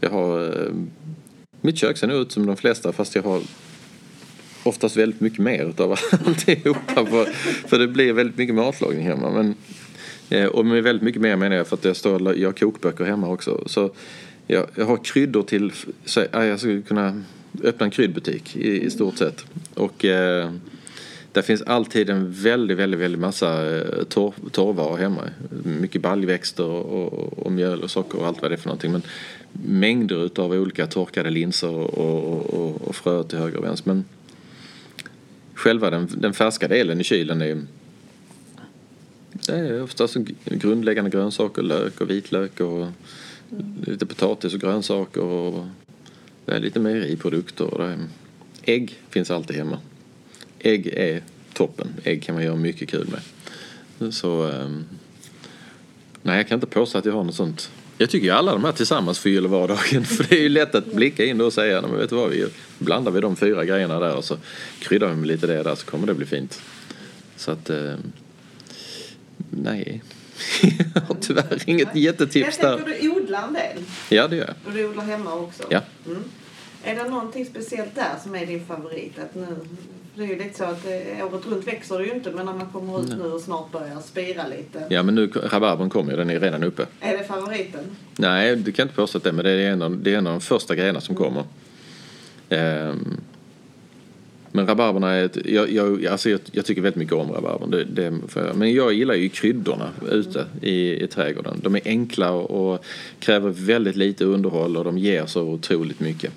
Jag 0.00 0.10
har... 0.10 0.44
Eh, 0.44 0.72
mitt 1.60 1.78
kök 1.78 1.96
ser 1.96 2.06
nog 2.06 2.16
ut 2.20 2.32
som 2.32 2.46
de 2.46 2.56
flesta 2.56 2.92
fast 2.92 3.14
jag 3.14 3.22
har 3.22 3.40
oftast 4.62 4.96
väldigt 4.96 5.20
mycket 5.20 5.38
mer 5.38 5.64
utav 5.64 5.92
alltihopa. 6.26 7.06
För, 7.06 7.24
för 7.68 7.78
det 7.78 7.88
blir 7.88 8.12
väldigt 8.12 8.36
mycket 8.36 8.54
matlagning 8.54 9.06
hemma. 9.06 9.30
Men, 9.30 9.54
eh, 10.30 10.46
och 10.46 10.66
med 10.66 10.82
väldigt 10.82 11.02
mycket 11.02 11.22
mer 11.22 11.36
menar 11.36 11.56
jag 11.56 11.66
för 11.66 11.76
att 11.76 11.84
jag, 11.84 11.96
står, 11.96 12.38
jag 12.38 12.48
har 12.48 12.52
kokböcker 12.52 13.04
hemma 13.04 13.28
också. 13.28 13.62
Så 13.66 13.90
jag, 14.46 14.66
jag 14.74 14.86
har 14.86 14.96
kryddor 14.96 15.42
till... 15.42 15.72
Så, 16.04 16.24
jag 16.32 16.58
skulle 16.58 16.82
kunna 16.82 17.22
öppna 17.62 17.84
en 17.84 17.90
kryddbutik 17.90 18.56
i, 18.56 18.84
i 18.84 18.90
stort 18.90 19.18
sett. 19.18 19.44
Och... 19.74 20.04
Eh, 20.04 20.50
det 21.36 21.42
finns 21.42 21.62
alltid 21.62 22.10
en 22.10 22.32
väldigt, 22.32 22.76
väldigt, 22.76 23.00
väldigt 23.00 23.20
massa 23.20 23.76
eh, 23.76 24.02
torr, 24.04 24.34
torrvaror 24.52 24.96
hemma. 24.96 25.22
Mycket 25.64 26.02
baljväxter 26.02 26.64
och, 26.64 27.12
och, 27.12 27.38
och 27.38 27.52
mjöl 27.52 27.82
och 27.82 27.90
socker 27.90 28.18
och 28.18 28.26
allt 28.26 28.42
vad 28.42 28.50
det 28.50 28.54
är 28.54 28.58
för 28.58 28.68
någonting. 28.68 28.92
Men 28.92 29.02
mängder 29.52 30.24
utav 30.24 30.52
olika 30.52 30.86
torkade 30.86 31.30
linser 31.30 31.68
och, 31.74 31.98
och, 31.98 32.54
och, 32.54 32.82
och 32.82 32.96
frö 32.96 33.22
till 33.22 33.38
höger 33.38 33.58
och 33.58 33.64
vänster. 33.64 33.88
Men 33.88 34.04
själva 35.54 35.90
den, 35.90 36.08
den 36.16 36.32
färska 36.32 36.68
delen 36.68 37.00
i 37.00 37.04
kylen 37.04 37.42
är 37.42 37.62
det 39.46 39.52
är 39.52 39.82
oftast 39.82 40.16
grundläggande 40.44 41.10
grönsaker, 41.10 41.62
lök 41.62 42.00
och 42.00 42.10
vitlök 42.10 42.60
och 42.60 42.86
lite 43.86 44.06
potatis 44.06 44.54
och 44.54 44.60
grönsaker 44.60 45.22
och 45.22 45.66
det 46.44 46.52
är 46.52 46.60
lite 46.60 46.80
mejeriprodukter. 46.80 47.74
och 47.74 47.78
det 47.78 47.84
är- 47.84 47.98
Ägg 48.62 48.98
finns 49.10 49.30
alltid 49.30 49.56
hemma 49.56 49.78
ägg 50.66 50.86
är 50.86 51.22
toppen. 51.52 51.88
Ägg 52.04 52.22
kan 52.22 52.34
man 52.34 52.44
göra 52.44 52.56
mycket 52.56 52.88
kul 52.88 53.08
med. 53.08 54.14
Så... 54.14 54.46
ehm, 54.50 54.84
nej, 56.22 56.36
jag 56.36 56.48
kan 56.48 56.56
inte 56.56 56.66
påstå 56.66 56.98
att 56.98 57.04
jag 57.04 57.12
har 57.12 57.24
något 57.24 57.34
sånt. 57.34 57.70
Jag 57.98 58.10
tycker 58.10 58.26
ju 58.26 58.32
alla 58.32 58.52
de 58.52 58.64
här 58.64 58.72
tillsammans 58.72 59.18
förgyller 59.18 59.48
vardagen. 59.48 60.04
För 60.16 60.24
det 60.24 60.36
är 60.36 60.42
ju 60.42 60.48
lätt 60.48 60.74
att 60.74 60.92
blicka 60.92 61.24
in 61.24 61.40
och 61.40 61.52
säga, 61.52 61.82
men 61.82 61.96
vet 61.96 62.10
du 62.10 62.16
vad, 62.16 62.30
vi 62.30 62.46
blandar 62.78 63.12
vi 63.12 63.20
de 63.20 63.36
fyra 63.36 63.64
grejerna 63.64 64.00
där 64.00 64.16
och 64.16 64.24
så 64.24 64.36
kryddar 64.78 65.08
vi 65.08 65.16
med 65.16 65.26
lite 65.26 65.46
det 65.46 65.62
där 65.62 65.74
så 65.74 65.86
kommer 65.86 66.06
det 66.06 66.14
bli 66.14 66.26
fint. 66.26 66.60
Så 67.36 67.50
att... 67.50 67.70
ehm, 67.70 68.12
nej. 69.50 70.02
jag 70.94 71.00
har 71.00 71.16
tyvärr 71.20 71.62
inget 71.66 71.96
jättetips 71.96 72.58
Jag 72.62 72.70
där. 72.70 72.76
tänker 72.84 73.02
du 73.02 73.10
odlar 73.10 73.46
en 73.48 73.52
del. 73.52 73.82
Ja, 74.08 74.28
det 74.28 74.36
gör 74.36 74.46
jag. 74.46 74.54
Och 74.66 74.72
du 74.72 74.88
odlar 74.88 75.04
hemma 75.04 75.34
också. 75.34 75.62
Ja. 75.70 75.80
Mm. 76.06 76.24
Är 76.84 76.94
det 76.94 77.10
någonting 77.10 77.46
speciellt 77.46 77.94
där 77.94 78.14
som 78.22 78.34
är 78.34 78.46
din 78.46 78.66
favorit? 78.66 79.18
Att 79.18 79.34
nu, 79.34 79.46
det 80.16 80.24
är 80.24 80.28
ju 80.28 80.38
lite 80.38 80.58
så 80.58 80.64
att 80.64 80.86
eh, 80.86 81.26
året 81.26 81.46
runt 81.46 81.66
växer 81.66 81.98
det 81.98 82.04
ju 82.04 82.12
inte 82.12 82.30
men 82.30 82.46
när 82.46 82.52
man 82.52 82.66
kommer 82.66 83.02
ut 83.02 83.08
nu 83.08 83.22
och 83.22 83.40
snart 83.40 83.72
börjar 83.72 84.00
spira 84.00 84.46
lite. 84.46 84.86
Ja, 84.90 85.02
men 85.02 85.14
nu, 85.14 85.26
rabarbern 85.26 85.90
kommer 85.90 86.10
ju, 86.10 86.16
den 86.16 86.30
är 86.30 86.40
redan 86.40 86.62
uppe. 86.62 86.86
Är 87.00 87.18
det 87.18 87.24
favoriten? 87.24 87.84
Nej, 88.16 88.56
du 88.56 88.72
kan 88.72 88.82
inte 88.82 88.94
påstå 88.94 89.18
att 89.18 89.24
det 89.24 89.32
men 89.32 89.44
det 89.44 89.50
är 89.50 89.72
en 89.72 89.82
av, 89.82 89.98
det 89.98 90.14
är 90.14 90.18
en 90.18 90.26
av 90.26 90.32
de 90.32 90.40
första 90.40 90.74
grejerna 90.74 91.00
som 91.00 91.14
kommer. 91.14 91.44
Ehm, 92.48 93.20
men 94.52 94.66
rabarberna 94.66 95.10
är 95.10 95.24
ett, 95.24 95.46
jag, 95.46 95.72
jag, 95.72 96.06
alltså 96.06 96.30
jag, 96.30 96.40
jag 96.52 96.64
tycker 96.64 96.82
väldigt 96.82 96.98
mycket 96.98 97.14
om 97.14 97.32
rabarbern. 97.32 97.70
Det, 97.70 97.84
det, 97.84 98.18
för, 98.28 98.52
men 98.54 98.72
jag 98.74 98.92
gillar 98.92 99.14
ju 99.14 99.28
kryddorna 99.28 99.90
ute 100.10 100.44
i, 100.62 101.04
i 101.04 101.06
trädgården. 101.06 101.60
De 101.62 101.74
är 101.74 101.82
enkla 101.84 102.30
och, 102.30 102.72
och 102.72 102.84
kräver 103.18 103.50
väldigt 103.50 103.96
lite 103.96 104.24
underhåll 104.24 104.76
och 104.76 104.84
de 104.84 104.98
ger 104.98 105.26
så 105.26 105.42
otroligt 105.42 106.00
mycket. 106.00 106.32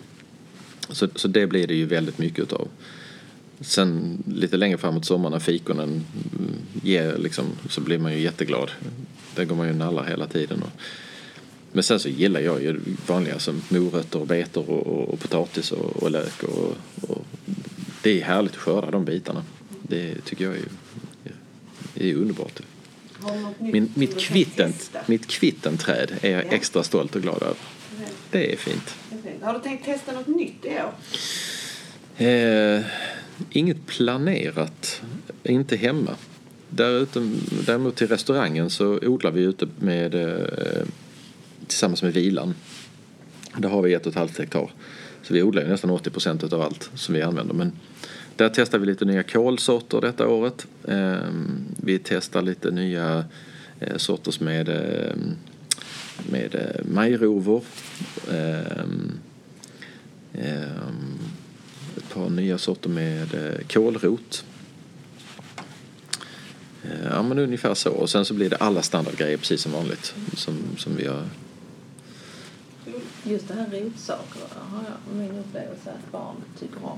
Så, 0.89 1.07
så 1.15 1.27
det 1.27 1.47
blir 1.47 1.67
det 1.67 1.75
ju 1.75 1.85
väldigt 1.85 2.17
mycket 2.17 2.39
utav. 2.39 2.67
Sen 3.61 4.23
lite 4.27 4.57
längre 4.57 4.77
framåt 4.77 5.05
sommaren 5.05 5.31
när 5.31 5.39
fikonen 5.39 6.05
ger 6.83 7.17
liksom, 7.17 7.45
så 7.69 7.81
blir 7.81 7.97
man 7.97 8.13
ju 8.13 8.19
jätteglad. 8.19 8.71
Där 9.35 9.45
går 9.45 9.55
man 9.55 9.67
ju 9.67 9.73
nallar 9.73 10.03
hela 10.03 10.27
tiden. 10.27 10.63
Och, 10.63 10.69
men 11.71 11.83
sen 11.83 11.99
så 11.99 12.09
gillar 12.09 12.39
jag 12.39 12.61
ju 12.63 12.79
vanliga 13.07 13.39
som 13.39 13.61
morötter 13.69 14.19
och 14.19 14.27
betor 14.27 14.69
och, 14.69 14.87
och, 14.87 15.09
och 15.09 15.19
potatis 15.19 15.71
och, 15.71 16.03
och 16.03 16.11
lök. 16.11 16.43
Och, 16.43 16.75
och 17.09 17.25
det 18.03 18.21
är 18.21 18.25
härligt 18.25 18.51
att 18.51 18.57
skörda 18.57 18.91
de 18.91 19.05
bitarna. 19.05 19.43
Det 19.81 20.21
tycker 20.25 20.45
jag 20.45 20.55
är, 20.55 20.63
är 22.09 22.15
underbart. 22.15 22.59
Min, 23.59 23.91
mitt, 23.95 24.19
kvitten, 24.19 24.73
mitt 25.05 25.27
kvittenträd 25.27 26.11
är 26.21 26.31
jag 26.31 26.45
Ja. 26.45 26.49
extra 26.49 26.83
stolt 26.83 27.15
och 27.15 27.21
glad 27.21 27.43
över. 27.43 27.55
Det 28.31 28.53
är 28.53 28.57
fint. 28.57 28.95
Det 29.09 29.15
är 29.15 29.31
fint. 29.31 29.43
Har 29.43 29.53
du 29.53 29.59
tänkt 29.59 29.85
testa 29.85 30.11
något 30.11 30.27
nytt 30.27 30.65
i 30.65 30.69
år? 30.69 30.93
Eh, 32.25 32.81
inget 33.51 33.85
planerat. 33.85 35.01
Inte 35.43 35.75
hemma. 35.75 36.15
Därute, 36.69 37.29
däremot 37.65 37.95
till 37.95 38.07
restaurangen 38.07 38.69
så 38.69 38.99
odlar 39.01 39.31
vi 39.31 39.41
ute 39.41 39.67
med, 39.79 40.15
eh, 40.15 40.85
tillsammans 41.67 42.03
med 42.03 42.13
vilan. 42.13 42.53
Där 43.57 43.69
har 43.69 43.81
vi 43.81 43.93
ett 43.93 44.05
och 44.05 44.11
ett 44.11 44.17
halvt 44.17 44.37
hektar. 44.37 44.71
Så 45.21 45.33
vi 45.33 45.43
odlar 45.43 45.61
ju 45.61 45.67
nästan 45.67 45.89
80 45.89 46.09
procent 46.09 46.53
av 46.53 46.61
allt 46.61 46.89
som 46.95 47.15
vi 47.15 47.21
använder. 47.21 47.53
Men 47.53 47.71
där 48.35 48.51
testar 48.53 48.79
vi 48.79 48.85
lite 48.85 49.05
nya 49.05 49.23
kolsorter 49.23 50.01
detta 50.01 50.27
året. 50.27 50.67
Ehm, 50.87 51.65
vi 51.77 51.99
testar 51.99 52.41
lite 52.41 52.71
nya 52.71 53.25
eh, 53.79 53.97
sorters 53.97 54.39
med, 54.39 54.69
eh, 54.69 55.15
med 56.31 56.81
majrovor. 56.85 57.63
Ehm, 58.31 59.11
ehm, 60.33 61.19
Par 62.19 62.29
nya 62.29 62.57
sorter 62.57 62.89
med 62.89 63.33
eh, 63.33 63.67
kålrot. 63.67 64.45
Eh, 66.83 67.05
ja 67.11 67.23
men 67.23 67.39
ungefär 67.39 67.73
så. 67.73 67.91
Och 67.91 68.09
sen 68.09 68.25
så 68.25 68.33
blir 68.33 68.49
det 68.49 68.55
alla 68.55 68.81
standardgrejer 68.81 69.37
precis 69.37 69.61
som 69.61 69.71
vanligt. 69.71 70.13
Som, 70.33 70.55
som 70.77 70.95
vi 70.95 71.07
har. 71.07 71.25
Just 73.23 73.47
det 73.47 73.53
här 73.53 73.67
rotsaker 73.71 74.41
har 74.71 74.83
jag 74.83 75.15
min 75.17 75.39
upplevelse 75.39 75.89
att 75.91 76.11
barn 76.11 76.35
tycker 76.59 76.85
om. 76.85 76.97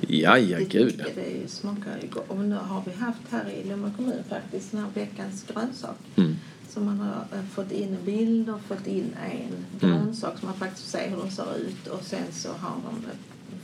Ja, 0.00 0.38
ja, 0.38 0.58
gud. 0.68 0.98
Det, 1.14 1.20
det 1.22 1.50
smakar 1.50 1.98
ju 2.02 2.08
gott. 2.08 2.28
Och 2.30 2.36
nu 2.38 2.54
har 2.56 2.82
vi 2.86 2.92
haft 2.92 3.20
här 3.30 3.50
i 3.50 3.68
Lomma 3.68 3.92
kommun 3.96 4.22
faktiskt 4.28 4.70
den 4.70 4.80
här 4.80 4.90
veckans 4.94 5.44
grönsak. 5.52 5.96
Mm. 6.16 6.36
Så 6.68 6.80
man 6.80 6.98
har 6.98 7.24
fått 7.54 7.72
in 7.72 7.96
bilder, 8.04 8.58
fått 8.68 8.86
in 8.86 9.16
en 9.24 9.52
Mm. 9.80 9.96
grönsak 10.04 10.38
som 10.38 10.48
man 10.48 10.58
faktiskt 10.58 10.90
får 10.90 10.98
se 10.98 11.08
hur 11.08 11.16
den 11.16 11.30
ser 11.30 11.56
ut 11.56 11.86
och 11.86 12.02
sen 12.04 12.32
så 12.32 12.48
har 12.48 12.70
de 12.70 13.10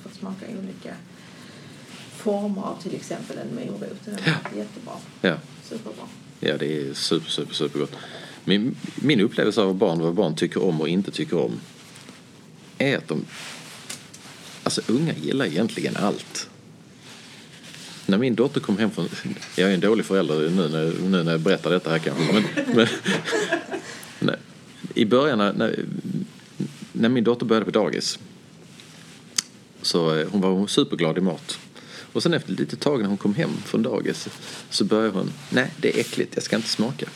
fått 0.02 0.14
smaka 0.14 0.46
olika 0.62 0.94
former 2.16 2.62
av 2.62 2.82
till 2.82 2.94
exempel 2.94 3.38
en 3.38 3.54
morot. 3.54 3.96
Det 4.04 4.10
är 4.10 4.20
Ja. 4.24 4.58
jättebra. 4.58 4.94
Ja. 5.20 5.36
Superbra. 5.68 6.04
Ja, 6.40 6.56
det 6.58 6.76
är 6.88 6.94
super, 6.94 7.30
super, 7.30 7.54
super 7.54 7.78
gott. 7.78 7.92
Min, 8.44 8.76
min 8.94 9.20
upplevelse 9.20 9.60
av 9.60 9.74
barn, 9.74 10.00
vad 10.00 10.14
barn 10.14 10.34
tycker 10.36 10.62
om 10.62 10.80
och 10.80 10.88
inte 10.88 11.10
tycker 11.10 11.38
om, 11.44 11.60
är 12.78 12.96
att 12.98 13.08
de... 13.08 13.24
Alltså 14.62 14.82
unga 14.86 15.12
gillar 15.14 15.46
egentligen 15.46 15.96
allt. 15.96 16.48
När 18.06 18.18
min 18.18 18.34
dotter 18.34 18.60
kom 18.60 18.78
hem 18.78 18.90
från... 18.90 19.08
Jag 19.56 19.70
är 19.70 19.74
en 19.74 19.80
dålig 19.80 20.04
förälder 20.06 20.50
nu 20.50 20.68
när, 20.68 20.92
nu 21.08 21.22
när 21.22 21.32
jag 21.32 21.40
berättar 21.40 21.70
detta 21.70 21.90
här 21.90 21.98
kanske. 21.98 22.32
Men, 22.32 22.44
men, 22.76 22.86
nej, 24.18 24.36
I 24.94 25.04
början 25.04 25.38
när, 25.38 25.52
när, 25.52 25.84
när 26.92 27.08
min 27.08 27.24
dotter 27.24 27.46
började 27.46 27.64
på 27.64 27.70
dagis 27.70 28.18
så 29.82 30.16
eh, 30.16 30.28
hon 30.30 30.40
var 30.40 30.66
superglad 30.66 31.18
i 31.18 31.20
mat. 31.20 31.58
Och 32.12 32.22
sen 32.22 32.34
efter 32.34 32.52
ett 32.52 32.58
litet 32.58 32.80
tag 32.80 33.00
när 33.00 33.08
hon 33.08 33.16
kom 33.16 33.34
hem 33.34 33.50
från 33.64 33.82
dagis 33.82 34.28
så 34.70 34.84
började 34.84 35.18
hon, 35.18 35.32
nej 35.50 35.72
det 35.76 35.94
är 35.94 36.00
äckligt, 36.00 36.34
jag 36.34 36.44
ska 36.44 36.56
inte 36.56 36.68
smaka. 36.68 37.06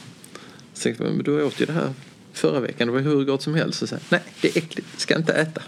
Så 0.75 0.83
tänkte 0.83 1.05
jag, 1.05 1.12
men 1.12 1.25
du 1.25 1.43
åt 1.43 1.61
ju 1.61 1.67
det 1.67 1.73
här 1.73 1.93
förra 2.33 2.61
veckan, 2.61 2.89
det 2.89 2.93
var 2.93 3.01
hur 3.01 3.25
gott 3.25 3.43
som 3.43 3.55
helst. 3.55 3.79
Så 3.79 3.87
sa 3.87 3.97
nej 4.09 4.23
det 4.41 4.49
är 4.49 4.59
äckligt, 4.59 4.89
jag 4.93 5.01
ska 5.01 5.17
inte 5.17 5.33
äta. 5.33 5.62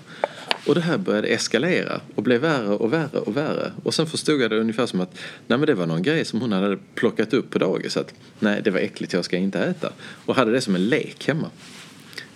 Och 0.66 0.74
det 0.74 0.80
här 0.80 0.99
började 0.99 1.28
eskalera 1.28 2.01
och 2.14 2.22
blev 2.22 2.40
värre 2.40 2.68
och 2.68 2.92
värre 2.92 3.18
och 3.18 3.36
värre. 3.36 3.72
Och 3.82 3.94
sen 3.94 4.07
förstod 4.07 4.40
jag 4.40 4.51
det 4.51 4.61
ungefär 4.61 4.86
som 4.86 5.01
att 5.01 5.18
nej 5.46 5.59
men 5.59 5.66
det 5.66 5.74
var 5.74 5.86
någon 5.86 6.03
grej 6.03 6.24
som 6.24 6.40
hon 6.40 6.53
hade 6.53 6.78
plockat 6.94 7.34
upp 7.34 7.51
på 7.51 7.59
dagis. 7.59 7.96
Att 7.96 8.14
nej 8.38 8.61
det 8.64 8.70
var 8.70 8.78
äckligt, 8.78 9.12
jag 9.12 9.24
ska 9.24 9.36
inte 9.36 9.59
äta. 9.59 9.92
Och 10.01 10.36
hade 10.36 10.53
det 10.53 10.61
som 10.61 10.74
en 10.74 10.88
lek 10.88 11.28
hemma. 11.28 11.51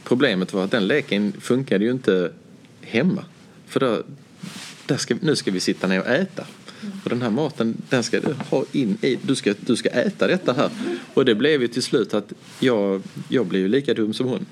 Problemet 0.04 0.52
var 0.52 0.64
att 0.64 0.70
den 0.70 0.86
leken 0.86 1.32
funkade 1.40 1.84
ju 1.84 1.90
inte 1.90 2.32
hemma. 2.80 3.24
För 3.66 3.80
då, 3.80 4.02
ska, 4.98 5.16
nu 5.20 5.36
ska 5.36 5.50
vi 5.50 5.60
sitta 5.60 5.86
ner 5.86 6.00
och 6.00 6.06
äta. 6.06 6.46
Och 7.04 7.10
den 7.10 7.22
här 7.22 7.30
maten, 7.30 7.82
den 7.88 8.02
ska 8.02 8.20
du 8.20 8.34
ha 8.50 8.64
in 8.72 8.98
i, 9.02 9.18
du 9.22 9.34
ska, 9.34 9.54
du 9.60 9.76
ska 9.76 9.88
äta 9.88 10.26
detta 10.26 10.52
här. 10.52 10.70
Och 11.14 11.24
det 11.24 11.34
blev 11.34 11.62
ju 11.62 11.68
till 11.68 11.82
slut 11.82 12.14
att 12.14 12.32
jag, 12.60 13.02
jag 13.28 13.46
blev 13.46 13.62
ju 13.62 13.68
lika 13.68 13.94
dum 13.94 14.14
som 14.14 14.26
hon. 14.26 14.46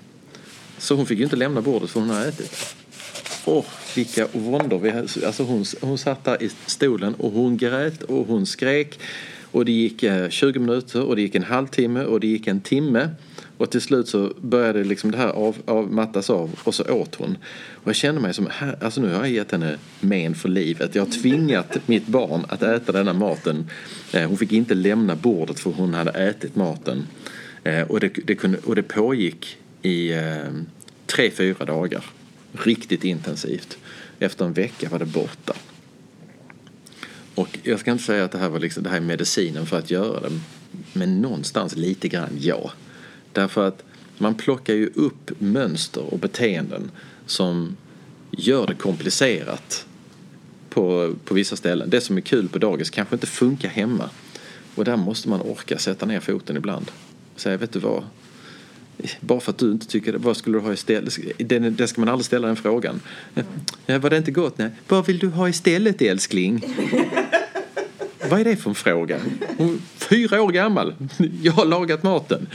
Så 0.78 0.94
hon 0.94 1.06
fick 1.06 1.18
ju 1.18 1.24
inte 1.24 1.36
lämna 1.36 1.60
bordet 1.60 1.90
för 1.90 2.00
hon 2.00 2.10
har 2.10 2.26
ätit. 2.26 2.76
Åh, 3.44 3.64
vilka 3.96 4.26
våndor 4.32 4.78
vi. 4.78 4.90
Alltså 5.26 5.42
hon, 5.42 5.64
hon 5.80 5.98
satt 5.98 6.24
där 6.24 6.42
i 6.42 6.50
stolen 6.66 7.14
och 7.14 7.32
hon 7.32 7.56
grät 7.56 8.02
och 8.02 8.26
hon 8.26 8.46
skrek. 8.46 8.98
Och 9.50 9.64
det 9.64 9.72
gick 9.72 10.02
eh, 10.02 10.28
20 10.28 10.58
minuter 10.58 11.02
och 11.02 11.16
det 11.16 11.22
gick 11.22 11.34
en 11.34 11.42
halvtimme 11.42 12.04
och 12.04 12.20
det 12.20 12.26
gick 12.26 12.46
en 12.46 12.60
timme. 12.60 13.08
Och 13.60 13.70
till 13.70 13.80
slut 13.80 14.08
så 14.08 14.32
började 14.40 14.84
liksom 14.84 15.10
det 15.10 15.18
här 15.18 15.28
av, 15.28 15.56
av, 15.64 15.92
mattas 15.92 16.30
av 16.30 16.60
och 16.64 16.74
så 16.74 16.84
åt 16.84 17.14
hon. 17.14 17.36
Och 17.72 17.88
jag 17.88 17.96
kände 17.96 18.20
mig 18.20 18.34
som, 18.34 18.48
här, 18.50 18.84
alltså 18.84 19.00
nu 19.00 19.08
har 19.14 19.20
jag 19.20 19.30
gett 19.30 19.52
henne 19.52 19.78
men 20.00 20.34
för 20.34 20.48
livet. 20.48 20.94
Jag 20.94 21.04
har 21.04 21.12
tvingat 21.12 21.88
mitt 21.88 22.06
barn 22.06 22.44
att 22.48 22.62
äta 22.62 22.92
denna 22.92 23.12
maten. 23.12 23.70
Eh, 24.12 24.28
hon 24.28 24.36
fick 24.36 24.52
inte 24.52 24.74
lämna 24.74 25.16
bordet 25.16 25.60
för 25.60 25.70
hon 25.70 25.94
hade 25.94 26.10
ätit 26.10 26.56
maten. 26.56 27.06
Eh, 27.64 27.82
och, 27.82 28.00
det, 28.00 28.08
det 28.24 28.34
kunde, 28.34 28.58
och 28.58 28.74
det 28.74 28.82
pågick 28.82 29.58
i 29.82 30.12
eh, 30.12 30.52
tre, 31.06 31.30
fyra 31.30 31.64
dagar. 31.64 32.04
Riktigt 32.52 33.04
intensivt. 33.04 33.78
Efter 34.18 34.44
en 34.44 34.52
vecka 34.52 34.88
var 34.88 34.98
det 34.98 35.06
borta. 35.06 35.54
Och 37.34 37.58
jag 37.62 37.80
ska 37.80 37.92
inte 37.92 38.04
säga 38.04 38.24
att 38.24 38.32
det 38.32 38.38
här 38.38 38.48
var 38.48 38.58
liksom, 38.58 38.82
det 38.82 38.90
här 38.90 38.96
är 38.96 39.00
medicinen 39.00 39.66
för 39.66 39.78
att 39.78 39.90
göra 39.90 40.20
det. 40.20 40.40
Men 40.92 41.22
någonstans 41.22 41.76
lite 41.76 42.08
grann 42.08 42.38
ja. 42.40 42.70
Därför 43.32 43.68
att 43.68 43.84
man 44.18 44.34
plockar 44.34 44.74
ju 44.74 44.90
upp 44.94 45.30
mönster 45.38 46.14
och 46.14 46.18
beteenden 46.18 46.90
som 47.26 47.76
gör 48.30 48.66
det 48.66 48.74
komplicerat 48.74 49.86
på, 50.70 51.14
på 51.24 51.34
vissa 51.34 51.56
ställen. 51.56 51.90
Det 51.90 52.00
som 52.00 52.16
är 52.16 52.20
kul 52.20 52.48
på 52.48 52.58
dagis 52.58 52.90
kanske 52.90 53.14
inte 53.14 53.26
funkar 53.26 53.68
hemma. 53.68 54.10
Och 54.74 54.84
där 54.84 54.96
måste 54.96 55.28
man 55.28 55.40
orka 55.40 55.78
sätta 55.78 56.06
ner 56.06 56.20
foten 56.20 56.56
ibland. 56.56 56.90
Och 57.34 57.40
säga, 57.40 57.56
vet 57.56 57.72
du 57.72 57.78
vad? 57.78 58.04
Bara 59.20 59.40
för 59.40 59.50
att 59.50 59.58
du 59.58 59.72
inte 59.72 59.86
tycker 59.86 60.12
det, 60.12 60.18
vad 60.18 60.36
skulle 60.36 60.58
du 60.58 60.62
ha 60.62 60.72
istället? 60.72 61.18
Den, 61.38 61.76
den 61.76 61.88
ska 61.88 62.00
man 62.00 62.08
aldrig 62.08 62.26
ställa 62.26 62.46
den 62.46 62.56
frågan. 62.56 63.00
Ja, 63.86 63.98
var 63.98 64.10
det 64.10 64.16
inte 64.16 64.30
gott? 64.30 64.58
Nej. 64.58 64.70
Vad 64.88 65.06
vill 65.06 65.18
du 65.18 65.28
ha 65.28 65.48
istället 65.48 66.02
älskling? 66.02 66.64
Vad 68.30 68.40
är 68.40 68.44
det 68.44 68.56
för 68.56 68.70
en 68.70 68.74
fråga? 68.74 69.20
Hon 69.56 69.74
är 69.74 69.78
fyra 70.04 70.42
år 70.42 70.52
gammal. 70.52 70.94
Jag 71.42 71.52
har 71.52 71.64
lagat 71.64 72.02
maten. 72.02 72.46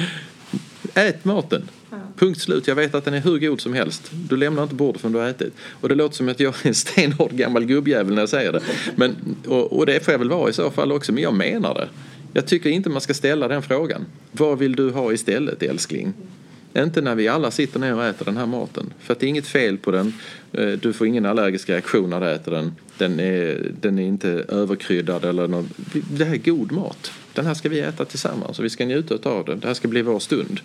Ät 0.93 1.25
maten. 1.25 1.69
Punkt 2.17 2.41
slut. 2.41 2.67
Jag 2.67 2.75
vet 2.75 2.95
att 2.95 3.05
den 3.05 3.13
är 3.13 3.21
hur 3.21 3.39
god 3.39 3.61
som 3.61 3.73
helst. 3.73 4.11
Du 4.29 4.37
lämnar 4.37 4.63
inte 4.63 4.75
bordet 4.75 5.01
förrän 5.01 5.13
du 5.13 5.19
har 5.19 5.27
ätit. 5.27 5.53
Och 5.81 5.89
det 5.89 5.95
låter 5.95 6.15
som 6.15 6.29
att 6.29 6.39
jag 6.39 6.53
är 6.63 6.67
en 6.67 6.75
stenhård 6.75 7.31
gammal 7.31 7.65
gubbjävel 7.65 8.13
när 8.13 8.21
jag 8.21 8.29
säger 8.29 8.51
det. 8.51 8.61
Men, 8.95 9.15
och, 9.47 9.73
och 9.77 9.85
det 9.85 10.05
får 10.05 10.11
jag 10.11 10.19
väl 10.19 10.29
vara 10.29 10.49
i 10.49 10.53
så 10.53 10.71
fall 10.71 10.91
också, 10.91 11.11
men 11.13 11.23
jag 11.23 11.33
menar 11.33 11.73
det. 11.73 11.89
Jag 12.33 12.45
tycker 12.45 12.69
inte 12.69 12.89
man 12.89 13.01
ska 13.01 13.13
ställa 13.13 13.47
den 13.47 13.61
frågan. 13.61 14.05
Vad 14.31 14.59
vill 14.59 14.75
du 14.75 14.91
ha 14.91 15.13
istället 15.13 15.63
älskling? 15.63 16.13
Inte 16.77 17.01
när 17.01 17.15
vi 17.15 17.27
alla 17.27 17.51
sitter 17.51 17.79
ner 17.79 17.95
och 17.95 18.05
äter 18.05 18.25
den 18.25 18.37
här 18.37 18.45
maten. 18.45 18.93
För 18.99 19.13
att 19.13 19.19
det 19.19 19.25
är 19.25 19.27
inget 19.27 19.47
fel 19.47 19.77
på 19.77 19.91
den. 19.91 20.13
Eh, 20.53 20.67
Du 20.67 20.93
får 20.93 21.07
ingen 21.07 21.25
allergisk 21.25 21.69
reaktion 21.69 22.09
när 22.09 22.19
du 22.19 22.29
äter 22.29 22.51
den. 22.51 22.75
Den 22.97 23.19
är, 23.19 23.71
den 23.81 23.99
är 23.99 24.03
inte 24.03 24.29
överkryddad 24.29 25.25
eller 25.25 25.47
något. 25.47 25.65
Det 26.11 26.25
här 26.25 26.33
är 26.33 26.37
god 26.37 26.71
mat. 26.71 27.11
Den 27.35 27.45
här 27.45 27.53
ska 27.53 27.69
vi 27.69 27.79
äta 27.79 28.05
tillsammans 28.05 28.59
och 28.59 28.65
vi 28.65 28.69
ska 28.69 28.85
njuta 28.85 29.29
av 29.29 29.45
den. 29.45 29.59
Det 29.59 29.67
här 29.67 29.73
ska 29.73 29.87
bli 29.87 30.01
vår 30.01 30.19
stund. 30.19 30.59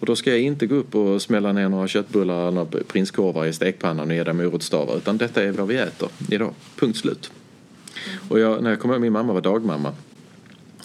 Och 0.00 0.06
då 0.06 0.16
ska 0.16 0.30
jag 0.30 0.40
inte 0.40 0.66
gå 0.66 0.74
upp 0.74 0.94
och 0.94 1.22
smälla 1.22 1.52
ner 1.52 1.68
några 1.68 1.88
köttbullar 1.88 2.40
eller 2.40 2.50
några 2.50 2.84
prinskorvar 2.88 3.46
i 3.46 3.52
stekpannan 3.52 4.08
och 4.08 4.14
ge 4.14 4.24
dem 4.24 4.36
morotsstavar. 4.36 4.96
Utan 4.96 5.18
detta 5.18 5.42
är 5.42 5.52
vad 5.52 5.68
vi 5.68 5.76
äter 5.76 6.08
idag. 6.30 6.54
Punkt 6.76 6.98
slut. 6.98 7.30
Och 8.28 8.38
jag, 8.38 8.62
när 8.62 8.70
jag 8.70 8.80
kom 8.80 8.90
ihåg 8.90 9.00
min 9.00 9.12
mamma 9.12 9.32
var 9.32 9.40
dagmamma. 9.40 9.92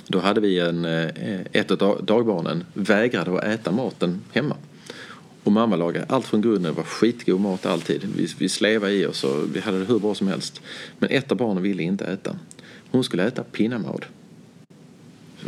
Då 0.08 0.20
hade 0.20 0.42
vi 0.42 0.60
en, 0.60 0.86
eh, 0.86 1.40
ett 1.52 1.72
av 1.72 2.06
dagbarnen 2.06 2.64
vägrade 2.74 3.38
att 3.38 3.44
äta 3.44 3.72
maten 3.72 4.22
hemma. 4.32 4.56
Och 5.44 5.52
mamma 5.52 5.76
lagade 5.76 6.06
allt 6.10 6.26
från 6.26 6.42
grunden. 6.42 6.64
Det 6.64 6.72
var 6.72 6.84
skitgod 6.84 7.40
mat 7.40 7.66
alltid. 7.66 8.04
Vi, 8.18 8.28
vi 8.38 8.50
slevade 8.50 8.94
i 8.94 9.06
oss 9.06 9.24
och 9.24 9.56
vi 9.56 9.60
hade 9.60 9.80
det 9.80 9.86
hur 9.86 10.00
bra 10.00 10.16
som 10.16 10.28
helst. 10.28 10.62
Men 11.00 11.10
ett 11.10 11.32
av 11.32 11.38
barnen 11.38 11.64
ville 11.64 11.84
inte 11.84 12.06
äta. 12.06 12.36
Hon 12.92 13.04
skulle 13.04 13.24
äta 13.28 13.44
pinnamad. 13.44 14.06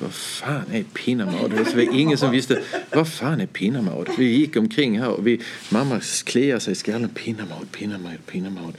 Vad 0.02 0.14
fan 0.14 0.64
är 0.72 0.84
pinnamad? 0.84 1.52
Det 1.52 1.76
var 1.76 1.93
ingen 1.93 2.18
som 2.18 2.32
visste. 2.32 2.64
Vad 2.91 3.08
fan 3.08 3.41
är 3.41 3.45
pinnamad? 3.45 4.10
Vi 4.18 4.26
gick 4.26 4.58
omkring 4.58 5.00
här 5.00 5.10
och 5.10 5.28
vi, 5.28 5.41
mamma 5.70 6.02
kliade 6.24 6.60
sig 6.60 6.72
i 6.72 6.76
skallen. 6.76 7.10
Pinnamad, 7.10 7.72
pinnamad, 7.72 8.26
pinnamad. 8.26 8.74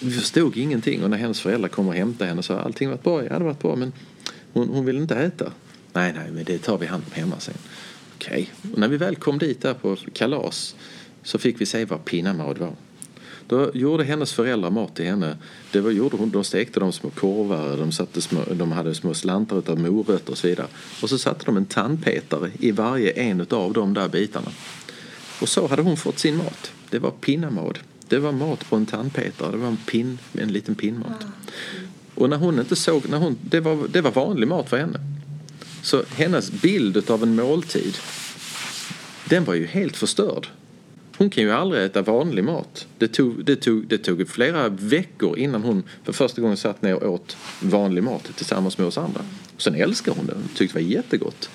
Vi 0.00 0.10
förstod 0.10 0.56
ingenting. 0.56 1.04
Och 1.04 1.10
när 1.10 1.16
hennes 1.16 1.40
föräldrar 1.40 1.68
kom 1.68 1.88
och 1.88 1.94
hämtade 1.94 2.30
henne 2.30 2.42
så 2.42 2.54
allting 2.54 2.88
varit 2.88 3.02
bra. 3.02 3.24
Ja, 3.24 3.38
det 3.38 3.44
varit 3.44 3.62
bra. 3.62 3.76
Men 3.76 3.92
hon, 4.52 4.68
hon 4.68 4.84
ville 4.84 5.00
inte 5.00 5.16
äta. 5.16 5.52
Nej, 5.92 6.12
nej, 6.12 6.30
men 6.30 6.44
det 6.44 6.58
tar 6.58 6.78
vi 6.78 6.86
hand 6.86 7.02
om 7.06 7.12
hemma 7.12 7.40
sen. 7.40 7.54
Okej. 8.14 8.50
okay. 8.62 8.72
Och 8.72 8.78
när 8.78 8.88
vi 8.88 8.96
väl 8.96 9.16
kom 9.16 9.38
dit 9.38 9.60
där 9.60 9.74
på 9.74 9.96
kalas 10.12 10.76
så 11.22 11.38
fick 11.38 11.60
vi 11.60 11.66
se 11.66 11.84
vad 11.84 12.04
pinnamad 12.04 12.58
var. 12.58 12.74
Då 13.46 13.70
gjorde 13.74 14.04
hennes 14.04 14.32
föräldrar 14.32 14.70
mat 14.70 14.96
till 14.96 15.04
henne. 15.04 15.36
Det 15.72 15.80
var, 15.80 15.90
gjorde 15.90 16.16
hon, 16.16 16.30
de 16.30 16.44
stekte 16.44 16.80
de 16.80 16.92
små 16.92 17.10
korvar, 17.10 17.76
de, 17.76 17.92
satte 17.92 18.20
små, 18.20 18.40
de 18.54 18.72
hade 18.72 18.94
små 18.94 19.14
slantar 19.14 19.58
utav 19.58 19.78
morötter 19.78 20.32
och 20.32 20.38
så 20.38 20.46
vidare. 20.46 20.66
Och 21.02 21.08
så 21.08 21.18
satte 21.18 21.44
de 21.44 21.56
en 21.56 21.66
tandpetare 21.66 22.50
i 22.58 22.70
varje 22.70 23.10
en 23.10 23.46
av 23.50 23.72
de 23.72 23.94
där 23.94 24.08
bitarna. 24.08 24.50
Och 25.40 25.48
så 25.48 25.66
hade 25.66 25.82
hon 25.82 25.96
fått 25.96 26.18
sin 26.18 26.36
mat. 26.36 26.72
Det 26.90 26.98
var 26.98 27.10
pinnamad. 27.10 27.78
Det 28.08 28.18
var 28.18 28.32
mat 28.32 28.70
på 28.70 28.76
en 28.76 28.86
tandpetare. 28.86 29.50
Det 29.50 29.56
var 29.56 29.68
en, 29.68 29.76
pin, 29.76 30.18
en 30.32 30.52
liten 30.52 30.74
pinnmat. 30.74 31.26
Och 32.14 32.30
när 32.30 32.36
hon 32.36 32.58
inte 32.58 32.76
såg, 32.76 33.08
när 33.08 33.18
hon, 33.18 33.38
det, 33.42 33.60
var, 33.60 33.88
det 33.88 34.00
var 34.00 34.10
vanlig 34.10 34.48
mat 34.48 34.68
för 34.68 34.78
henne. 34.78 35.00
Så 35.82 36.02
hennes 36.16 36.50
bild 36.50 37.10
av 37.10 37.22
en 37.22 37.36
måltid, 37.36 37.96
den 39.28 39.44
var 39.44 39.54
ju 39.54 39.66
helt 39.66 39.96
förstörd. 39.96 40.48
Hon 41.22 41.30
kan 41.30 41.44
ju 41.44 41.50
aldrig 41.50 41.84
äta 41.84 42.02
vanlig 42.02 42.44
mat. 42.44 42.86
Det 42.98 43.08
tog, 43.08 43.44
det, 43.44 43.56
tog, 43.56 43.86
det 43.86 43.98
tog 43.98 44.28
flera 44.28 44.68
veckor 44.68 45.38
innan 45.38 45.62
hon 45.62 45.82
för 46.04 46.12
första 46.12 46.42
gången 46.42 46.56
satt 46.56 46.82
ner 46.82 46.94
och 46.94 47.12
åt 47.12 47.36
vanlig 47.60 48.02
mat 48.02 48.30
tillsammans 48.36 48.78
med 48.78 48.86
oss 48.86 48.98
andra. 48.98 49.20
Sen 49.56 49.74
älskar 49.74 50.12
hon 50.12 50.26
det. 50.26 50.32
Hon 50.32 50.48
tyckte 50.54 50.78
det 50.78 50.84
var 50.84 50.90
jättegott. 50.90 51.50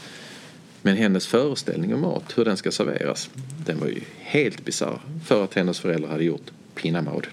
Men 0.82 0.98
hennes 0.98 1.28
föreställning 1.28 1.94
om 1.94 2.02
mat, 2.02 2.38
hur 2.38 2.46
den 2.46 2.58
ska 2.58 2.72
serveras, 2.72 3.30
den 3.66 3.80
var 3.80 3.88
ju 3.88 4.02
helt 4.18 4.66
bisarr. 4.66 5.02
För 5.26 5.44
att 5.44 5.54
hennes 5.54 5.80
föräldrar 5.80 6.10
hade 6.10 6.24
gjort 6.24 6.52
pinnamad 6.76 7.28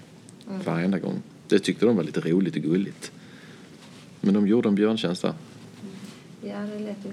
varenda 0.65 0.99
gång. 0.99 1.23
Det 1.49 1.59
tyckte 1.59 1.87
de 1.87 1.97
var 1.97 2.05
lite 2.05 2.21
roligt 2.21 2.57
och 2.57 2.63
gulligt. 2.63 3.13
Men 4.21 4.35
de 4.35 4.47
gjorde 4.47 4.69
en 4.69 4.75
björntjänst 4.75 5.23
där. 5.23 5.35
Ja, 6.43 6.57
det 6.59 6.75
är 6.75 6.81
lätt 6.81 7.13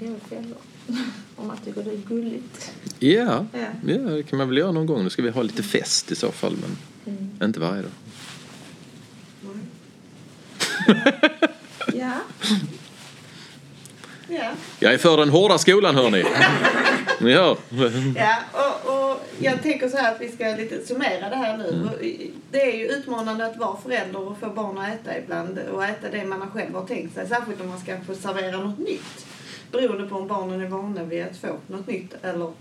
att. 1.35 1.41
Om 1.41 1.47
man 1.47 1.57
tycker 1.65 1.83
det 1.83 1.91
är 1.91 1.97
gulligt. 2.07 2.71
Ja, 2.99 3.45
Ja. 3.53 3.59
ja, 3.87 3.97
det 3.97 4.23
kan 4.23 4.37
man 4.37 4.47
väl 4.49 4.57
göra 4.57 4.71
någon 4.71 4.85
gång. 4.85 5.03
Nu 5.03 5.09
ska 5.09 5.21
vi 5.21 5.29
ha 5.29 5.41
lite 5.41 5.63
fest 5.63 6.11
i 6.11 6.15
så 6.15 6.31
fall, 6.31 6.57
men 6.61 6.77
Mm. 7.05 7.29
inte 7.43 7.59
varje 7.59 7.81
dag. 7.81 7.91
Ja. 11.93 12.11
Ja. 14.27 14.51
Jag 14.79 14.93
är 14.93 14.97
för 14.97 15.17
den 15.17 15.29
hårda 15.29 15.57
skolan, 15.57 15.95
hörni. 15.95 16.23
Ni 17.21 17.33
hör. 17.33 17.57
Ja, 18.15 18.37
och, 18.53 19.09
och 19.11 19.25
jag 19.39 19.61
tänker 19.63 19.89
så 19.89 19.97
här 19.97 20.15
att 20.15 20.21
vi 20.21 20.29
ska 20.31 20.45
lite 20.45 20.85
summera 20.85 21.29
det 21.29 21.35
här 21.35 21.57
nu. 21.57 21.89
Det 22.51 22.61
är 22.73 22.77
ju 22.77 22.85
utmanande 22.87 23.45
att 23.45 23.57
vara 23.57 23.77
förälder 23.81 24.19
och 24.27 24.37
få 24.39 24.49
barn 24.49 24.77
att 24.77 24.87
äta 24.93 25.17
ibland 25.17 25.59
och 25.59 25.85
äta 25.85 26.09
det 26.09 26.25
man 26.25 26.51
själv 26.51 26.73
har 26.75 26.85
tänkt 26.85 27.15
sig. 27.15 27.27
Särskilt 27.27 27.61
om 27.61 27.67
man 27.69 27.79
ska 27.79 27.97
få 28.07 28.15
servera 28.15 28.57
något 28.57 28.79
nytt. 28.79 29.25
Beroende 29.72 30.07
på 30.07 30.15
om 30.15 30.28
barnen 30.28 30.61
är 30.61 30.67
vana 30.67 31.03
vid 31.03 31.24
att 31.24 31.38
få 31.38 31.57
något 31.67 31.88
nytt 31.88 32.13
eller 32.22 32.51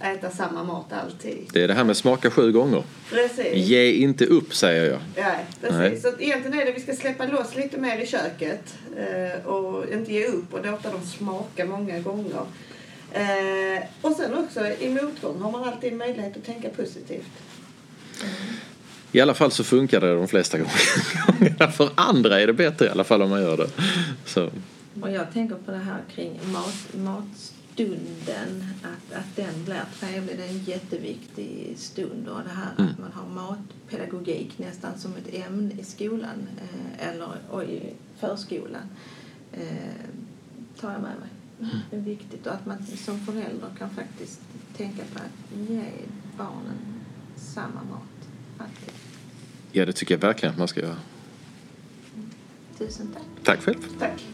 äta 0.00 0.30
samma 0.30 0.64
mat 0.64 0.92
alltid. 0.92 1.38
Det 1.52 1.62
är 1.62 1.68
det 1.68 1.74
här 1.74 1.84
med 1.84 1.96
smaka 1.96 2.30
sju 2.30 2.52
gånger. 2.52 2.82
Precis. 3.10 3.54
Ge 3.54 3.92
inte 3.92 4.26
upp 4.26 4.54
säger 4.54 4.90
jag. 4.90 5.00
Ja, 5.14 5.32
precis. 5.60 5.78
Nej. 5.78 6.00
Så 6.00 6.08
att 6.08 6.20
egentligen 6.20 6.60
är 6.60 6.66
det 6.66 6.72
vi 6.72 6.80
ska 6.80 6.94
släppa 6.94 7.26
loss 7.26 7.56
lite 7.56 7.78
mer 7.78 7.98
i 7.98 8.06
köket 8.06 8.74
eh, 8.96 9.46
och 9.46 9.92
inte 9.92 10.12
ge 10.12 10.26
upp 10.26 10.54
och 10.54 10.66
låta 10.66 10.90
dem 10.90 11.00
smaka 11.18 11.64
många 11.64 12.00
gånger. 12.00 12.42
Eh, 13.12 13.82
och 14.02 14.12
sen 14.12 14.34
också 14.34 14.66
i 14.66 14.88
motgång 14.88 15.42
har 15.42 15.52
man 15.52 15.64
alltid 15.64 15.92
möjlighet 15.92 16.36
att 16.36 16.44
tänka 16.44 16.68
positivt. 16.68 17.30
I 19.12 19.20
alla 19.20 19.34
fall 19.34 19.50
så 19.50 19.64
funkar 19.64 20.00
det 20.00 20.14
de 20.14 20.28
flesta 20.28 20.58
gångerna. 20.58 21.72
För 21.76 21.90
andra 21.94 22.40
är 22.40 22.46
det 22.46 22.52
bättre 22.52 22.86
i 22.86 22.88
alla 22.88 23.04
fall 23.04 23.22
om 23.22 23.30
man 23.30 23.42
gör 23.42 23.56
det. 23.56 23.68
Så. 24.24 24.50
Och 25.02 25.10
jag 25.10 25.32
tänker 25.32 25.54
på 25.54 25.70
det 25.70 25.78
här 25.78 26.02
kring 26.10 26.40
mat, 26.52 26.94
matstunden, 26.94 28.64
att, 28.82 29.18
att 29.18 29.36
den 29.36 29.64
blir 29.64 29.84
trevlig. 30.00 30.36
Det 30.38 30.44
är 30.44 30.48
en 30.48 30.64
jätteviktig 30.64 31.74
stund 31.76 32.28
och 32.28 32.42
det 32.44 32.50
här 32.50 32.68
Mm. 32.78 32.90
att 32.90 32.98
man 32.98 33.12
har 33.12 33.28
matpedagogik 33.28 34.58
nästan 34.58 34.98
som 34.98 35.16
ett 35.16 35.34
ämne 35.34 35.74
i 35.80 35.84
skolan 35.84 36.48
eh, 36.58 37.08
eller 37.08 37.28
och 37.50 37.64
i 37.64 37.92
förskolan 38.18 38.82
eh, 39.52 39.62
tar 40.80 40.92
jag 40.92 41.02
med 41.02 41.14
mig. 41.20 41.28
Mm. 41.60 41.78
Det 41.90 41.96
är 41.96 42.00
viktigt 42.00 42.46
och 42.46 42.52
att 42.54 42.66
man 42.66 42.86
som 42.86 43.20
förälder 43.20 43.68
kan 43.78 43.90
faktiskt 43.90 44.40
tänka 44.76 45.02
på 45.14 45.18
att 45.18 45.58
ge 45.68 45.82
barnen 46.38 46.78
samma 47.36 47.82
mat 47.90 48.28
alltid. 48.58 48.94
Ja, 49.72 49.86
det 49.86 49.92
tycker 49.92 50.14
jag 50.14 50.20
verkligen 50.20 50.52
att 50.52 50.58
man 50.58 50.68
ska 50.68 50.80
göra. 50.80 50.96
Tusen 52.78 53.08
tack. 53.14 53.22
Tack 53.44 53.60
själv. 53.64 53.98
Tack. 53.98 54.24